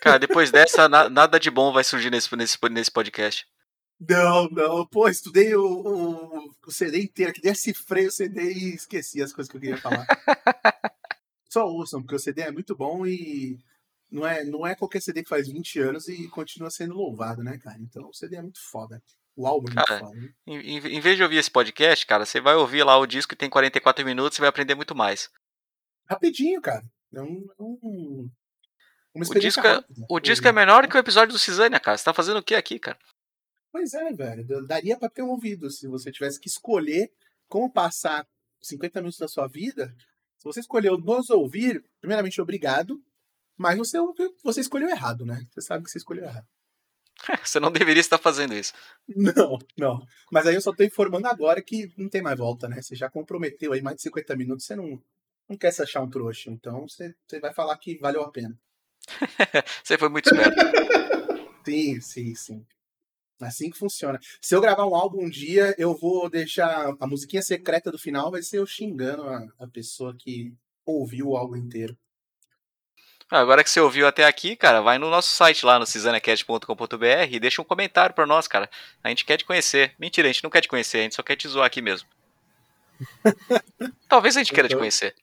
Cara, 0.02 0.18
depois 0.18 0.52
dessa, 0.52 0.90
na, 0.90 1.10
nada 1.10 1.40
de 1.40 1.50
bom 1.50 1.72
vai 1.72 1.84
surgir 1.84 2.10
nesse, 2.10 2.36
nesse, 2.36 2.58
nesse 2.70 2.92
podcast. 2.92 3.48
Não, 4.00 4.50
não. 4.50 4.86
Pô, 4.86 5.08
estudei 5.08 5.56
o, 5.56 5.66
o, 5.66 6.56
o 6.68 6.72
CD 6.72 7.04
inteiro, 7.04 7.32
que 7.32 7.42
decifrei 7.42 8.08
o 8.08 8.12
CD 8.12 8.52
e 8.52 8.76
esqueci 8.76 9.22
as 9.22 9.32
coisas 9.32 9.50
que 9.50 9.56
eu 9.56 9.62
queria 9.62 9.78
falar. 9.78 10.06
Só 11.50 11.66
ouçam, 11.66 12.02
porque 12.02 12.16
o 12.16 12.20
CD 12.20 12.42
é 12.42 12.52
muito 12.52 12.76
bom 12.76 13.06
e 13.06 13.60
não 14.14 14.28
é, 14.28 14.44
não 14.44 14.66
é 14.66 14.76
qualquer 14.76 15.02
CD 15.02 15.24
que 15.24 15.30
faz 15.30 15.48
20 15.48 15.80
anos 15.80 16.08
e 16.08 16.28
continua 16.28 16.70
sendo 16.70 16.94
louvado, 16.94 17.44
né, 17.44 17.58
cara? 17.58 17.80
Então 17.80 18.08
o 18.08 18.14
CD 18.14 18.36
é 18.36 18.42
muito 18.44 18.60
foda. 18.70 19.02
O 19.36 19.48
álbum 19.48 19.72
é 19.72 19.74
cara, 19.74 20.04
muito 20.04 20.06
foda. 20.06 20.22
Né? 20.22 20.34
Em, 20.46 20.78
em, 20.78 21.02
vez 21.02 21.18
de 21.18 21.24
ouvir 21.24 21.38
esse 21.38 21.50
podcast, 21.50 22.06
cara, 22.06 22.24
você 22.24 22.40
vai 22.40 22.54
ouvir 22.54 22.84
lá 22.84 22.96
o 22.96 23.08
disco 23.08 23.32
que 23.32 23.36
tem 23.36 23.50
44 23.50 24.06
minutos 24.06 24.38
e 24.38 24.42
vai 24.42 24.50
aprender 24.50 24.76
muito 24.76 24.94
mais. 24.94 25.32
Rapidinho, 26.08 26.62
cara. 26.62 26.86
É 27.12 27.22
um, 27.24 27.48
é 27.60 27.64
um, 27.64 28.30
uma 29.16 29.26
o 29.26 29.40
disco, 29.40 29.66
é, 29.66 29.74
rápida, 29.74 30.06
o 30.08 30.20
disco 30.20 30.48
é 30.48 30.52
menor 30.52 30.88
que 30.88 30.96
o 30.96 31.00
episódio 31.00 31.34
do 31.34 31.40
Cisânia, 31.40 31.80
cara. 31.80 31.98
Você 31.98 32.04
tá 32.04 32.14
fazendo 32.14 32.38
o 32.38 32.44
que 32.44 32.54
aqui, 32.54 32.78
cara? 32.78 33.00
Pois 33.72 33.96
é, 33.96 34.14
velho. 34.14 34.68
Daria 34.68 34.96
pra 34.96 35.10
ter 35.10 35.24
ouvido 35.24 35.72
se 35.72 35.88
você 35.88 36.12
tivesse 36.12 36.40
que 36.40 36.48
escolher 36.48 37.12
como 37.48 37.68
passar 37.68 38.28
50 38.62 39.02
minutos 39.02 39.18
da 39.18 39.28
sua 39.28 39.48
vida. 39.48 39.92
Se 40.38 40.44
você 40.44 40.60
escolheu 40.60 41.00
nos 41.00 41.32
ouvir, 41.32 41.84
primeiramente, 42.00 42.40
obrigado. 42.40 43.02
Mas 43.58 43.78
você, 43.78 43.98
você 44.44 44.62
escolheu 44.62 44.90
errado, 44.90 45.26
né? 45.26 45.46
Você 45.52 45.62
sabe 45.62 45.84
que 45.84 45.92
você 45.92 45.98
escolheu 45.98 46.24
errado. 46.24 46.48
Você 47.46 47.60
não 47.60 47.72
deveria 47.72 48.02
estar 48.02 48.18
fazendo 48.18 48.54
isso. 48.54 48.74
Não, 49.08 49.58
não. 49.78 50.06
Mas 50.32 50.48
aí 50.48 50.56
eu 50.56 50.62
só 50.62 50.74
tô 50.74 50.84
informando 50.84 51.28
agora 51.28 51.62
que 51.62 51.92
não 51.98 52.10
tem 52.10 52.22
mais 52.22 52.38
volta, 52.38 52.68
né? 52.68 52.82
Você 52.82 52.96
já 52.96 53.10
comprometeu 53.10 53.72
aí 53.72 53.82
mais 53.82 53.98
de 53.98 54.02
50 54.04 54.36
minutos, 54.36 54.66
você 54.66 54.76
não, 54.76 55.02
não 55.48 55.58
quer 55.58 55.72
se 55.72 55.82
achar 55.82 56.02
um 56.02 56.10
trouxa. 56.10 56.50
Então 56.50 56.88
você, 56.88 57.16
você 57.26 57.40
vai 57.40 57.54
falar 57.54 57.78
que 57.78 57.98
valeu 57.98 58.24
a 58.24 58.32
pena. 58.32 58.58
você 59.84 59.98
foi 59.98 60.10
muito 60.10 60.26
esperto. 60.26 60.56
sim, 61.66 62.02
sim, 62.02 62.36
sim. 62.36 62.66
Assim 63.42 63.70
que 63.70 63.78
funciona. 63.78 64.20
Se 64.42 64.56
eu 64.56 64.62
gravar 64.62 64.86
um 64.86 64.96
álbum 64.96 65.24
um 65.24 65.30
dia, 65.30 65.76
eu 65.78 65.94
vou 65.96 66.30
deixar 66.30 66.96
a 67.00 67.08
musiquinha 67.08 67.42
secreta 67.42 67.92
do 67.92 67.98
final, 68.00 68.32
vai 68.32 68.42
ser 68.42 68.60
eu 68.60 68.66
xingando 68.66 69.24
a, 69.24 69.48
a 69.60 69.68
pessoa 69.68 70.16
que 70.18 70.54
ouviu 70.86 71.30
o 71.30 71.38
álbum 71.38 71.56
inteiro. 71.56 71.98
Agora 73.34 73.64
que 73.64 73.70
você 73.72 73.80
ouviu 73.80 74.06
até 74.06 74.26
aqui, 74.26 74.56
cara, 74.56 74.80
vai 74.80 75.00
no 75.00 75.10
nosso 75.10 75.36
site 75.36 75.66
lá 75.66 75.80
no 75.80 75.88
cisanacat.com.br 75.88 77.32
e 77.32 77.40
deixa 77.40 77.64
um 77.64 77.66
comentário 77.66 78.14
para 78.14 78.28
nós, 78.28 78.48
cara. 78.48 78.70
A 79.04 79.10
gente 79.10 79.26
quer 79.26 79.38
te 79.38 79.44
conhecer. 79.44 79.92
Mentira, 79.98 80.30
a 80.30 80.32
gente 80.32 80.44
não 80.44 80.52
quer 80.52 80.62
te 80.62 80.68
conhecer, 80.68 81.00
a 81.00 81.02
gente 81.02 81.16
só 81.16 81.24
quer 81.24 81.36
te 81.36 81.48
zoar 81.48 81.66
aqui 81.66 81.82
mesmo. 81.82 82.08
Talvez 84.08 84.38
a 84.38 84.40
gente 84.40 84.54
queira 84.54 84.70
te 84.70 84.78
conhecer. 84.78 85.16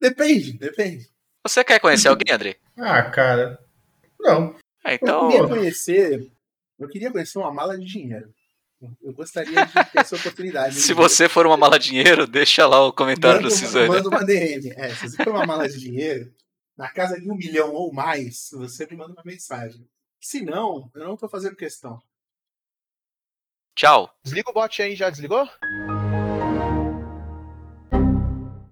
Depende, 0.00 0.52
depende. 0.52 1.10
Você 1.44 1.64
quer 1.64 1.80
conhecer 1.80 2.06
alguém, 2.06 2.32
André? 2.32 2.54
Ah, 2.78 3.02
cara. 3.02 3.58
Não. 4.20 4.54
Ah, 4.84 4.94
então... 4.94 5.24
Eu 5.24 5.28
queria 5.28 5.48
conhecer. 5.48 6.30
Eu 6.78 6.88
queria 6.88 7.10
conhecer 7.10 7.38
uma 7.40 7.52
mala 7.52 7.76
de 7.76 7.84
dinheiro. 7.84 8.32
Eu 9.02 9.12
gostaria 9.12 9.66
de 9.66 9.72
ter 9.72 9.98
essa 9.98 10.14
oportunidade. 10.14 10.76
se 10.78 10.94
você 10.94 11.28
for 11.28 11.46
uma 11.46 11.56
mala 11.56 11.80
de 11.80 11.88
dinheiro, 11.88 12.28
deixa 12.28 12.64
lá 12.64 12.86
o 12.86 12.92
comentário 12.92 13.42
manda, 13.42 13.48
do 13.48 13.54
Cisane. 13.54 13.88
Manda 13.88 14.08
uma 14.08 14.24
DM. 14.24 14.72
É, 14.76 14.90
se 14.90 15.08
você 15.08 15.24
for 15.24 15.32
uma 15.32 15.44
mala 15.44 15.68
de 15.68 15.80
dinheiro, 15.80 16.32
na 16.76 16.90
casa 16.90 17.20
de 17.20 17.30
um 17.30 17.34
milhão 17.34 17.72
ou 17.72 17.92
mais, 17.92 18.50
você 18.52 18.86
me 18.86 18.96
manda 18.96 19.12
uma 19.12 19.24
mensagem. 19.24 19.88
Se 20.20 20.42
não, 20.42 20.90
eu 20.94 21.04
não 21.04 21.16
tô 21.16 21.28
fazendo 21.28 21.56
questão. 21.56 22.00
Tchau. 23.74 24.14
Desliga 24.22 24.50
o 24.50 24.54
bot 24.54 24.82
aí, 24.82 24.96
já 24.96 25.10
desligou? 25.10 25.48